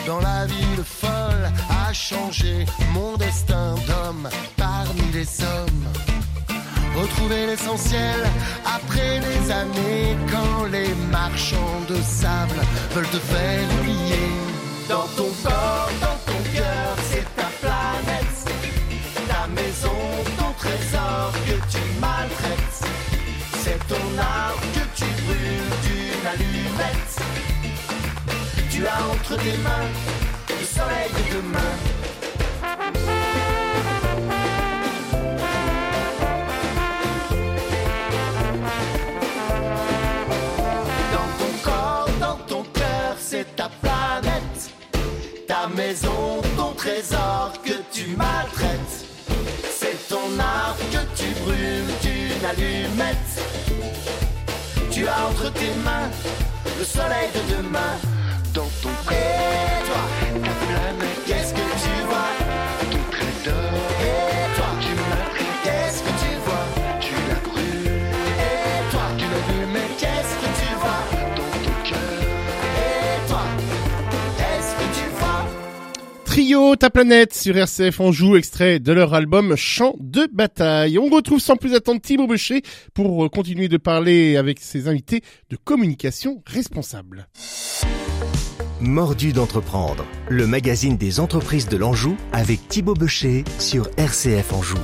dans 0.08 0.20
la 0.22 0.46
ville 0.46 0.84
folle 0.86 1.52
a 1.70 1.92
changé 1.92 2.65
mon 2.94 3.18
destin 3.18 3.76
d'homme 3.88 4.30
parmi 4.56 5.02
les 5.13 5.28
hommes. 5.42 5.86
Retrouver 6.96 7.48
l'essentiel 7.48 8.20
après 8.65 9.20
des 9.20 9.52
années 9.52 10.15
quand 10.32 10.65
les 10.72 10.94
marchands 11.12 11.82
de 11.89 11.96
sable 12.02 12.62
veulent 12.92 13.10
te 13.10 13.18
faire 13.18 13.68
oublier. 13.82 14.30
Dans 14.88 15.08
ton 15.18 15.30
corps, 15.44 15.92
dans 16.00 16.20
ton 16.32 16.39
cœur, 16.56 16.96
c'est 17.10 17.28
ta 17.36 17.50
planète, 17.62 18.39
ta 19.28 19.48
maison, 19.48 20.00
ton 20.38 20.54
trésor 20.58 21.34
que 21.46 21.56
tu 21.72 21.82
maltraites. 22.00 22.82
C'est 23.62 23.88
ton 23.89 24.06
arbre 24.18 24.62
que 24.74 24.86
tu 24.96 25.06
brûles 25.26 25.74
d'une 25.84 26.28
allumette. 26.28 27.59
Tu 28.80 28.88
as 28.88 29.04
entre 29.12 29.36
tes 29.36 29.58
mains 29.58 29.89
le 30.48 30.65
soleil 30.65 31.10
de 31.12 31.36
demain. 31.36 31.74
Dans 41.12 41.30
ton 41.39 41.54
corps, 41.62 42.10
dans 42.22 42.38
ton 42.48 42.63
cœur, 42.72 43.15
c'est 43.18 43.54
ta 43.58 43.70
planète, 43.82 44.72
ta 45.46 45.68
maison, 45.76 46.42
ton 46.56 46.72
trésor 46.72 47.52
que 47.65 47.74
tu 47.92 48.15
maltraites. 48.15 49.06
C'est 49.78 50.08
ton 50.08 50.39
arbre 50.39 50.80
que 50.94 51.04
tu 51.18 51.28
brûles 51.42 51.96
d'une 52.02 52.46
allumette. 52.46 53.32
Tu 54.89 55.06
as 55.06 55.28
entre 55.28 55.52
tes 55.52 55.74
mains 55.84 56.10
le 56.78 56.86
soleil 56.86 57.28
de 57.36 57.58
demain 57.58 58.18
Trio 76.49 76.75
Ta 76.75 76.89
planète 76.89 77.35
sur 77.35 77.55
RCF 77.55 77.99
Anjou, 77.99 78.35
extrait 78.35 78.79
de 78.79 78.91
leur 78.91 79.13
album 79.13 79.55
Chant 79.55 79.93
de 79.99 80.27
bataille. 80.33 80.97
On 80.97 81.07
retrouve 81.07 81.39
sans 81.39 81.55
plus 81.55 81.75
attendre 81.75 82.01
Thibaut 82.01 82.25
Becher 82.25 82.63
pour 82.95 83.23
euh, 83.23 83.29
continuer 83.29 83.67
de 83.67 83.77
parler 83.77 84.35
avec 84.35 84.59
ses 84.59 84.88
invités 84.88 85.21
de 85.51 85.57
communication 85.63 86.41
responsable. 86.47 87.27
Mordu 88.81 89.31
d'entreprendre, 89.31 90.07
le 90.27 90.47
magazine 90.47 90.97
des 90.97 91.19
entreprises 91.19 91.67
de 91.67 91.77
l'Anjou 91.77 92.17
avec 92.33 92.67
Thibaut 92.67 92.95
Becher 92.95 93.43
sur 93.59 93.88
RCF 93.97 94.51
Anjou. 94.51 94.79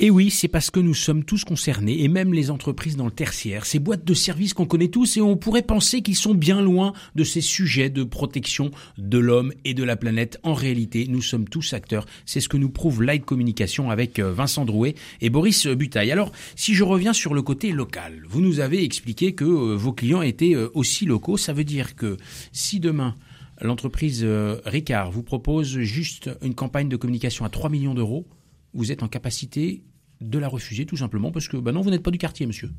Et 0.00 0.10
oui, 0.10 0.30
c'est 0.30 0.46
parce 0.46 0.70
que 0.70 0.78
nous 0.78 0.94
sommes 0.94 1.24
tous 1.24 1.42
concernés, 1.42 2.04
et 2.04 2.06
même 2.06 2.32
les 2.32 2.52
entreprises 2.52 2.94
dans 2.94 3.06
le 3.06 3.10
tertiaire, 3.10 3.66
ces 3.66 3.80
boîtes 3.80 4.04
de 4.04 4.14
services 4.14 4.54
qu'on 4.54 4.64
connaît 4.64 4.86
tous, 4.86 5.16
et 5.16 5.20
on 5.20 5.36
pourrait 5.36 5.62
penser 5.62 6.02
qu'ils 6.02 6.14
sont 6.14 6.36
bien 6.36 6.62
loin 6.62 6.92
de 7.16 7.24
ces 7.24 7.40
sujets 7.40 7.90
de 7.90 8.04
protection 8.04 8.70
de 8.96 9.18
l'homme 9.18 9.52
et 9.64 9.74
de 9.74 9.82
la 9.82 9.96
planète. 9.96 10.38
En 10.44 10.54
réalité, 10.54 11.08
nous 11.08 11.20
sommes 11.20 11.48
tous 11.48 11.72
acteurs. 11.72 12.06
C'est 12.26 12.38
ce 12.38 12.48
que 12.48 12.56
nous 12.56 12.70
prouve 12.70 13.02
Light 13.02 13.24
Communication 13.24 13.90
avec 13.90 14.20
euh, 14.20 14.32
Vincent 14.32 14.64
Drouet 14.64 14.94
et 15.20 15.30
Boris 15.30 15.66
Butaille. 15.66 16.12
Alors, 16.12 16.30
si 16.54 16.74
je 16.74 16.84
reviens 16.84 17.12
sur 17.12 17.34
le 17.34 17.42
côté 17.42 17.72
local, 17.72 18.22
vous 18.28 18.40
nous 18.40 18.60
avez 18.60 18.84
expliqué 18.84 19.34
que 19.34 19.44
euh, 19.44 19.74
vos 19.74 19.92
clients 19.92 20.22
étaient 20.22 20.54
euh, 20.54 20.68
aussi 20.74 21.06
locaux. 21.06 21.36
Ça 21.36 21.52
veut 21.52 21.64
dire 21.64 21.96
que 21.96 22.16
si 22.52 22.78
demain, 22.78 23.16
l'entreprise 23.60 24.24
Ricard 24.64 25.10
vous 25.10 25.24
propose 25.24 25.80
juste 25.80 26.30
une 26.40 26.54
campagne 26.54 26.88
de 26.88 26.96
communication 26.96 27.44
à 27.44 27.48
3 27.48 27.68
millions 27.68 27.94
d'euros, 27.94 28.28
vous 28.74 28.92
êtes 28.92 29.02
en 29.02 29.08
capacité 29.08 29.82
de 30.20 30.38
la 30.38 30.48
refuser 30.48 30.86
tout 30.86 30.96
simplement 30.96 31.30
parce 31.30 31.48
que 31.48 31.56
bah 31.56 31.72
non 31.72 31.80
vous 31.80 31.90
n'êtes 31.90 32.02
pas 32.02 32.10
du 32.10 32.18
quartier 32.18 32.46
monsieur. 32.46 32.70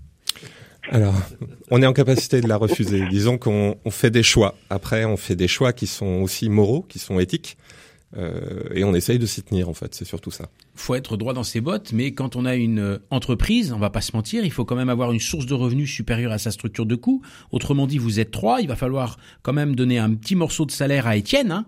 Alors, 0.92 1.16
on 1.72 1.82
est 1.82 1.86
en 1.86 1.94
capacité 1.94 2.42
de 2.42 2.48
la 2.48 2.58
refuser. 2.58 3.06
Disons 3.10 3.38
qu'on 3.38 3.76
on 3.84 3.92
fait 3.92 4.10
des 4.10 4.24
choix. 4.24 4.56
Après, 4.70 5.06
on 5.06 5.18
fait 5.18 5.36
des 5.36 5.48
choix 5.48 5.74
qui 5.74 5.88
sont 5.88 6.22
aussi 6.22 6.50
moraux, 6.50 6.86
qui 6.88 7.00
sont 7.00 7.20
éthiques. 7.20 7.58
Euh, 8.18 8.64
et 8.74 8.84
on 8.84 8.96
essaye 8.96 9.20
de 9.20 9.28
s'y 9.28 9.44
tenir 9.44 9.70
en 9.70 9.76
fait, 9.76 9.94
c'est 9.94 10.06
surtout 10.06 10.32
ça. 10.32 10.50
Faut 10.74 10.96
être 10.96 11.16
droit 11.16 11.34
dans 11.34 11.44
ses 11.44 11.62
bottes, 11.62 11.92
mais 11.94 12.14
quand 12.14 12.36
on 12.36 12.46
a 12.46 12.56
une 12.56 12.80
euh, 12.80 12.98
entreprise, 13.12 13.72
on 13.72 13.78
va 13.78 13.92
pas 13.92 14.02
se 14.02 14.16
mentir, 14.16 14.44
il 14.44 14.52
faut 14.52 14.66
quand 14.66 14.76
même 14.76 14.90
avoir 14.90 15.12
une 15.12 15.20
source 15.20 15.46
de 15.46 15.54
revenus 15.54 15.94
supérieure 15.94 16.32
à 16.32 16.40
sa 16.40 16.50
structure 16.50 16.88
de 16.88 16.96
coûts. 16.96 17.22
Autrement 17.52 17.86
dit, 17.86 18.00
vous 18.00 18.20
êtes 18.20 18.32
trois, 18.32 18.62
il 18.62 18.68
va 18.68 18.76
falloir 18.76 19.20
quand 19.44 19.54
même 19.54 19.76
donner 19.76 20.00
un 20.00 20.12
petit 20.16 20.36
morceau 20.36 20.66
de 20.66 20.72
salaire 20.72 21.06
à 21.06 21.18
Étienne. 21.18 21.52
Hein 21.52 21.66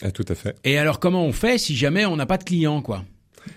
ah, 0.00 0.10
tout 0.10 0.24
à 0.28 0.34
fait. 0.34 0.56
Et 0.64 0.78
alors 0.78 0.98
comment 0.98 1.26
on 1.26 1.32
fait 1.32 1.58
si 1.58 1.76
jamais 1.76 2.06
on 2.06 2.16
n'a 2.16 2.26
pas 2.26 2.38
de 2.38 2.44
clients 2.44 2.80
quoi? 2.80 3.04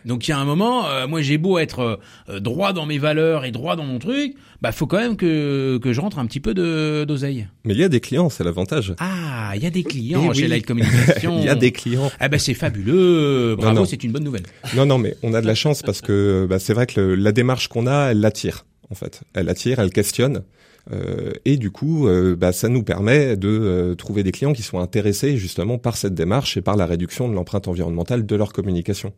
Donc 0.05 0.27
il 0.27 0.31
y 0.31 0.33
a 0.33 0.37
un 0.37 0.45
moment, 0.45 0.87
euh, 0.87 1.07
moi 1.07 1.21
j'ai 1.21 1.37
beau 1.37 1.57
être 1.57 1.99
euh, 2.29 2.39
droit 2.39 2.73
dans 2.73 2.85
mes 2.85 2.97
valeurs 2.97 3.45
et 3.45 3.51
droit 3.51 3.75
dans 3.75 3.85
mon 3.85 3.99
truc, 3.99 4.35
bah 4.61 4.71
faut 4.71 4.87
quand 4.87 4.97
même 4.97 5.15
que 5.17 5.79
que 5.81 5.93
je 5.93 6.01
rentre 6.01 6.19
un 6.19 6.25
petit 6.25 6.39
peu 6.39 6.53
de 6.53 7.05
d'oseille. 7.07 7.47
Mais 7.63 7.73
il 7.73 7.79
y 7.79 7.83
a 7.83 7.89
des 7.89 7.99
clients, 7.99 8.29
c'est 8.29 8.43
l'avantage. 8.43 8.95
Ah, 8.99 9.53
il 9.55 9.63
y 9.63 9.67
a 9.67 9.71
des 9.71 9.83
clients 9.83 10.33
chez 10.33 10.43
oui. 10.43 10.47
Light 10.47 10.65
Communication. 10.67 11.39
il 11.39 11.45
y 11.45 11.49
a 11.49 11.55
des 11.55 11.71
clients. 11.71 12.11
Ah 12.19 12.27
ben 12.27 12.39
c'est 12.39 12.53
fabuleux, 12.53 13.55
bravo, 13.57 13.85
c'est 13.85 14.03
une 14.03 14.11
bonne 14.11 14.23
nouvelle. 14.23 14.43
Non 14.75 14.85
non, 14.85 14.97
mais 14.97 15.15
on 15.23 15.33
a 15.33 15.41
de 15.41 15.47
la 15.47 15.55
chance 15.55 15.81
parce 15.81 16.01
que 16.01 16.45
bah, 16.49 16.59
c'est 16.59 16.73
vrai 16.73 16.87
que 16.87 16.99
le, 16.99 17.15
la 17.15 17.31
démarche 17.31 17.67
qu'on 17.67 17.87
a, 17.87 18.11
elle 18.11 18.19
l'attire 18.19 18.65
en 18.89 18.95
fait. 18.95 19.21
Elle 19.33 19.49
attire, 19.49 19.79
elle 19.79 19.91
questionne. 19.91 20.43
Euh, 20.91 21.31
et 21.45 21.57
du 21.57 21.71
coup, 21.71 22.07
euh, 22.07 22.35
bah, 22.35 22.51
ça 22.51 22.69
nous 22.69 22.83
permet 22.83 23.35
de 23.37 23.47
euh, 23.47 23.95
trouver 23.95 24.23
des 24.23 24.31
clients 24.31 24.53
qui 24.53 24.61
sont 24.61 24.79
intéressés 24.79 25.37
justement 25.37 25.77
par 25.77 25.97
cette 25.97 26.13
démarche 26.13 26.57
et 26.57 26.61
par 26.61 26.75
la 26.75 26.85
réduction 26.85 27.27
de 27.27 27.33
l'empreinte 27.33 27.67
environnementale 27.67 28.25
de 28.25 28.35
leur 28.35 28.53
communication. 28.53 29.11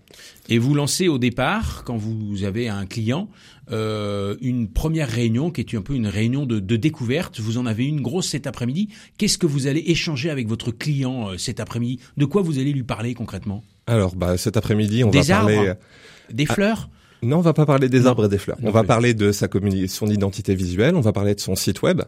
Et 0.47 0.59
vous 0.59 0.73
lancez 0.73 1.07
au 1.07 1.17
départ, 1.17 1.83
quand 1.83 1.97
vous 1.97 2.43
avez 2.43 2.69
un 2.69 2.85
client, 2.85 3.29
une 3.69 4.69
première 4.69 5.09
réunion 5.09 5.51
qui 5.51 5.59
est 5.59 5.75
un 5.75 5.81
peu 5.81 5.93
une 5.93 6.07
réunion 6.07 6.45
de, 6.45 6.59
de 6.59 6.75
découverte. 6.77 7.41
Vous 7.41 7.57
en 7.57 7.65
avez 7.65 7.85
une 7.85 8.01
grosse 8.01 8.29
cet 8.29 8.47
après-midi. 8.47 8.87
Qu'est-ce 9.17 9.37
que 9.37 9.45
vous 9.45 9.67
allez 9.67 9.83
échanger 9.87 10.29
avec 10.29 10.47
votre 10.47 10.71
client 10.71 11.37
cet 11.37 11.59
après-midi? 11.59 11.99
De 12.15 12.25
quoi 12.25 12.41
vous 12.41 12.59
allez 12.59 12.71
lui 12.71 12.83
parler 12.83 13.13
concrètement? 13.13 13.63
Alors, 13.85 14.15
bah, 14.15 14.37
cet 14.37 14.55
après-midi, 14.55 15.03
on 15.03 15.09
des 15.09 15.21
va 15.21 15.39
arbres, 15.39 15.53
parler 15.53 15.73
des 16.31 16.45
fleurs? 16.45 16.89
Non, 17.23 17.37
on 17.37 17.41
va 17.41 17.53
pas 17.53 17.65
parler 17.65 17.89
des 17.89 18.01
Non. 18.01 18.07
arbres 18.07 18.25
et 18.25 18.29
des 18.29 18.37
fleurs. 18.37 18.57
Non 18.61 18.69
on 18.69 18.71
va 18.71 18.81
plus. 18.81 18.87
parler 18.87 19.13
de 19.13 19.31
sa 19.31 19.47
son 19.87 20.07
identité 20.07 20.53
visuelle, 20.55 20.95
on 20.95 21.01
va 21.01 21.11
parler 21.13 21.33
de 21.35 21.39
son 21.39 21.55
site 21.55 21.81
web, 21.81 22.01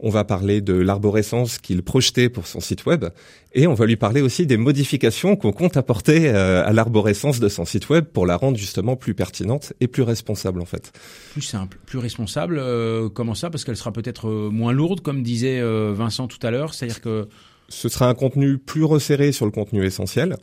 on 0.00 0.10
va 0.10 0.24
parler 0.24 0.60
de 0.60 0.74
l'arborescence 0.74 1.58
qu'il 1.58 1.82
projetait 1.82 2.28
pour 2.28 2.46
son 2.46 2.60
site 2.60 2.84
web, 2.86 3.06
et 3.54 3.66
on 3.66 3.74
va 3.74 3.86
lui 3.86 3.96
parler 3.96 4.20
aussi 4.20 4.46
des 4.46 4.56
modifications 4.58 5.36
qu'on 5.36 5.52
compte 5.52 5.76
apporter 5.76 6.28
euh, 6.28 6.62
à 6.66 6.72
l'arborescence 6.72 7.40
de 7.40 7.48
son 7.48 7.64
site 7.64 7.88
web 7.88 8.04
pour 8.04 8.26
la 8.26 8.36
rendre 8.36 8.58
justement 8.58 8.96
plus 8.96 9.14
pertinente 9.14 9.72
et 9.80 9.88
plus 9.88 10.02
responsable 10.02 10.60
en 10.60 10.66
fait. 10.66 10.92
Plus 11.32 11.42
simple, 11.42 11.78
plus 11.86 11.98
responsable. 11.98 12.58
euh, 12.58 13.08
comment 13.08 13.34
ça? 13.34 13.50
Parce 13.50 13.64
qu'elle 13.64 13.76
sera 13.76 13.92
peut-être 13.92 14.28
euh, 14.28 14.50
moins 14.50 14.72
lourde, 14.72 15.00
comme 15.00 15.22
disait 15.22 15.60
euh, 15.60 15.92
Vincent 15.96 16.26
tout 16.28 16.44
à 16.46 16.50
l'heure. 16.50 16.74
C'est-à-dire 16.74 17.00
que 17.00 17.28
Ce 17.68 17.88
sera 17.88 18.08
un 18.08 18.14
contenu 18.14 18.58
plus 18.58 18.84
resserré 18.84 19.32
sur 19.32 19.46
le 19.46 19.52
contenu 19.52 19.84
essentiel. 19.84 20.36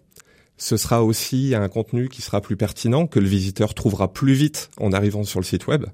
Ce 0.58 0.76
sera 0.76 1.04
aussi 1.04 1.54
un 1.56 1.70
contenu 1.70 2.10
qui 2.10 2.22
sera 2.22 2.42
plus 2.42 2.58
pertinent, 2.58 3.06
que 3.06 3.20
le 3.20 3.28
visiteur 3.28 3.74
trouvera 3.74 4.12
plus 4.12 4.34
vite 4.34 4.70
en 4.80 4.92
arrivant 4.92 5.24
sur 5.24 5.40
le 5.40 5.46
site 5.46 5.68
web. 5.68 5.86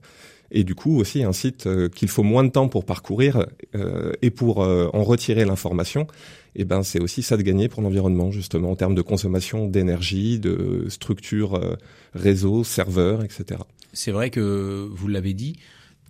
Et 0.51 0.63
du 0.63 0.75
coup 0.75 0.99
aussi 0.99 1.23
un 1.23 1.33
site 1.33 1.65
euh, 1.65 1.89
qu'il 1.89 2.07
faut 2.07 2.21
moins 2.21 2.43
de 2.43 2.49
temps 2.49 2.69
pour 2.69 2.85
parcourir 2.85 3.47
euh, 3.75 4.13
et 4.21 4.29
pour 4.29 4.63
euh, 4.63 4.87
en 4.93 5.03
retirer 5.03 5.45
l'information. 5.45 6.07
Et 6.55 6.63
ben 6.63 6.83
c'est 6.83 7.01
aussi 7.01 7.23
ça 7.23 7.37
de 7.37 7.41
gagner 7.41 7.67
pour 7.67 7.81
l'environnement 7.81 8.31
justement 8.31 8.71
en 8.71 8.75
termes 8.75 8.93
de 8.93 9.01
consommation 9.01 9.67
d'énergie, 9.67 10.39
de 10.39 10.85
structure 10.89 11.55
euh, 11.55 11.75
réseau, 12.13 12.63
serveur, 12.63 13.23
etc. 13.23 13.61
c'est 13.93 14.11
vrai 14.11 14.29
que 14.29 14.87
vous 14.91 15.07
l'avez 15.07 15.33
dit. 15.33 15.57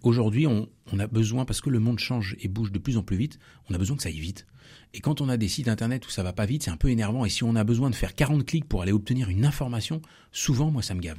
Aujourd'hui, 0.03 0.47
on, 0.47 0.67
on 0.91 0.99
a 0.99 1.07
besoin 1.07 1.45
parce 1.45 1.61
que 1.61 1.69
le 1.69 1.79
monde 1.79 1.99
change 1.99 2.35
et 2.41 2.49
bouge 2.49 2.73
de 2.73 2.79
plus 2.79 2.97
en 2.97 3.03
plus 3.03 3.15
vite. 3.15 3.39
On 3.69 3.73
a 3.73 3.77
besoin 3.77 3.95
que 3.95 4.03
ça 4.03 4.09
aille 4.09 4.19
vite. 4.19 4.45
Et 4.93 4.99
quand 4.99 5.21
on 5.21 5.29
a 5.29 5.37
des 5.37 5.47
sites 5.47 5.67
internet 5.67 6.05
où 6.05 6.09
ça 6.11 6.21
va 6.23 6.33
pas 6.33 6.45
vite, 6.45 6.63
c'est 6.63 6.71
un 6.71 6.77
peu 6.77 6.89
énervant. 6.89 7.25
Et 7.25 7.29
si 7.29 7.43
on 7.43 7.55
a 7.55 7.63
besoin 7.63 7.89
de 7.89 7.95
faire 7.95 8.13
40 8.13 8.45
clics 8.45 8.65
pour 8.67 8.83
aller 8.83 8.91
obtenir 8.91 9.29
une 9.29 9.43
information, 9.45 10.01
souvent, 10.31 10.69
moi, 10.69 10.81
ça 10.83 10.93
me 10.93 11.01
gave. 11.01 11.17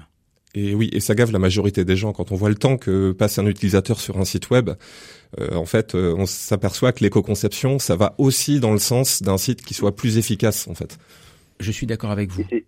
Et 0.55 0.73
oui, 0.77 0.89
et 0.93 1.01
ça 1.01 1.17
gave 1.17 1.33
la 1.33 1.41
majorité 1.41 1.85
des 1.85 1.97
gens 1.97 2.13
quand 2.13 2.31
on 2.31 2.37
voit 2.37 2.49
le 2.49 2.55
temps 2.55 2.77
que 2.77 3.11
passe 3.11 3.41
un 3.41 3.47
utilisateur 3.47 3.99
sur 3.99 4.19
un 4.19 4.25
site 4.25 4.51
web. 4.51 4.71
euh, 5.41 5.57
en 5.57 5.65
fait, 5.65 5.97
euh, 5.97 6.15
on 6.17 6.27
s'aperçoit 6.27 6.93
que 6.93 7.03
l'éco-conception, 7.03 7.81
ça 7.81 7.97
va 7.97 8.15
aussi 8.19 8.61
dans 8.61 8.71
le 8.73 8.79
sens 8.79 9.21
d'un 9.21 9.37
site 9.37 9.63
qui 9.63 9.75
soit 9.75 9.97
plus 9.97 10.17
efficace, 10.17 10.69
en 10.69 10.75
fait. 10.75 10.97
Je 11.59 11.73
suis 11.73 11.89
d'accord 11.89 12.13
avec 12.13 12.31
vous. 12.31 12.43
Et 12.53 12.65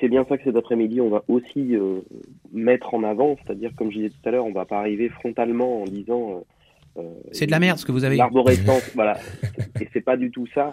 c'est- 0.00 0.08
bien 0.08 0.24
ça 0.26 0.38
que 0.38 0.44
cet 0.44 0.56
après-midi, 0.56 1.02
on 1.02 1.10
va 1.10 1.24
aussi 1.28 1.76
euh, 1.76 2.00
mettre 2.54 2.94
en 2.94 3.02
avant, 3.02 3.36
c'est-à-dire, 3.44 3.72
comme 3.76 3.90
je 3.90 3.96
disais 3.96 4.08
tout 4.10 4.26
à 4.28 4.30
l'heure, 4.30 4.46
on 4.46 4.52
va 4.52 4.64
pas 4.64 4.78
arriver 4.78 5.10
frontalement 5.10 5.82
en 5.82 5.84
disant... 5.84 6.42
C'est 7.32 7.46
de 7.46 7.50
la 7.50 7.60
merde 7.60 7.78
ce 7.78 7.86
que 7.86 7.92
vous 7.92 8.04
avez. 8.04 8.16
L'arborescence, 8.16 8.90
voilà. 8.94 9.18
Et 9.80 9.88
c'est 9.92 10.00
pas 10.00 10.16
du 10.16 10.30
tout 10.30 10.46
ça. 10.54 10.72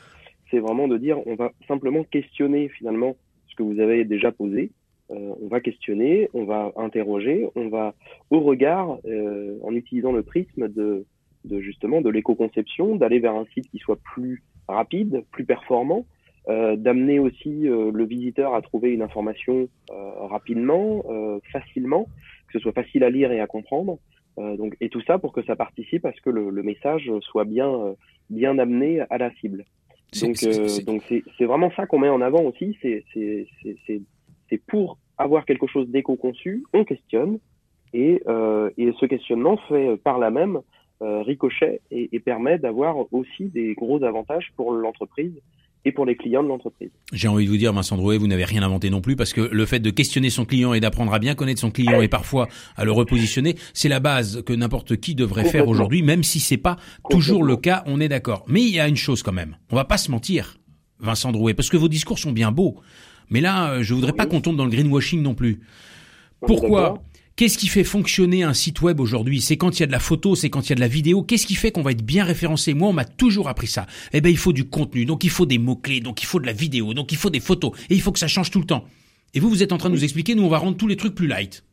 C'est 0.51 0.59
vraiment 0.59 0.87
de 0.87 0.97
dire, 0.97 1.17
on 1.27 1.35
va 1.35 1.51
simplement 1.67 2.03
questionner 2.03 2.69
finalement 2.69 3.15
ce 3.47 3.55
que 3.55 3.63
vous 3.63 3.79
avez 3.79 4.05
déjà 4.05 4.31
posé. 4.31 4.71
Euh, 5.11 5.33
on 5.41 5.47
va 5.47 5.59
questionner, 5.59 6.29
on 6.33 6.45
va 6.45 6.71
interroger, 6.77 7.47
on 7.55 7.67
va, 7.69 7.93
au 8.29 8.39
regard, 8.39 8.97
euh, 9.05 9.57
en 9.63 9.75
utilisant 9.75 10.11
le 10.11 10.23
prisme 10.23 10.69
de, 10.69 11.05
de 11.45 11.59
justement 11.59 12.01
de 12.01 12.09
l'éco-conception, 12.09 12.95
d'aller 12.95 13.19
vers 13.19 13.35
un 13.35 13.45
site 13.53 13.69
qui 13.69 13.77
soit 13.79 13.99
plus 14.13 14.43
rapide, 14.67 15.23
plus 15.31 15.45
performant, 15.45 16.05
euh, 16.47 16.75
d'amener 16.75 17.19
aussi 17.19 17.63
le 17.63 18.05
visiteur 18.05 18.55
à 18.55 18.61
trouver 18.61 18.91
une 18.91 19.01
information 19.01 19.67
rapidement, 19.89 21.03
facilement, 21.51 22.07
que 22.47 22.53
ce 22.53 22.59
soit 22.59 22.73
facile 22.73 23.03
à 23.03 23.09
lire 23.09 23.31
et 23.31 23.39
à 23.39 23.47
comprendre. 23.47 23.99
Euh, 24.39 24.57
donc, 24.57 24.75
et 24.81 24.89
tout 24.89 25.01
ça 25.01 25.19
pour 25.19 25.31
que 25.31 25.43
ça 25.43 25.55
participe 25.55 26.05
à 26.05 26.13
ce 26.13 26.21
que 26.21 26.29
le, 26.31 26.49
le 26.49 26.63
message 26.63 27.11
soit 27.21 27.45
bien, 27.45 27.69
euh, 27.71 27.93
bien 28.29 28.57
amené 28.57 29.01
à 29.09 29.17
la 29.19 29.31
cible. 29.35 29.63
C'est- 30.11 30.25
Donc, 30.27 30.37
c'est- 30.37 30.59
euh, 30.59 31.21
c'est- 31.37 31.45
vraiment 31.45 31.71
ça 31.75 31.85
qu'on 31.85 31.99
met 31.99 32.09
en 32.09 32.21
avant 32.21 32.41
aussi. 32.43 32.77
C'est 32.81 34.57
pour 34.67 34.97
avoir 35.17 35.45
quelque 35.45 35.67
chose 35.67 35.87
d'éco-conçu, 35.89 36.63
on 36.73 36.83
questionne 36.83 37.39
et 37.93 38.21
euh, 38.27 38.69
et 38.77 38.91
ce 38.99 39.05
questionnement 39.05 39.57
fait 39.69 39.97
par 39.97 40.17
là 40.19 40.31
même 40.31 40.61
euh, 41.01 41.21
ricochet 41.21 41.81
et, 41.91 42.09
et 42.15 42.19
permet 42.19 42.57
d'avoir 42.57 43.11
aussi 43.13 43.45
des 43.49 43.73
gros 43.73 44.03
avantages 44.03 44.51
pour 44.55 44.71
l'entreprise 44.73 45.33
et 45.85 45.91
pour 45.91 46.05
les 46.05 46.15
clients 46.15 46.43
de 46.43 46.47
l'entreprise. 46.47 46.89
J'ai 47.11 47.27
envie 47.27 47.45
de 47.45 47.49
vous 47.49 47.57
dire, 47.57 47.73
Vincent 47.73 47.97
Drouet, 47.97 48.17
vous 48.17 48.27
n'avez 48.27 48.45
rien 48.45 48.63
inventé 48.63 48.89
non 48.89 49.01
plus, 49.01 49.15
parce 49.15 49.33
que 49.33 49.41
le 49.41 49.65
fait 49.65 49.79
de 49.79 49.89
questionner 49.89 50.29
son 50.29 50.45
client 50.45 50.73
et 50.73 50.79
d'apprendre 50.79 51.13
à 51.13 51.19
bien 51.19 51.35
connaître 51.35 51.59
son 51.59 51.71
client 51.71 52.01
et 52.01 52.07
parfois 52.07 52.47
à 52.75 52.85
le 52.85 52.91
repositionner, 52.91 53.55
c'est 53.73 53.89
la 53.89 53.99
base 53.99 54.43
que 54.45 54.53
n'importe 54.53 54.97
qui 54.97 55.15
devrait 55.15 55.45
faire 55.45 55.67
aujourd'hui, 55.67 56.01
même 56.01 56.23
si 56.23 56.39
c'est 56.39 56.57
pas 56.57 56.77
toujours 57.09 57.43
le 57.43 57.57
cas, 57.57 57.83
on 57.85 57.99
est 57.99 58.09
d'accord. 58.09 58.45
Mais 58.47 58.61
il 58.61 58.69
y 58.69 58.79
a 58.79 58.87
une 58.87 58.95
chose 58.95 59.23
quand 59.23 59.33
même, 59.33 59.57
on 59.71 59.75
va 59.75 59.85
pas 59.85 59.97
se 59.97 60.09
mentir, 60.09 60.57
Vincent 60.99 61.31
Drouet, 61.31 61.53
parce 61.53 61.69
que 61.69 61.77
vos 61.77 61.89
discours 61.89 62.19
sont 62.19 62.31
bien 62.31 62.51
beaux, 62.51 62.79
mais 63.29 63.41
là, 63.41 63.71
euh, 63.71 63.83
je 63.83 63.93
voudrais 63.93 64.13
pas 64.13 64.25
qu'on 64.25 64.41
tombe 64.41 64.55
dans 64.55 64.65
le 64.65 64.71
greenwashing 64.71 65.21
non 65.21 65.33
plus. 65.33 65.61
Pourquoi 66.39 67.03
Qu'est-ce 67.35 67.57
qui 67.57 67.67
fait 67.67 67.83
fonctionner 67.83 68.43
un 68.43 68.53
site 68.53 68.81
web 68.81 68.99
aujourd'hui? 68.99 69.41
C'est 69.41 69.57
quand 69.57 69.77
il 69.77 69.79
y 69.79 69.83
a 69.83 69.87
de 69.87 69.91
la 69.91 69.99
photo, 69.99 70.35
c'est 70.35 70.51
quand 70.51 70.67
il 70.67 70.69
y 70.69 70.73
a 70.73 70.75
de 70.75 70.81
la 70.81 70.87
vidéo. 70.87 71.23
Qu'est-ce 71.23 71.47
qui 71.47 71.55
fait 71.55 71.71
qu'on 71.71 71.81
va 71.81 71.91
être 71.91 72.05
bien 72.05 72.23
référencé? 72.23 72.75
Moi, 72.75 72.89
on 72.89 72.93
m'a 72.93 73.05
toujours 73.05 73.49
appris 73.49 73.65
ça. 73.65 73.87
Eh 74.13 74.21
ben, 74.21 74.29
il 74.29 74.37
faut 74.37 74.53
du 74.53 74.65
contenu, 74.65 75.05
donc 75.05 75.23
il 75.23 75.31
faut 75.31 75.47
des 75.47 75.57
mots-clés, 75.57 75.99
donc 75.99 76.21
il 76.21 76.27
faut 76.27 76.39
de 76.39 76.45
la 76.45 76.53
vidéo, 76.53 76.93
donc 76.93 77.11
il 77.11 77.17
faut 77.17 77.31
des 77.31 77.39
photos, 77.39 77.71
et 77.89 77.95
il 77.95 78.01
faut 78.01 78.11
que 78.11 78.19
ça 78.19 78.27
change 78.27 78.51
tout 78.51 78.59
le 78.59 78.65
temps. 78.65 78.85
Et 79.33 79.39
vous, 79.39 79.49
vous 79.49 79.63
êtes 79.63 79.73
en 79.73 79.77
train 79.77 79.89
de 79.89 79.95
nous 79.95 80.03
expliquer, 80.03 80.35
nous, 80.35 80.43
on 80.43 80.47
va 80.47 80.59
rendre 80.59 80.77
tous 80.77 80.87
les 80.87 80.95
trucs 80.95 81.15
plus 81.15 81.25
light. 81.25 81.63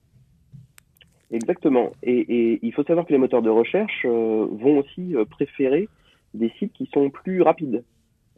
Exactement. 1.31 1.93
Et, 2.03 2.21
et 2.21 2.59
il 2.63 2.73
faut 2.73 2.83
savoir 2.85 3.07
que 3.07 3.13
les 3.13 3.19
moteurs 3.19 3.43
de 3.43 3.51
recherche 3.51 4.07
euh, 4.07 4.47
vont 4.51 4.79
aussi 4.79 5.15
euh, 5.15 5.27
préférer 5.27 5.89
des 6.33 6.51
sites 6.59 6.73
qui 6.73 6.89
sont 6.95 7.11
plus 7.11 7.43
rapides. 7.43 7.85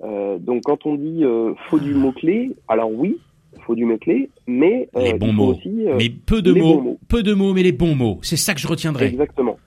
Euh, 0.02 0.38
donc 0.38 0.62
quand 0.64 0.86
on 0.86 0.96
dit 0.96 1.22
euh, 1.22 1.54
faut 1.70 1.78
du 1.78 1.94
mot-clé, 1.94 2.56
alors 2.66 2.90
oui, 2.90 3.18
faut 3.66 3.74
du 3.74 3.84
mot-clé, 3.84 4.28
mais 4.46 4.88
euh, 4.96 5.02
Les 5.02 5.14
bons 5.14 5.26
il 5.28 5.36
faut 5.36 5.42
mots. 5.42 5.54
aussi 5.54 5.86
euh, 5.88 5.94
mais 5.98 6.08
peu 6.10 6.42
de 6.42 6.52
mots, 6.52 6.98
peu 7.08 7.22
de 7.22 7.34
mots, 7.34 7.52
mais 7.54 7.62
les 7.62 7.72
bons 7.72 7.94
mots. 7.94 8.18
C'est 8.22 8.36
ça 8.36 8.54
que 8.54 8.60
je 8.60 8.66
retiendrai. 8.68 9.06
Exactement. 9.06 9.58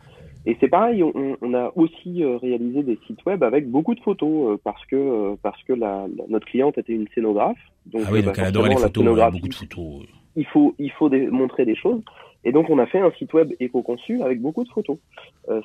Et 0.47 0.55
c'est 0.59 0.67
pareil, 0.67 1.01
on, 1.01 1.35
on 1.41 1.53
a 1.55 1.71
aussi 1.75 2.23
euh, 2.23 2.37
réalisé 2.37 2.83
des 2.83 2.99
sites 3.07 3.25
web 3.25 3.41
avec 3.43 3.67
beaucoup 3.69 3.95
de 3.95 3.99
photos 4.01 4.53
euh, 4.53 4.57
parce 4.63 4.85
que 4.85 5.35
parce 5.41 5.61
que 5.63 5.73
la, 5.73 6.05
la- 6.15 6.25
notre 6.29 6.45
cliente 6.45 6.77
était 6.77 6.93
une 6.93 7.07
scénographe. 7.15 7.57
Donc, 7.87 8.03
Ah 8.05 8.09
oui, 8.11 8.19
euh, 8.19 8.21
donc 8.23 8.35
bah, 8.35 8.41
elle 8.43 8.47
adorait 8.49 8.69
les 8.69 8.75
photos, 8.75 9.03
scénographie, 9.03 9.37
beaucoup 9.37 9.47
de 9.49 9.53
photos. 9.55 10.03
il 10.35 10.45
faut 10.45 10.75
il 10.77 10.91
faut 10.91 11.09
montrer 11.31 11.65
des 11.65 11.75
choses. 11.75 12.01
Et 12.43 12.51
donc 12.51 12.69
on 12.69 12.77
a 12.77 12.85
fait 12.85 12.99
un 12.99 13.11
site 13.17 13.33
web 13.33 13.53
éco-conçu 13.59 14.21
avec 14.21 14.39
beaucoup 14.39 14.63
de 14.63 14.69
photos. 14.69 14.97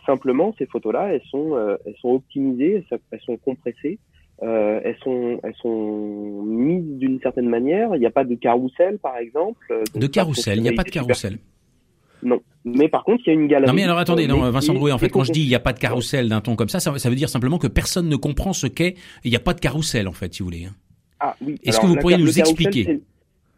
Simplement, 0.06 0.54
ces 0.58 0.64
photos-là, 0.64 1.12
elles 1.12 1.22
sont 1.30 1.54
elles 1.84 1.96
sont 2.00 2.10
optimisées, 2.14 2.82
elles 3.10 3.20
sont 3.20 3.36
compressées, 3.36 3.98
euh, 4.42 4.80
elles 4.84 4.96
sont 5.02 5.38
elles 5.42 5.54
sont 5.60 6.42
mises 6.44 6.98
d'une 6.98 7.20
certaine 7.20 7.48
manière. 7.48 7.94
Il 7.94 8.00
n'y 8.00 8.06
a 8.06 8.10
pas 8.10 8.24
de 8.24 8.34
carrousel, 8.34 8.98
par 8.98 9.16
exemple. 9.18 9.66
Euh, 9.70 9.84
De 9.94 10.06
carrousel, 10.06 10.58
il 10.58 10.62
n'y 10.62 10.68
a 10.68 10.72
pas 10.72 10.84
de 10.84 10.90
carrousel. 10.90 11.38
Non, 12.22 12.40
mais 12.66 12.88
par 12.88 13.04
contre, 13.04 13.22
il 13.26 13.28
y 13.28 13.30
a 13.30 13.34
une 13.34 13.46
galerie. 13.48 13.68
Non 13.68 13.74
mais 13.74 13.84
alors 13.84 13.96
attendez, 13.98 14.24
euh, 14.24 14.28
non, 14.28 14.50
Vincent 14.50 14.74
Drouet, 14.74 14.92
en 14.92 14.98
fait, 14.98 15.08
quand 15.08 15.24
je 15.24 15.32
dis 15.32 15.42
il 15.42 15.48
n'y 15.48 15.54
a 15.54 15.60
pas 15.60 15.72
de 15.72 15.78
carrousel 15.78 16.28
d'un 16.28 16.40
ton 16.42 16.54
comme 16.54 16.68
ça, 16.68 16.78
ça, 16.80 16.96
ça 16.98 17.08
veut 17.08 17.16
dire 17.16 17.30
simplement 17.30 17.56
que 17.58 17.66
personne 17.66 18.08
ne 18.10 18.16
comprend 18.16 18.52
ce 18.52 18.66
qu'est. 18.66 18.94
Il 19.24 19.30
n'y 19.30 19.36
a 19.36 19.40
pas 19.40 19.54
de 19.54 19.60
carrousel, 19.60 20.06
en 20.06 20.12
fait, 20.12 20.34
si 20.34 20.40
vous 20.42 20.46
voulez. 20.50 20.66
hein. 20.66 20.74
Ah 21.18 21.34
oui. 21.44 21.56
Est-ce 21.64 21.80
que 21.80 21.86
vous 21.86 21.96
pourriez 21.96 22.18
nous 22.18 22.38
expliquer 22.38 23.00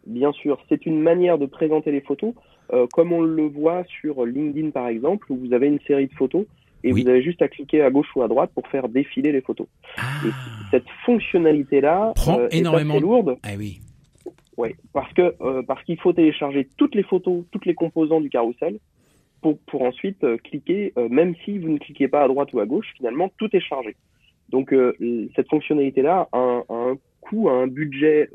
Bien 0.07 0.31
sûr, 0.33 0.57
c'est 0.67 0.85
une 0.85 1.01
manière 1.01 1.37
de 1.37 1.45
présenter 1.45 1.91
les 1.91 2.01
photos, 2.01 2.33
euh, 2.73 2.87
comme 2.93 3.13
on 3.13 3.21
le 3.21 3.47
voit 3.47 3.83
sur 4.01 4.25
LinkedIn 4.25 4.71
par 4.71 4.87
exemple, 4.89 5.31
où 5.31 5.37
vous 5.37 5.53
avez 5.53 5.67
une 5.67 5.79
série 5.87 6.07
de 6.07 6.13
photos 6.13 6.45
et 6.83 6.91
Oui. 6.93 7.03
vous 7.03 7.09
avez 7.09 7.21
juste 7.23 7.41
à 7.41 7.47
cliquer 7.47 7.81
à 7.81 7.89
gauche 7.89 8.07
ou 8.15 8.21
à 8.23 8.27
droite 8.27 8.51
pour 8.53 8.67
faire 8.67 8.87
défiler 8.89 9.31
les 9.31 9.41
photos. 9.41 9.67
Ah, 9.97 10.01
Et 10.25 10.29
cette 10.71 10.89
fonctionnalité-là 11.05 12.13
Prend 12.15 12.39
euh, 12.39 12.47
énormément 12.51 12.93
est 12.95 12.97
assez 12.97 13.01
de- 13.05 13.09
lourde, 13.09 13.37
ah 13.43 13.49
oui. 13.57 13.79
ouais, 14.57 14.75
parce 14.93 15.11
que 15.13 15.33
euh, 15.41 15.61
parce 15.63 15.83
qu'il 15.83 15.99
faut 15.99 16.13
télécharger 16.13 16.67
toutes 16.77 16.95
les 16.95 17.03
photos, 17.03 17.43
toutes 17.51 17.65
les 17.65 17.73
composants 17.75 18.21
du 18.21 18.29
carrousel 18.29 18.79
pour 19.41 19.57
pour 19.67 19.81
ensuite 19.83 20.23
euh, 20.23 20.37
cliquer, 20.37 20.93
euh, 20.97 21.09
même 21.09 21.35
si 21.45 21.57
vous 21.59 21.69
ne 21.69 21.77
cliquez 21.77 22.07
pas 22.07 22.23
à 22.23 22.27
droite 22.27 22.53
ou 22.53 22.59
à 22.59 22.65
gauche, 22.65 22.87
finalement 22.97 23.31
tout 23.37 23.49
est 23.55 23.59
chargé. 23.61 23.95
Donc 24.49 24.73
euh, 24.73 24.93
cette 25.35 25.49
fonctionnalité-là 25.49 26.27
a 26.31 26.37
un, 26.37 26.63
a 26.69 26.73
un 26.91 26.97
coût, 27.21 27.49
a 27.49 27.53
un 27.53 27.67
budget 27.67 28.29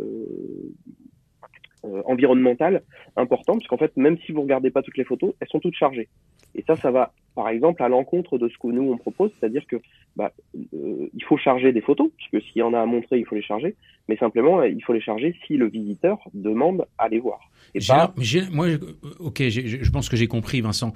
euh, 1.85 1.89
euh, 1.89 2.03
environnemental 2.07 2.83
important, 3.17 3.55
parce 3.55 3.67
qu'en 3.67 3.77
fait, 3.77 3.97
même 3.97 4.19
si 4.25 4.33
vous 4.33 4.43
regardez 4.43 4.71
pas 4.71 4.83
toutes 4.83 4.97
les 4.97 5.05
photos, 5.05 5.35
elles 5.41 5.49
sont 5.49 5.61
toutes 5.61 5.75
chargées. 5.75 6.09
Et 6.55 6.65
ça, 6.67 6.77
ça 6.77 6.91
va, 6.91 7.13
par 7.35 7.49
exemple, 7.49 7.83
à 7.83 7.89
l'encontre 7.89 8.39
de 8.39 8.49
ce 8.49 8.59
que 8.59 8.69
nous 8.69 8.91
on 8.91 8.97
propose, 8.97 9.31
c'est-à-dire 9.39 9.67
que 9.67 9.77
bah, 10.17 10.33
euh, 10.57 11.09
il 11.15 11.25
faut 11.25 11.37
charger 11.37 11.73
des 11.73 11.81
photos, 11.81 12.11
puisque 12.17 12.45
s'il 12.47 12.61
y 12.61 12.63
en 12.63 12.75
a 12.75 12.81
à 12.81 12.87
montrer, 12.87 13.19
il 13.19 13.27
faut 13.27 13.35
les 13.35 13.43
charger, 13.43 13.75
mais 14.09 14.17
simplement, 14.17 14.61
euh, 14.61 14.69
il 14.69 14.83
faut 14.83 14.93
les 14.93 15.01
charger 15.01 15.35
si 15.47 15.57
le 15.57 15.69
visiteur 15.69 16.19
demande 16.35 16.87
à 16.99 17.09
les 17.09 17.19
voir. 17.19 17.41
Et 17.75 17.81
pas, 17.87 18.15
moi, 18.51 18.67
euh, 18.67 18.79
ok, 19.19 19.43
je 19.49 19.91
pense 19.91 20.09
que 20.09 20.17
j'ai 20.17 20.29
compris, 20.29 20.61
Vincent. 20.61 20.93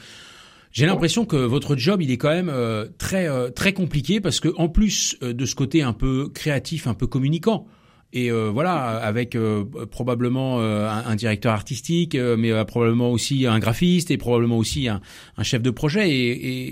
J'ai 0.73 0.87
l'impression 0.87 1.27
que 1.27 1.37
votre 1.37 1.77
job, 1.77 2.01
il 2.01 2.11
est 2.11 2.17
quand 2.17 2.31
même 2.31 2.49
euh, 2.49 2.87
très 2.97 3.29
euh, 3.29 3.51
très 3.51 3.75
compliqué 3.75 4.23
parce 4.23 4.41
que 4.41 4.49
en 4.57 4.71
plus 4.71 5.19
euh, 5.23 5.35
de 5.35 5.45
ce 5.45 5.55
côté 5.55 5.83
un 5.83 5.93
peu 5.93 6.31
créatif, 6.31 6.87
un 6.87 6.95
peu 6.95 7.07
communicant, 7.07 7.67
et 8.13 8.31
euh, 8.31 8.51
voilà, 8.53 8.75
avec 8.99 9.35
euh, 9.35 9.65
probablement 9.91 10.61
euh, 10.61 10.89
un, 10.89 11.05
un 11.07 11.15
directeur 11.17 11.53
artistique, 11.53 12.15
euh, 12.15 12.37
mais 12.37 12.53
euh, 12.53 12.65
probablement 12.65 13.11
aussi 13.11 13.47
un 13.47 13.59
graphiste 13.59 14.11
et 14.11 14.19
probablement 14.19 14.59
aussi 14.59 14.89
un, 14.89 15.01
un 15.37 15.43
chef 15.43 15.63
de 15.63 15.71
projet, 15.71 16.11
et, 16.11 16.31
et, 16.31 16.67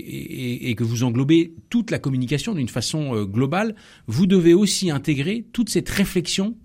et- 0.65 0.69
et 0.69 0.75
que 0.75 0.83
vous 0.83 1.03
englobez 1.03 1.53
toute 1.69 1.89
la 1.91 1.99
communication 1.99 2.53
d'une 2.53 2.69
façon 2.69 3.15
euh, 3.15 3.25
globale, 3.25 3.75
vous 4.07 4.27
devez 4.27 4.53
aussi 4.53 4.91
intégrer 4.91 5.45
toute 5.53 5.69
cette 5.69 5.89
réflexion 5.89 6.55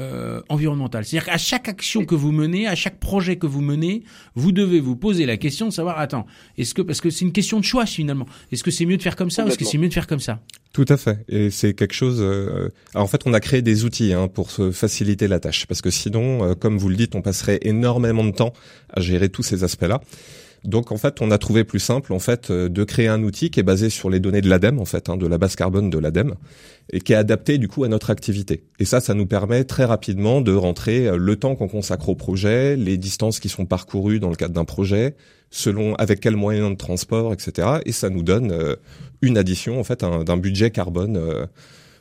euh, 0.00 0.40
environnementale. 0.48 1.04
C'est-à-dire 1.04 1.26
qu'à 1.26 1.38
chaque 1.38 1.68
action 1.68 2.04
que 2.04 2.14
vous 2.14 2.32
menez, 2.32 2.66
à 2.66 2.74
chaque 2.74 2.98
projet 2.98 3.36
que 3.36 3.46
vous 3.46 3.60
menez, 3.60 4.02
vous 4.34 4.50
devez 4.50 4.80
vous 4.80 4.96
poser 4.96 5.24
la 5.26 5.36
question 5.36 5.66
de 5.66 5.72
savoir, 5.72 5.98
attends, 5.98 6.26
est-ce 6.58 6.74
que 6.74 6.82
parce 6.82 7.00
que 7.00 7.10
c'est 7.10 7.24
une 7.24 7.32
question 7.32 7.60
de 7.60 7.64
choix 7.64 7.86
finalement, 7.86 8.26
est-ce 8.50 8.64
que 8.64 8.70
c'est 8.70 8.86
mieux 8.86 8.96
de 8.96 9.02
faire 9.02 9.16
comme 9.16 9.30
ça 9.30 9.44
ou 9.44 9.48
est-ce 9.48 9.58
que 9.58 9.64
c'est 9.64 9.78
mieux 9.78 9.88
de 9.88 9.94
faire 9.94 10.06
comme 10.06 10.20
ça? 10.20 10.40
Tout 10.72 10.86
à 10.88 10.96
fait. 10.96 11.24
Et 11.28 11.50
c'est 11.50 11.74
quelque 11.74 11.94
chose. 11.94 12.18
euh, 12.20 12.70
alors 12.94 13.04
en 13.04 13.08
fait, 13.08 13.22
on 13.26 13.32
a 13.32 13.40
créé 13.40 13.62
des 13.62 13.84
outils 13.84 14.12
hein, 14.12 14.26
pour 14.26 14.50
se 14.50 14.72
faciliter 14.72 15.28
la 15.28 15.38
tâche, 15.38 15.66
parce 15.66 15.80
que 15.80 15.90
sinon, 15.90 16.44
euh, 16.44 16.54
comme 16.54 16.76
vous 16.76 16.88
le 16.88 16.96
dites, 16.96 17.14
on 17.14 17.22
passerait 17.22 17.60
énormément 17.62 18.24
de 18.24 18.32
temps 18.32 18.52
à 18.92 19.00
gérer 19.00 19.28
tous 19.28 19.44
ces 19.44 19.62
aspects-là. 19.62 20.00
Donc 20.64 20.92
en 20.92 20.96
fait, 20.96 21.20
on 21.20 21.30
a 21.30 21.36
trouvé 21.38 21.62
plus 21.64 21.78
simple 21.78 22.12
en 22.12 22.18
fait 22.18 22.50
euh, 22.50 22.68
de 22.68 22.84
créer 22.84 23.06
un 23.08 23.22
outil 23.22 23.50
qui 23.50 23.60
est 23.60 23.64
basé 23.64 23.90
sur 23.90 24.08
les 24.08 24.18
données 24.18 24.40
de 24.40 24.48
l'ADEME 24.48 24.78
en 24.80 24.84
fait, 24.86 25.08
hein, 25.10 25.16
de 25.16 25.26
la 25.26 25.36
base 25.38 25.56
carbone 25.56 25.90
de 25.90 25.98
l'ADEME, 25.98 26.34
et 26.92 27.00
qui 27.00 27.12
est 27.12 27.16
adapté 27.16 27.58
du 27.58 27.68
coup 27.68 27.84
à 27.84 27.88
notre 27.88 28.10
activité. 28.10 28.64
Et 28.78 28.84
ça, 28.86 29.00
ça 29.00 29.12
nous 29.14 29.26
permet 29.26 29.64
très 29.64 29.84
rapidement 29.84 30.40
de 30.40 30.54
rentrer 30.54 31.06
euh, 31.06 31.16
le 31.18 31.36
temps 31.36 31.54
qu'on 31.54 31.68
consacre 31.68 32.08
au 32.08 32.14
projet, 32.14 32.76
les 32.76 32.96
distances 32.96 33.40
qui 33.40 33.48
sont 33.48 33.66
parcourues 33.66 34.20
dans 34.20 34.30
le 34.30 34.36
cadre 34.36 34.54
d'un 34.54 34.64
projet, 34.64 35.16
selon 35.50 35.94
avec 35.96 36.20
quel 36.20 36.34
moyen 36.36 36.70
de 36.70 36.76
transport, 36.76 37.32
etc. 37.32 37.68
Et 37.84 37.92
ça 37.92 38.08
nous 38.08 38.22
donne 38.22 38.50
euh, 38.50 38.76
une 39.22 39.36
addition 39.38 39.78
en 39.78 39.84
fait 39.84 40.02
un- 40.02 40.24
d'un 40.24 40.36
budget 40.38 40.70
carbone 40.70 41.18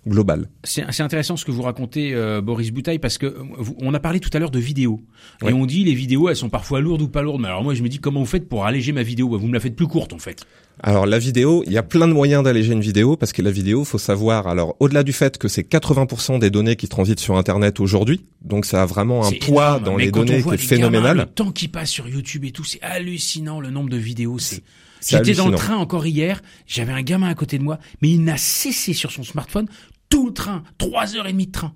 global. 0.07 0.49
C'est 0.63 1.01
intéressant 1.01 1.37
ce 1.37 1.45
que 1.45 1.51
vous 1.51 1.61
racontez, 1.61 2.13
euh, 2.13 2.41
Boris 2.41 2.71
Boutaille, 2.71 2.99
parce 2.99 3.17
que 3.17 3.25
euh, 3.25 3.43
vous- 3.57 3.75
on 3.79 3.93
a 3.93 3.99
parlé 3.99 4.19
tout 4.19 4.29
à 4.33 4.39
l'heure 4.39 4.51
de 4.51 4.59
vidéos. 4.59 5.01
Et 5.47 5.53
on 5.53 5.65
dit 5.65 5.83
les 5.83 5.93
vidéos, 5.93 6.29
elles 6.29 6.35
sont 6.35 6.49
parfois 6.49 6.81
lourdes 6.81 7.01
ou 7.01 7.07
pas 7.07 7.21
lourdes. 7.21 7.41
Mais 7.41 7.47
alors 7.47 7.63
moi, 7.63 7.73
je 7.73 7.81
me 7.83 7.89
dis 7.89 7.99
comment 7.99 8.19
vous 8.19 8.25
faites 8.25 8.49
pour 8.49 8.65
alléger 8.65 8.91
ma 8.91 9.03
vidéo? 9.03 9.29
Bah, 9.29 9.37
Vous 9.37 9.47
me 9.47 9.53
la 9.53 9.59
faites 9.59 9.75
plus 9.75 9.87
courte 9.87 10.13
en 10.13 10.19
fait. 10.19 10.45
Alors 10.81 11.05
la 11.05 11.19
vidéo, 11.19 11.63
il 11.67 11.71
y 11.71 11.77
a 11.77 11.83
plein 11.83 12.07
de 12.07 12.13
moyens 12.13 12.43
d'alléger 12.43 12.73
une 12.73 12.81
vidéo 12.81 13.15
parce 13.15 13.31
que 13.31 13.41
la 13.41 13.51
vidéo, 13.51 13.83
faut 13.85 13.97
savoir. 13.99 14.47
Alors 14.47 14.75
au-delà 14.79 15.03
du 15.03 15.13
fait 15.13 15.37
que 15.37 15.47
c'est 15.47 15.61
80% 15.63 16.39
des 16.39 16.49
données 16.49 16.75
qui 16.75 16.87
transitent 16.87 17.19
sur 17.19 17.37
Internet 17.37 17.79
aujourd'hui, 17.79 18.25
donc 18.43 18.65
ça 18.65 18.81
a 18.81 18.85
vraiment 18.85 19.25
un 19.25 19.31
poids 19.31 19.67
énorme. 19.77 19.83
dans 19.83 19.97
les 19.97 20.11
données 20.11 20.41
qui 20.41 20.49
est 20.49 20.51
les 20.51 20.57
gamins, 20.57 20.57
phénoménal. 20.57 21.17
le 21.17 21.25
temps 21.27 21.51
qui 21.51 21.67
passe 21.67 21.89
sur 21.91 22.07
YouTube 22.09 22.43
et 22.43 22.51
tout, 22.51 22.63
c'est 22.63 22.81
hallucinant 22.81 23.59
le 23.61 23.69
nombre 23.69 23.89
de 23.89 23.97
vidéos. 23.97 24.39
C'est 24.39 24.63
J'étais 25.05 25.33
dans 25.33 25.49
le 25.49 25.57
train 25.57 25.75
encore 25.75 26.05
hier, 26.07 26.41
j'avais 26.65 26.93
un 26.93 27.01
gamin 27.01 27.27
à 27.27 27.35
côté 27.35 27.57
de 27.57 27.63
moi, 27.63 27.77
mais 28.01 28.09
il 28.09 28.23
n'a 28.23 28.37
cessé 28.37 28.93
sur 28.93 29.11
son 29.11 29.23
smartphone 29.23 29.67
tout 30.09 30.27
le 30.27 30.33
train, 30.33 30.63
trois 30.77 31.15
heures 31.15 31.27
et 31.27 31.31
demie 31.31 31.47
de 31.47 31.51
train. 31.51 31.73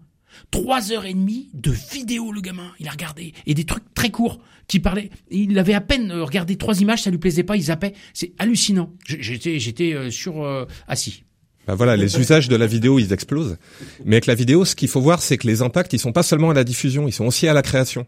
Trois 0.51 0.91
heures 0.91 1.05
et 1.05 1.13
demie 1.13 1.49
de 1.53 1.71
vidéos, 1.71 2.31
le 2.31 2.41
gamin. 2.41 2.71
Il 2.79 2.87
a 2.87 2.91
regardé. 2.91 3.33
Et 3.45 3.53
des 3.53 3.65
trucs 3.65 3.93
très 3.93 4.11
courts 4.11 4.39
qui 4.67 4.79
parlaient. 4.79 5.09
Il 5.31 5.57
avait 5.57 5.73
à 5.73 5.81
peine 5.81 6.11
euh, 6.11 6.23
regardé 6.23 6.57
trois 6.57 6.79
images, 6.79 7.03
ça 7.03 7.09
lui 7.09 7.17
plaisait 7.17 7.43
pas, 7.43 7.55
il 7.55 7.63
zappait. 7.63 7.93
C'est 8.13 8.33
hallucinant. 8.37 8.93
J'étais, 9.05 9.59
j'étais 9.59 9.93
euh, 9.93 10.11
sur, 10.11 10.43
euh, 10.43 10.65
assis. 10.87 11.23
Bah 11.65 11.75
voilà, 11.75 11.97
les 11.97 12.17
usages 12.17 12.47
de 12.47 12.55
la 12.55 12.65
vidéo, 12.65 12.97
ils 12.97 13.11
explosent. 13.11 13.57
Mais 14.05 14.15
avec 14.15 14.25
la 14.25 14.35
vidéo, 14.35 14.63
ce 14.63 14.75
qu'il 14.75 14.87
faut 14.87 15.01
voir, 15.01 15.21
c'est 15.21 15.37
que 15.37 15.47
les 15.47 15.61
impacts, 15.61 15.91
ils 15.91 15.99
sont 15.99 16.13
pas 16.13 16.23
seulement 16.23 16.51
à 16.51 16.53
la 16.53 16.63
diffusion, 16.63 17.09
ils 17.09 17.11
sont 17.11 17.25
aussi 17.25 17.47
à 17.47 17.53
la 17.53 17.61
création. 17.61 18.05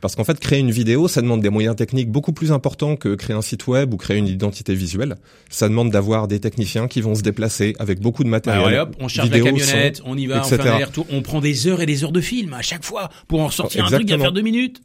Parce 0.00 0.16
qu'en 0.16 0.24
fait, 0.24 0.38
créer 0.40 0.60
une 0.60 0.70
vidéo, 0.70 1.08
ça 1.08 1.20
demande 1.20 1.42
des 1.42 1.50
moyens 1.50 1.76
techniques 1.76 2.10
beaucoup 2.10 2.32
plus 2.32 2.52
importants 2.52 2.96
que 2.96 3.14
créer 3.14 3.36
un 3.36 3.42
site 3.42 3.66
web 3.66 3.92
ou 3.92 3.96
créer 3.96 4.16
une 4.16 4.28
identité 4.28 4.74
visuelle. 4.74 5.16
Ça 5.50 5.68
demande 5.68 5.90
d'avoir 5.90 6.26
des 6.26 6.40
techniciens 6.40 6.88
qui 6.88 7.00
vont 7.00 7.14
se 7.14 7.22
déplacer 7.22 7.74
avec 7.78 8.00
beaucoup 8.00 8.24
de 8.24 8.28
matériel. 8.28 8.66
Alors, 8.66 8.88
hop, 8.88 8.96
on 9.00 9.08
charge 9.08 9.28
vidéo, 9.28 9.44
la 9.44 9.50
camionnette, 9.52 9.96
son, 9.98 10.04
on 10.06 10.16
y 10.16 10.26
va, 10.26 10.38
on 10.38 10.42
etc. 10.42 10.62
fait 10.62 10.68
un 10.68 10.74
aller-retour. 10.76 11.06
On 11.10 11.22
prend 11.22 11.40
des 11.40 11.66
heures 11.66 11.82
et 11.82 11.86
des 11.86 12.02
heures 12.04 12.12
de 12.12 12.20
film 12.20 12.54
à 12.54 12.62
chaque 12.62 12.84
fois 12.84 13.10
pour 13.28 13.40
en 13.40 13.48
ressortir 13.48 13.84
un 13.84 13.88
truc 13.88 13.98
à 13.98 14.02
Exactement. 14.02 14.24
faire 14.24 14.32
deux 14.32 14.42
minutes. 14.42 14.80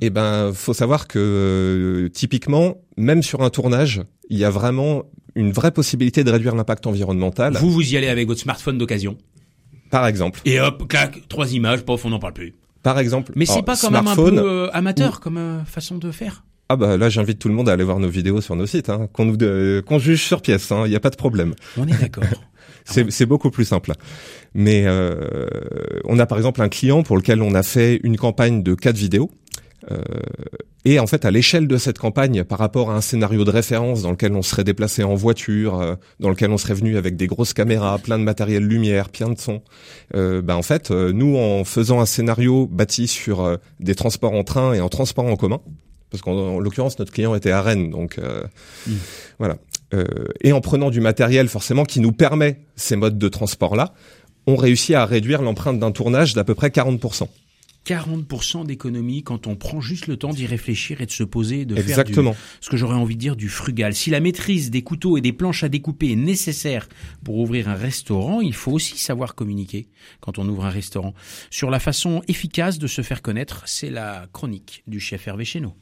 Eh 0.00 0.10
ben, 0.10 0.52
faut 0.54 0.74
savoir 0.74 1.06
que 1.08 1.18
euh, 1.18 2.08
typiquement, 2.08 2.78
même 2.96 3.22
sur 3.22 3.42
un 3.42 3.50
tournage, 3.50 4.02
il 4.30 4.38
y 4.38 4.44
a 4.44 4.50
vraiment 4.50 5.04
une 5.34 5.52
vraie 5.52 5.70
possibilité 5.72 6.24
de 6.24 6.30
réduire 6.30 6.54
l'impact 6.54 6.86
environnemental. 6.86 7.56
Vous, 7.56 7.70
vous 7.70 7.92
y 7.92 7.96
allez 7.96 8.08
avec 8.08 8.26
votre 8.26 8.40
smartphone 8.40 8.78
d'occasion. 8.78 9.16
Par 9.90 10.06
exemple. 10.06 10.40
Et 10.44 10.60
hop, 10.60 10.88
clac, 10.88 11.28
trois 11.28 11.52
images, 11.52 11.82
pof, 11.82 12.04
on 12.04 12.10
n'en 12.10 12.18
parle 12.18 12.32
plus. 12.34 12.54
Par 12.82 12.98
exemple. 12.98 13.32
Mais 13.36 13.46
c'est 13.46 13.62
pas 13.62 13.76
quand 13.76 13.90
même 13.90 14.06
un 14.06 14.16
peu 14.16 14.38
euh, 14.38 14.70
amateur 14.72 15.20
comme 15.20 15.36
euh, 15.36 15.64
façon 15.64 15.98
de 15.98 16.10
faire. 16.10 16.44
Ah 16.68 16.76
bah 16.76 16.96
là, 16.96 17.08
j'invite 17.08 17.40
tout 17.40 17.48
le 17.48 17.54
monde 17.54 17.68
à 17.68 17.72
aller 17.72 17.82
voir 17.82 17.98
nos 17.98 18.08
vidéos 18.08 18.40
sur 18.40 18.54
nos 18.54 18.64
sites, 18.64 18.90
hein, 18.90 19.08
qu'on 19.12 19.24
nous 19.24 19.36
euh, 19.42 19.82
qu'on 19.82 19.98
juge 19.98 20.22
sur 20.24 20.40
pièce. 20.40 20.70
Il 20.70 20.90
n'y 20.90 20.94
a 20.94 21.00
pas 21.00 21.10
de 21.10 21.16
problème. 21.16 21.54
On 21.76 21.86
est 21.86 22.00
d'accord. 22.00 22.22
C'est 22.86 23.10
c'est 23.10 23.26
beaucoup 23.26 23.50
plus 23.50 23.64
simple. 23.64 23.92
Mais 24.54 24.84
euh, 24.86 25.48
on 26.04 26.18
a 26.18 26.26
par 26.26 26.38
exemple 26.38 26.62
un 26.62 26.68
client 26.68 27.02
pour 27.02 27.16
lequel 27.16 27.42
on 27.42 27.54
a 27.54 27.62
fait 27.62 28.00
une 28.04 28.16
campagne 28.16 28.62
de 28.62 28.74
quatre 28.74 28.96
vidéos. 28.96 29.30
Euh, 29.90 29.98
et 30.84 30.98
en 30.98 31.06
fait, 31.06 31.24
à 31.24 31.30
l'échelle 31.30 31.68
de 31.68 31.76
cette 31.76 31.98
campagne, 31.98 32.44
par 32.44 32.58
rapport 32.58 32.90
à 32.90 32.94
un 32.94 33.00
scénario 33.00 33.44
de 33.44 33.50
référence 33.50 34.02
dans 34.02 34.10
lequel 34.10 34.32
on 34.32 34.42
serait 34.42 34.64
déplacé 34.64 35.04
en 35.04 35.14
voiture, 35.14 35.80
euh, 35.80 35.94
dans 36.20 36.30
lequel 36.30 36.50
on 36.50 36.58
serait 36.58 36.74
venu 36.74 36.96
avec 36.96 37.16
des 37.16 37.26
grosses 37.26 37.54
caméras, 37.54 37.98
plein 37.98 38.18
de 38.18 38.24
matériel 38.24 38.64
lumière, 38.64 39.08
plein 39.08 39.30
de 39.30 39.38
son, 39.38 39.62
euh, 40.14 40.42
bah 40.42 40.56
en 40.56 40.62
fait, 40.62 40.90
euh, 40.90 41.12
nous, 41.12 41.36
en 41.36 41.64
faisant 41.64 42.00
un 42.00 42.06
scénario 42.06 42.66
bâti 42.66 43.06
sur 43.06 43.58
des 43.78 43.94
transports 43.94 44.32
en 44.32 44.44
train 44.44 44.72
et 44.74 44.80
en 44.80 44.88
transport 44.88 45.26
en 45.26 45.36
commun, 45.36 45.60
parce 46.10 46.22
qu'en 46.22 46.32
en 46.32 46.58
l'occurrence, 46.58 46.98
notre 46.98 47.12
client 47.12 47.34
était 47.34 47.52
à 47.52 47.62
Rennes, 47.62 47.90
donc 47.90 48.18
euh, 48.18 48.42
voilà. 49.38 49.56
Euh, 49.94 50.04
et 50.40 50.52
en 50.52 50.60
prenant 50.60 50.90
du 50.90 51.00
matériel 51.00 51.48
forcément 51.48 51.84
qui 51.84 52.00
nous 52.00 52.12
permet 52.12 52.60
ces 52.76 52.96
modes 52.96 53.18
de 53.18 53.28
transport-là, 53.28 53.94
on 54.46 54.56
réussit 54.56 54.94
à 54.94 55.04
réduire 55.04 55.42
l'empreinte 55.42 55.78
d'un 55.78 55.92
tournage 55.92 56.34
d'à 56.34 56.44
peu 56.44 56.54
près 56.54 56.68
40%. 56.68 57.28
40% 57.86 58.66
d'économie 58.66 59.22
quand 59.22 59.46
on 59.46 59.56
prend 59.56 59.80
juste 59.80 60.06
le 60.06 60.16
temps 60.16 60.30
d'y 60.30 60.46
réfléchir 60.46 61.00
et 61.00 61.06
de 61.06 61.10
se 61.10 61.24
poser, 61.24 61.64
de 61.64 61.76
Exactement. 61.76 62.32
faire 62.32 62.42
du, 62.42 62.64
ce 62.64 62.70
que 62.70 62.76
j'aurais 62.76 62.96
envie 62.96 63.16
de 63.16 63.20
dire 63.20 63.36
du 63.36 63.48
frugal. 63.48 63.94
Si 63.94 64.10
la 64.10 64.20
maîtrise 64.20 64.70
des 64.70 64.82
couteaux 64.82 65.16
et 65.16 65.20
des 65.20 65.32
planches 65.32 65.64
à 65.64 65.68
découper 65.68 66.12
est 66.12 66.16
nécessaire 66.16 66.88
pour 67.24 67.38
ouvrir 67.38 67.68
un 67.68 67.74
restaurant, 67.74 68.40
il 68.40 68.54
faut 68.54 68.72
aussi 68.72 68.98
savoir 68.98 69.34
communiquer 69.34 69.88
quand 70.20 70.38
on 70.38 70.48
ouvre 70.48 70.64
un 70.64 70.70
restaurant. 70.70 71.14
Sur 71.50 71.70
la 71.70 71.80
façon 71.80 72.22
efficace 72.28 72.78
de 72.78 72.86
se 72.86 73.02
faire 73.02 73.22
connaître, 73.22 73.62
c'est 73.66 73.90
la 73.90 74.26
chronique 74.32 74.82
du 74.86 75.00
chef 75.00 75.26
Hervé 75.26 75.44
Chéneau. 75.44 75.74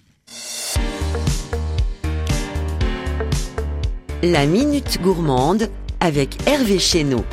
La 4.22 4.46
Minute 4.46 4.98
Gourmande 5.00 5.70
avec 6.00 6.36
Hervé 6.46 6.78
Chéneau. 6.78 7.24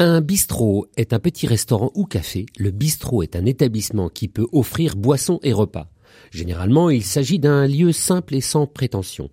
Un 0.00 0.20
bistrot 0.20 0.86
est 0.96 1.12
un 1.12 1.18
petit 1.18 1.48
restaurant 1.48 1.90
ou 1.96 2.04
café. 2.04 2.46
Le 2.56 2.70
bistrot 2.70 3.24
est 3.24 3.34
un 3.34 3.44
établissement 3.44 4.08
qui 4.08 4.28
peut 4.28 4.46
offrir 4.52 4.94
boissons 4.94 5.40
et 5.42 5.52
repas. 5.52 5.90
Généralement, 6.30 6.88
il 6.88 7.02
s'agit 7.02 7.40
d'un 7.40 7.66
lieu 7.66 7.90
simple 7.90 8.36
et 8.36 8.40
sans 8.40 8.68
prétention. 8.68 9.28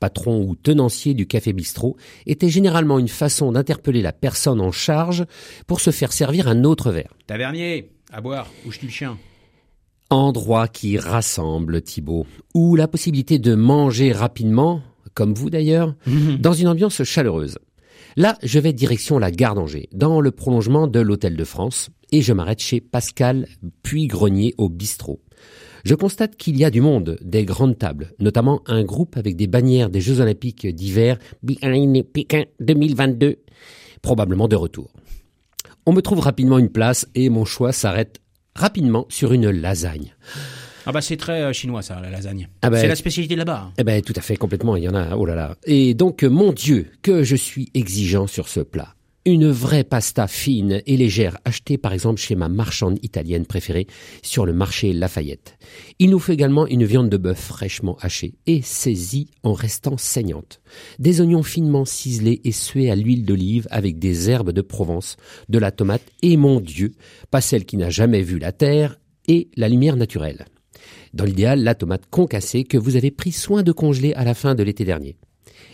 Patron 0.00 0.42
ou 0.42 0.54
tenancier 0.54 1.12
du 1.12 1.26
café 1.26 1.52
bistrot 1.52 1.98
était 2.24 2.48
généralement 2.48 2.98
une 2.98 3.08
façon 3.08 3.52
d'interpeller 3.52 4.00
la 4.00 4.14
personne 4.14 4.62
en 4.62 4.72
charge 4.72 5.26
pour 5.66 5.80
se 5.80 5.90
faire 5.90 6.14
servir 6.14 6.48
un 6.48 6.64
autre 6.64 6.92
verre. 6.92 7.12
Tavernier, 7.26 7.90
à 8.10 8.22
boire, 8.22 8.48
où 8.66 8.72
je 8.72 8.80
le 8.82 8.88
chien? 8.88 9.18
Endroit 10.08 10.68
qui 10.68 10.96
rassemble 10.96 11.82
Thibaut, 11.82 12.26
ou 12.54 12.74
la 12.74 12.88
possibilité 12.88 13.38
de 13.38 13.54
manger 13.54 14.12
rapidement, 14.12 14.80
comme 15.12 15.34
vous 15.34 15.50
d'ailleurs, 15.50 15.94
dans 16.38 16.54
une 16.54 16.68
ambiance 16.68 17.02
chaleureuse. 17.02 17.58
Là, 18.16 18.38
je 18.42 18.58
vais 18.58 18.72
direction 18.72 19.18
la 19.18 19.30
gare 19.30 19.54
d'Angers, 19.54 19.88
dans 19.92 20.20
le 20.20 20.30
prolongement 20.30 20.86
de 20.86 21.00
l'Hôtel 21.00 21.36
de 21.36 21.44
France, 21.44 21.90
et 22.12 22.22
je 22.22 22.32
m'arrête 22.32 22.60
chez 22.60 22.80
Pascal 22.80 23.46
Puy-Grenier 23.82 24.54
au 24.58 24.68
bistrot. 24.68 25.20
Je 25.84 25.94
constate 25.94 26.36
qu'il 26.36 26.56
y 26.56 26.64
a 26.64 26.70
du 26.70 26.80
monde, 26.80 27.18
des 27.22 27.44
grandes 27.44 27.78
tables, 27.78 28.12
notamment 28.18 28.60
un 28.66 28.82
groupe 28.82 29.16
avec 29.16 29.36
des 29.36 29.46
bannières 29.46 29.90
des 29.90 30.00
Jeux 30.00 30.20
Olympiques 30.20 30.66
d'hiver 30.66 31.18
Pékin 32.12 32.44
2022, 32.60 33.36
probablement 34.02 34.48
de 34.48 34.56
retour. 34.56 34.90
On 35.84 35.92
me 35.92 36.02
trouve 36.02 36.20
rapidement 36.20 36.58
une 36.58 36.70
place 36.70 37.06
et 37.14 37.28
mon 37.28 37.44
choix 37.44 37.72
s'arrête 37.72 38.20
rapidement 38.56 39.06
sur 39.08 39.32
une 39.32 39.50
lasagne. 39.50 40.16
Ah 40.86 40.92
bah 40.92 41.00
c'est 41.00 41.16
très 41.16 41.42
euh, 41.42 41.52
chinois 41.52 41.82
ça, 41.82 42.00
la 42.00 42.10
lasagne. 42.10 42.48
Ah 42.62 42.70
bah, 42.70 42.80
c'est 42.80 42.88
la 42.88 42.94
spécialité 42.96 43.34
de 43.34 43.40
là-bas. 43.40 43.64
hein. 43.66 43.72
Eh 43.78 43.84
ben 43.84 44.00
tout 44.02 44.14
à 44.16 44.20
fait, 44.20 44.36
complètement, 44.36 44.76
il 44.76 44.84
y 44.84 44.88
en 44.88 44.94
a, 44.94 45.16
oh 45.16 45.26
là 45.26 45.34
là. 45.34 45.56
Et 45.66 45.94
donc, 45.94 46.22
euh, 46.22 46.28
mon 46.28 46.52
Dieu, 46.52 46.86
que 47.02 47.24
je 47.24 47.36
suis 47.36 47.70
exigeant 47.74 48.26
sur 48.26 48.48
ce 48.48 48.60
plat. 48.60 48.94
Une 49.24 49.50
vraie 49.50 49.82
pasta 49.82 50.28
fine 50.28 50.82
et 50.86 50.96
légère, 50.96 51.38
achetée 51.44 51.78
par 51.78 51.92
exemple 51.92 52.20
chez 52.20 52.36
ma 52.36 52.48
marchande 52.48 53.00
italienne 53.02 53.44
préférée 53.44 53.88
sur 54.22 54.46
le 54.46 54.52
marché 54.52 54.92
Lafayette. 54.92 55.58
Il 55.98 56.10
nous 56.10 56.20
faut 56.20 56.30
également 56.30 56.64
une 56.68 56.84
viande 56.84 57.08
de 57.08 57.16
bœuf 57.16 57.40
fraîchement 57.40 57.96
hachée 58.00 58.34
et 58.46 58.62
saisie 58.62 59.28
en 59.42 59.52
restant 59.52 59.96
saignante. 59.96 60.60
Des 61.00 61.20
oignons 61.20 61.42
finement 61.42 61.84
ciselés 61.84 62.40
et 62.44 62.52
sués 62.52 62.88
à 62.88 62.94
l'huile 62.94 63.24
d'olive 63.24 63.66
avec 63.72 63.98
des 63.98 64.30
herbes 64.30 64.52
de 64.52 64.60
Provence, 64.62 65.16
de 65.48 65.58
la 65.58 65.72
tomate 65.72 66.04
et, 66.22 66.36
mon 66.36 66.60
Dieu, 66.60 66.92
pas 67.32 67.40
celle 67.40 67.64
qui 67.64 67.76
n'a 67.76 67.90
jamais 67.90 68.22
vu 68.22 68.38
la 68.38 68.52
terre, 68.52 69.00
et 69.26 69.48
la 69.56 69.68
lumière 69.68 69.96
naturelle. 69.96 70.44
Dans 71.16 71.24
l'idéal, 71.24 71.62
la 71.62 71.74
tomate 71.74 72.04
concassée 72.10 72.64
que 72.64 72.76
vous 72.76 72.94
avez 72.94 73.10
pris 73.10 73.32
soin 73.32 73.62
de 73.62 73.72
congeler 73.72 74.12
à 74.12 74.24
la 74.24 74.34
fin 74.34 74.54
de 74.54 74.62
l'été 74.62 74.84
dernier. 74.84 75.16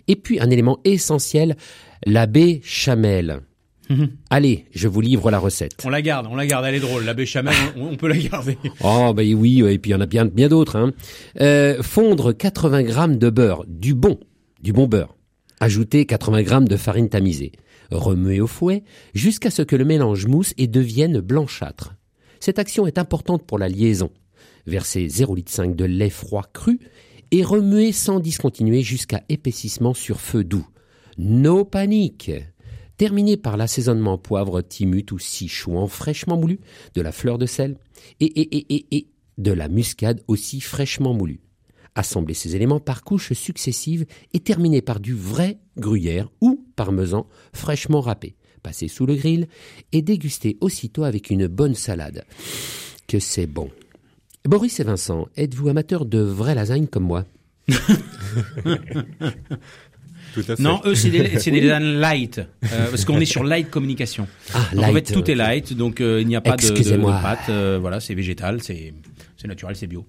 Et 0.07 0.15
puis 0.15 0.39
un 0.39 0.49
élément 0.51 0.79
essentiel, 0.85 1.57
la 2.07 2.27
béchamel. 2.27 3.41
Allez, 4.31 4.67
je 4.71 4.87
vous 4.87 5.01
livre 5.01 5.33
la 5.33 5.41
recette. 5.41 5.83
On 5.85 5.91
la 5.91 6.01
garde, 6.01 6.29
on 6.31 6.37
la 6.37 6.47
garde, 6.47 6.65
elle 6.65 6.77
est 6.77 6.81
drôle. 6.81 7.05
La 7.05 7.13
béchamel, 7.13 7.55
on, 7.77 7.89
on 7.89 7.97
peut 7.97 8.07
la 8.07 8.17
garder. 8.17 8.57
Oh 8.85 9.13
bah 9.15 9.23
oui, 9.35 9.63
et 9.69 9.79
puis 9.81 9.91
il 9.91 9.95
y 9.95 9.97
en 9.97 10.01
a 10.01 10.07
bien 10.07 10.27
bien 10.27 10.49
d'autres. 10.49 10.77
Hein. 10.77 10.93
Euh, 11.41 11.83
fondre 11.83 12.33
80 12.33 12.85
grammes 12.85 13.19
de 13.19 13.29
beurre, 13.29 13.65
du 13.67 13.95
bon, 13.95 14.21
du 14.63 14.73
bon 14.73 14.87
beurre. 14.87 15.17
Ajouter 15.59 16.07
80 16.07 16.43
grammes 16.43 16.69
de 16.69 16.77
farine 16.77 17.09
tamisée. 17.09 17.51
Remuer 17.91 18.41
au 18.41 18.47
fouet 18.47 18.85
jusqu'à 19.13 19.51
ce 19.51 19.63
que 19.63 19.75
le 19.75 19.85
mélange 19.85 20.27
mousse 20.27 20.55
et 20.57 20.69
devienne 20.69 21.21
blanchâtre. 21.21 21.95
Cette 22.39 22.61
action 22.61 22.87
est 22.87 22.97
importante 22.97 23.45
pour 23.45 23.59
la 23.59 23.69
liaison. 23.69 24.11
Versez 24.67 25.07
0,5 25.07 25.35
litre 25.35 25.77
de 25.77 25.85
lait 25.85 26.11
froid 26.11 26.45
cru 26.53 26.79
et 27.31 27.43
remuez 27.43 27.93
sans 27.93 28.21
discontinuer 28.21 28.83
jusqu'à 28.83 29.23
épaississement 29.29 29.95
sur 29.95 30.21
feu 30.21 30.45
doux. 30.45 30.67
No 31.19 31.65
panique 31.65 32.31
Terminez 32.97 33.37
par 33.37 33.57
l'assaisonnement 33.57 34.19
poivre, 34.19 34.61
timut 34.61 35.11
ou 35.13 35.19
sichouan 35.19 35.89
fraîchement 35.89 36.37
moulu, 36.37 36.61
de 36.95 37.01
la 37.01 37.11
fleur 37.11 37.39
de 37.39 37.47
sel 37.47 37.77
et 38.21 39.09
de 39.39 39.53
la 39.53 39.69
muscade 39.69 40.23
aussi 40.29 40.61
fraîchement 40.61 41.15
moulue. 41.15 41.41
Assemblez 41.95 42.35
ces 42.35 42.57
éléments 42.57 42.81
par 42.81 43.03
couches 43.03 43.33
successives 43.33 44.07
et 44.33 44.41
terminez 44.41 44.83
par 44.83 45.01
du 45.01 45.15
vrai 45.15 45.59
gruyère 45.77 46.31
ou 46.41 46.65
parmesan 46.77 47.27
fraîchement 47.53 48.01
râpé. 48.01 48.37
Passez 48.63 48.89
sous 48.89 49.07
le 49.07 49.15
grill 49.15 49.49
et 49.91 50.03
dégustez 50.03 50.57
aussitôt 50.61 51.05
avec 51.05 51.31
une 51.31 51.49
bonne 51.49 51.75
salade. 51.75 52.25
Que 53.09 53.19
c'est 53.19 53.47
bon. 53.47 53.71
Boris 54.47 54.81
et 54.81 54.85
Vincent, 54.85 55.29
êtes-vous 55.37 55.69
amateurs 55.69 56.05
de 56.05 56.19
vraie 56.21 56.55
lasagne 56.55 56.87
comme 56.87 57.05
moi 57.05 57.25
Tout 60.35 60.41
à 60.49 60.57
fait. 60.57 60.63
Non, 60.63 60.81
eux, 60.87 60.95
c'est 60.95 61.11
des, 61.11 61.39
c'est 61.39 61.51
des 61.51 61.61
lasagnes 61.61 61.99
light, 62.01 62.39
euh, 62.39 62.89
parce 62.91 63.05
qu'on 63.05 63.21
est 63.21 63.27
sur 63.27 63.45
light 63.45 63.69
communication. 63.71 64.27
Ah, 64.55 64.67
Donc, 64.75 64.85
en 64.85 64.87
fait, 64.89 64.93
light, 64.95 65.13
tout 65.13 65.31
est 65.31 65.35
light, 65.35 65.73
donc 65.77 66.01
euh, 66.01 66.21
il 66.23 66.27
n'y 66.27 66.37
a 66.37 66.41
pas 66.41 66.57
de, 66.57 66.63
de, 66.63 66.69
de 66.69 66.73
Excusez-moi. 66.73 67.19
pâte. 67.23 67.51
euh, 67.51 67.79
voilà, 67.81 68.01
c'est 68.01 68.15
végétal, 68.15 68.63
c'est 68.63 68.95
c'est 69.37 69.47
naturel, 69.47 69.77
c'est 69.77 69.87
bio. 69.87 70.07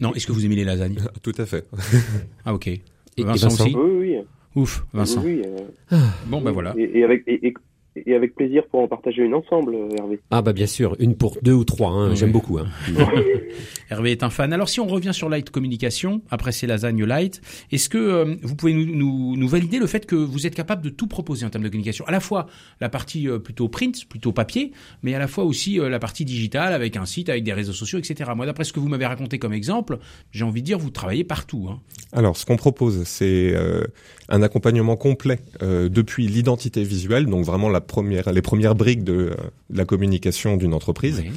Non, 0.00 0.14
est-ce 0.14 0.26
que 0.26 0.32
vous 0.32 0.44
aimez 0.46 0.56
les 0.56 0.64
lasagnes? 0.64 0.96
Tout 1.22 1.34
à 1.36 1.44
fait. 1.46 1.66
Ah 2.46 2.54
ok. 2.54 2.68
et 2.68 2.80
Vincent, 3.18 3.48
Vincent 3.48 3.64
aussi? 3.66 3.74
Oui, 3.76 3.90
oui. 3.98 4.16
Ouf, 4.56 4.82
Vincent. 4.94 5.22
Oui, 5.22 5.42
oui, 5.44 5.66
euh, 5.92 5.98
Bon 6.26 6.40
ben 6.40 6.50
voilà. 6.52 6.74
Et, 6.78 6.98
et 6.98 7.04
avec 7.04 7.22
et, 7.26 7.52
et- 7.96 8.14
avec 8.14 8.34
plaisir 8.34 8.62
pour 8.70 8.80
en 8.80 8.88
partager 8.88 9.22
une 9.22 9.34
ensemble, 9.34 9.74
euh, 9.74 9.88
Hervé. 9.98 10.20
Ah 10.30 10.42
bah 10.42 10.52
bien 10.52 10.66
sûr, 10.66 10.96
une 10.98 11.16
pour 11.16 11.36
deux 11.42 11.52
ou 11.52 11.64
trois, 11.64 11.90
hein, 11.90 12.10
Oui. 12.10 12.16
j'aime 12.16 12.32
beaucoup. 12.32 12.58
Hein. 12.58 12.66
Hervé 13.90 14.12
est 14.12 14.22
un 14.22 14.30
fan. 14.30 14.52
Alors 14.52 14.68
si 14.68 14.80
on 14.80 14.86
revient 14.86 15.12
sur 15.14 15.28
Light 15.28 15.50
Communication, 15.50 16.22
après 16.30 16.52
ces 16.52 16.66
lasagnes 16.66 17.04
Light, 17.04 17.40
est-ce 17.72 17.88
que 17.88 17.98
euh, 17.98 18.34
vous 18.42 18.54
pouvez 18.54 18.72
nous, 18.74 18.86
nous, 18.94 19.36
nous 19.36 19.48
valider 19.48 19.78
le 19.78 19.86
fait 19.86 20.06
que 20.06 20.14
vous 20.16 20.46
êtes 20.46 20.54
capable 20.54 20.82
de 20.82 20.90
tout 20.90 21.06
proposer 21.06 21.44
en 21.46 21.50
termes 21.50 21.64
de 21.64 21.68
communication? 21.68 22.04
À 22.06 22.12
la 22.12 22.20
fois 22.20 22.46
la 22.80 22.88
partie 22.88 23.28
euh, 23.28 23.38
plutôt 23.38 23.68
print, 23.68 24.08
plutôt 24.08 24.32
papier, 24.32 24.72
mais 25.02 25.14
à 25.14 25.18
la 25.18 25.26
fois 25.26 25.44
aussi 25.44 25.80
euh, 25.80 25.88
la 25.88 25.98
partie 25.98 26.24
digitale 26.24 26.72
avec 26.72 26.96
un 26.96 27.06
site, 27.06 27.28
avec 27.28 27.44
des 27.44 27.52
réseaux 27.52 27.72
sociaux, 27.72 27.98
etc. 27.98 28.30
Moi 28.36 28.46
d'après 28.46 28.64
ce 28.64 28.72
que 28.72 28.80
vous 28.80 28.88
m'avez 28.88 29.06
raconté 29.06 29.38
comme 29.38 29.52
exemple, 29.52 29.98
j'ai 30.32 30.44
envie 30.44 30.60
de 30.62 30.66
dire 30.66 30.78
vous 30.78 30.90
travaillez 30.90 31.24
partout. 31.24 31.68
Hein. 31.70 31.80
Alors, 32.12 32.36
ce 32.36 32.44
qu'on 32.46 32.56
propose, 32.56 33.04
c'est 33.04 33.52
euh, 33.54 33.84
un 34.28 34.42
accompagnement 34.42 34.96
complet 34.96 35.38
euh, 35.62 35.88
depuis 35.88 36.26
l'identité 36.26 36.82
visuelle, 36.82 37.26
donc 37.26 37.44
vraiment 37.44 37.68
la 37.68 37.79
première, 37.80 38.32
les 38.32 38.42
premières 38.42 38.74
briques 38.74 39.04
de, 39.04 39.12
euh, 39.12 39.34
de 39.70 39.76
la 39.78 39.84
communication 39.84 40.56
d'une 40.56 40.74
entreprise, 40.74 41.20
Oui. 41.24 41.30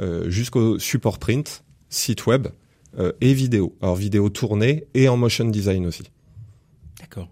euh, 0.00 0.28
jusqu'au 0.30 0.78
support 0.78 1.18
print, 1.18 1.64
site 1.88 2.26
web 2.26 2.48
euh, 2.98 3.12
et 3.20 3.34
vidéo. 3.34 3.74
Alors 3.82 3.96
vidéo 3.96 4.28
tournée 4.30 4.84
et 4.94 5.08
en 5.08 5.16
motion 5.16 5.44
design 5.46 5.86
aussi. 5.86 6.04
D'accord. 7.00 7.28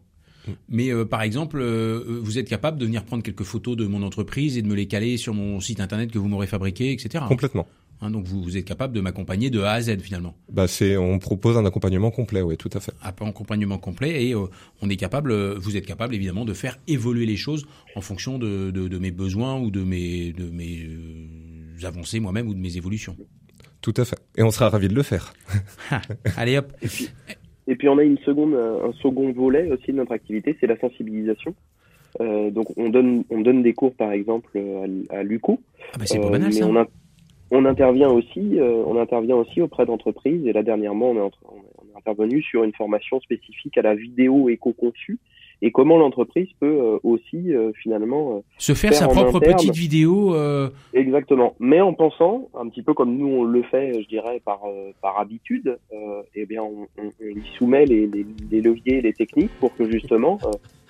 Mais 0.68 0.90
euh, 0.92 1.06
par 1.06 1.22
exemple, 1.22 1.58
euh, 1.60 2.20
vous 2.22 2.38
êtes 2.38 2.48
capable 2.48 2.76
de 2.78 2.84
venir 2.84 3.04
prendre 3.04 3.22
quelques 3.22 3.44
photos 3.44 3.76
de 3.76 3.86
mon 3.86 4.02
entreprise 4.02 4.58
et 4.58 4.62
de 4.62 4.68
me 4.68 4.74
les 4.74 4.86
caler 4.86 5.16
sur 5.16 5.32
mon 5.32 5.58
site 5.60 5.80
internet 5.80 6.10
que 6.12 6.18
vous 6.18 6.28
m'aurez 6.28 6.46
fabriqué, 6.46 6.92
etc. 6.92 7.24
Complètement. 7.28 7.66
Hein, 8.04 8.10
donc 8.10 8.26
vous, 8.26 8.42
vous 8.42 8.58
êtes 8.58 8.66
capable 8.66 8.92
de 8.92 9.00
m'accompagner 9.00 9.48
de 9.48 9.60
A 9.60 9.72
à 9.72 9.80
Z 9.80 9.98
finalement. 10.00 10.34
Bah, 10.52 10.68
c'est, 10.68 10.98
on 10.98 11.18
propose 11.18 11.56
un 11.56 11.64
accompagnement 11.64 12.10
complet, 12.10 12.42
oui, 12.42 12.58
tout 12.58 12.68
à 12.74 12.80
fait. 12.80 12.92
un 13.02 13.28
accompagnement 13.28 13.78
complet 13.78 14.26
et 14.26 14.34
euh, 14.34 14.44
on 14.82 14.90
est 14.90 14.96
capable, 14.96 15.32
euh, 15.32 15.54
vous 15.58 15.78
êtes 15.78 15.86
capable 15.86 16.14
évidemment 16.14 16.44
de 16.44 16.52
faire 16.52 16.76
évoluer 16.86 17.24
les 17.24 17.36
choses 17.36 17.66
en 17.96 18.02
fonction 18.02 18.38
de, 18.38 18.70
de, 18.70 18.88
de 18.88 18.98
mes 18.98 19.10
besoins 19.10 19.58
ou 19.58 19.70
de 19.70 19.82
mes, 19.82 20.34
de 20.34 20.50
mes 20.50 20.86
euh, 20.86 21.86
avancées 21.86 22.20
moi-même 22.20 22.46
ou 22.46 22.52
de 22.52 22.60
mes 22.60 22.76
évolutions. 22.76 23.16
Tout 23.80 23.94
à 23.96 24.04
fait. 24.04 24.18
Et 24.36 24.42
on 24.42 24.50
sera 24.50 24.68
ravis 24.68 24.88
de 24.88 24.94
le 24.94 25.02
faire. 25.02 25.32
Ha, 25.90 26.02
Allez 26.36 26.58
hop, 26.58 26.72
Et 27.66 27.74
puis 27.74 27.88
on 27.88 27.96
a 27.96 28.02
une 28.02 28.18
seconde, 28.18 28.54
un 28.54 28.92
second 29.00 29.32
volet 29.32 29.70
aussi 29.72 29.92
de 29.92 29.96
notre 29.96 30.12
activité, 30.12 30.58
c'est 30.60 30.66
la 30.66 30.78
sensibilisation. 30.78 31.54
Euh, 32.20 32.50
donc 32.50 32.66
on 32.76 32.90
donne, 32.90 33.24
on 33.30 33.40
donne 33.40 33.62
des 33.62 33.72
cours 33.72 33.94
par 33.94 34.12
exemple 34.12 34.56
à, 35.10 35.16
à 35.16 35.22
l'UCO, 35.22 35.58
ah 35.92 35.98
bah 35.98 36.04
c'est 36.06 36.20
pas 36.20 36.30
banal 36.30 36.50
mais 36.50 36.60
ça. 36.60 36.68
on, 36.68 36.86
on 37.54 37.64
intervient 37.64 38.10
aussi, 38.10 38.58
euh, 38.60 38.82
on 38.86 38.98
intervient 39.00 39.36
aussi 39.36 39.60
auprès 39.62 39.86
d'entreprises. 39.86 40.46
Et 40.46 40.52
là 40.52 40.62
dernièrement, 40.62 41.10
on 41.10 41.16
est, 41.16 41.20
entre- 41.20 41.38
on 41.50 41.56
est- 41.60 41.96
intervenu 41.96 42.42
sur 42.42 42.64
une 42.64 42.72
formation 42.74 43.20
spécifique 43.20 43.78
à 43.78 43.82
la 43.82 43.94
vidéo 43.94 44.48
éco-conçue 44.50 45.18
et 45.62 45.70
comment 45.70 45.96
l'entreprise 45.96 46.48
peut 46.60 46.66
euh, 46.66 46.98
aussi 47.04 47.54
euh, 47.54 47.70
finalement 47.82 48.42
Se 48.58 48.74
faire 48.74 48.90
faire 48.90 48.98
sa 48.98 49.08
propre 49.08 49.36
interne. 49.36 49.54
petite 49.56 49.74
vidéo. 49.76 50.34
exactement, 50.92 51.54
mais 51.60 51.80
en 51.80 51.94
pensant 51.94 52.48
un 52.58 52.68
petit 52.68 52.82
peu 52.82 52.92
comme 52.94 53.16
nous 53.16 53.28
on 53.28 53.44
le 53.44 53.62
fait, 53.62 54.02
je 54.02 54.08
dirais 54.08 54.42
par 54.44 54.60
par 55.00 55.18
habitude, 55.18 55.78
eh 56.34 56.44
bien 56.46 56.62
on, 56.62 56.86
on, 57.00 57.06
on 57.06 57.28
y 57.28 57.42
soumet 57.56 57.86
les, 57.86 58.06
les, 58.06 58.26
les 58.50 58.60
leviers, 58.60 59.00
les 59.00 59.12
techniques 59.12 59.52
pour 59.60 59.74
que 59.76 59.88
justement 59.90 60.38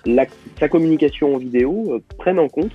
la, 0.05 0.25
sa 0.59 0.67
communication 0.67 1.35
en 1.35 1.37
vidéo 1.37 1.99
prenne 2.17 2.39
en 2.39 2.49
compte 2.49 2.71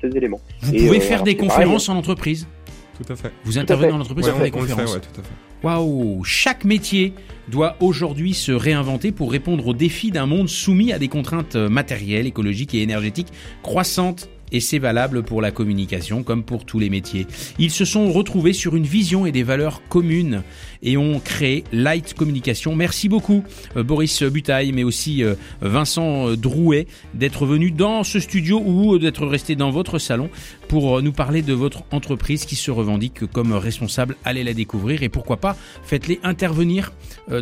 ces 0.00 0.08
éléments. 0.16 0.40
vous 0.62 0.74
Et, 0.74 0.78
pouvez 0.86 1.00
faire 1.00 1.22
des 1.22 1.34
pareil, 1.34 1.48
conférences 1.48 1.88
en 1.88 1.96
entreprise. 1.96 2.48
Tout 2.96 3.12
à 3.12 3.16
fait. 3.16 3.32
Vous 3.44 3.58
intervenez 3.58 3.86
fait. 3.88 3.92
dans 3.92 3.98
l'entreprise 3.98 4.26
Ouais, 4.26 4.32
pour 4.32 4.40
faire 4.40 4.44
des 4.44 4.50
conférences. 4.50 4.94
ouais, 4.94 5.00
tout 5.00 5.20
à 5.20 5.22
fait. 5.22 5.30
Waouh 5.62 6.24
Chaque 6.24 6.64
métier 6.64 7.14
doit 7.48 7.76
aujourd'hui 7.80 8.34
se 8.34 8.52
réinventer 8.52 9.12
pour 9.12 9.30
répondre 9.30 9.66
aux 9.68 9.74
défis 9.74 10.10
d'un 10.10 10.26
monde 10.26 10.48
soumis 10.48 10.92
à 10.92 10.98
des 10.98 11.08
contraintes 11.08 11.54
matérielles, 11.56 12.26
écologiques 12.26 12.74
et 12.74 12.82
énergétiques 12.82 13.28
croissantes. 13.62 14.28
Et 14.52 14.60
c'est 14.60 14.78
valable 14.78 15.22
pour 15.22 15.40
la 15.42 15.50
communication 15.50 16.22
comme 16.22 16.44
pour 16.44 16.64
tous 16.64 16.78
les 16.78 16.90
métiers. 16.90 17.26
Ils 17.58 17.70
se 17.70 17.84
sont 17.84 18.12
retrouvés 18.12 18.52
sur 18.52 18.76
une 18.76 18.84
vision 18.84 19.26
et 19.26 19.32
des 19.32 19.42
valeurs 19.42 19.82
communes 19.88 20.42
et 20.82 20.96
ont 20.96 21.20
créé 21.20 21.64
Light 21.72 22.14
Communication. 22.14 22.76
Merci 22.76 23.08
beaucoup 23.08 23.44
euh, 23.76 23.82
Boris 23.82 24.22
Butaille, 24.22 24.72
mais 24.72 24.84
aussi 24.84 25.24
euh, 25.24 25.34
Vincent 25.60 26.28
euh, 26.28 26.36
Drouet 26.36 26.86
d'être 27.14 27.46
venu 27.46 27.70
dans 27.70 28.04
ce 28.04 28.20
studio 28.20 28.62
ou 28.64 28.98
d'être 28.98 29.26
resté 29.26 29.56
dans 29.56 29.70
votre 29.70 29.98
salon 29.98 30.28
pour 30.68 31.00
nous 31.02 31.12
parler 31.12 31.42
de 31.42 31.52
votre 31.52 31.84
entreprise 31.90 32.44
qui 32.44 32.56
se 32.56 32.70
revendique 32.70 33.26
comme 33.26 33.52
responsable. 33.52 34.16
Allez 34.24 34.44
la 34.44 34.54
découvrir 34.54 35.02
et 35.02 35.08
pourquoi 35.08 35.38
pas 35.38 35.56
faites-les 35.84 36.20
intervenir 36.22 36.92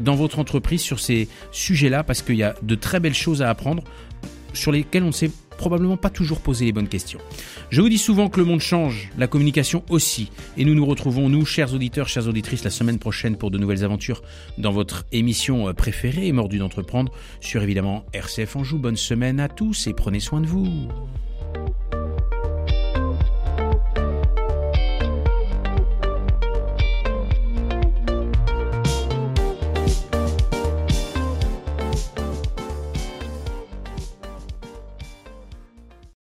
dans 0.01 0.15
votre 0.15 0.39
entreprise 0.39 0.81
sur 0.81 1.01
ces 1.01 1.29
sujets-là 1.53 2.03
parce 2.03 2.23
qu'il 2.23 2.37
y 2.37 2.43
a 2.43 2.55
de 2.63 2.75
très 2.75 3.01
belles 3.01 3.15
choses 3.15 3.43
à 3.43 3.49
apprendre 3.49 3.85
sur 4.53 4.73
lesquelles 4.73 5.05
on 5.05 5.09
ne 5.09 5.13
s'est 5.13 5.31
probablement 5.61 5.99
pas 5.99 6.09
toujours 6.09 6.41
posé 6.41 6.65
les 6.65 6.73
bonnes 6.73 6.89
questions. 6.89 7.21
Je 7.69 7.83
vous 7.83 7.91
dis 7.91 7.99
souvent 7.99 8.31
que 8.31 8.41
le 8.41 8.47
monde 8.47 8.61
change, 8.61 9.11
la 9.19 9.27
communication 9.27 9.85
aussi, 9.91 10.31
et 10.57 10.65
nous 10.65 10.75
nous 10.75 10.87
retrouvons, 10.87 11.29
nous, 11.29 11.45
chers 11.45 11.75
auditeurs, 11.75 12.09
chères 12.09 12.27
auditrices, 12.27 12.65
la 12.65 12.71
semaine 12.71 12.99
prochaine 12.99 13.37
pour 13.37 13.51
de 13.51 13.59
nouvelles 13.59 13.85
aventures 13.85 14.23
dans 14.57 14.73
votre 14.73 15.05
émission 15.13 15.69
euh, 15.69 15.75
préférée, 15.75 16.33
Mordu 16.33 16.57
d'entreprendre, 16.57 17.13
sur 17.43 17.63
évidemment 17.63 18.07
RCF 18.15 18.57
Anjou. 18.57 18.79
Bonne 18.79 18.97
semaine 18.97 19.39
à 19.39 19.49
tous 19.49 19.87
et 19.87 19.93
prenez 19.93 20.21
soin 20.21 20.41
de 20.41 20.47
vous. 20.47 20.89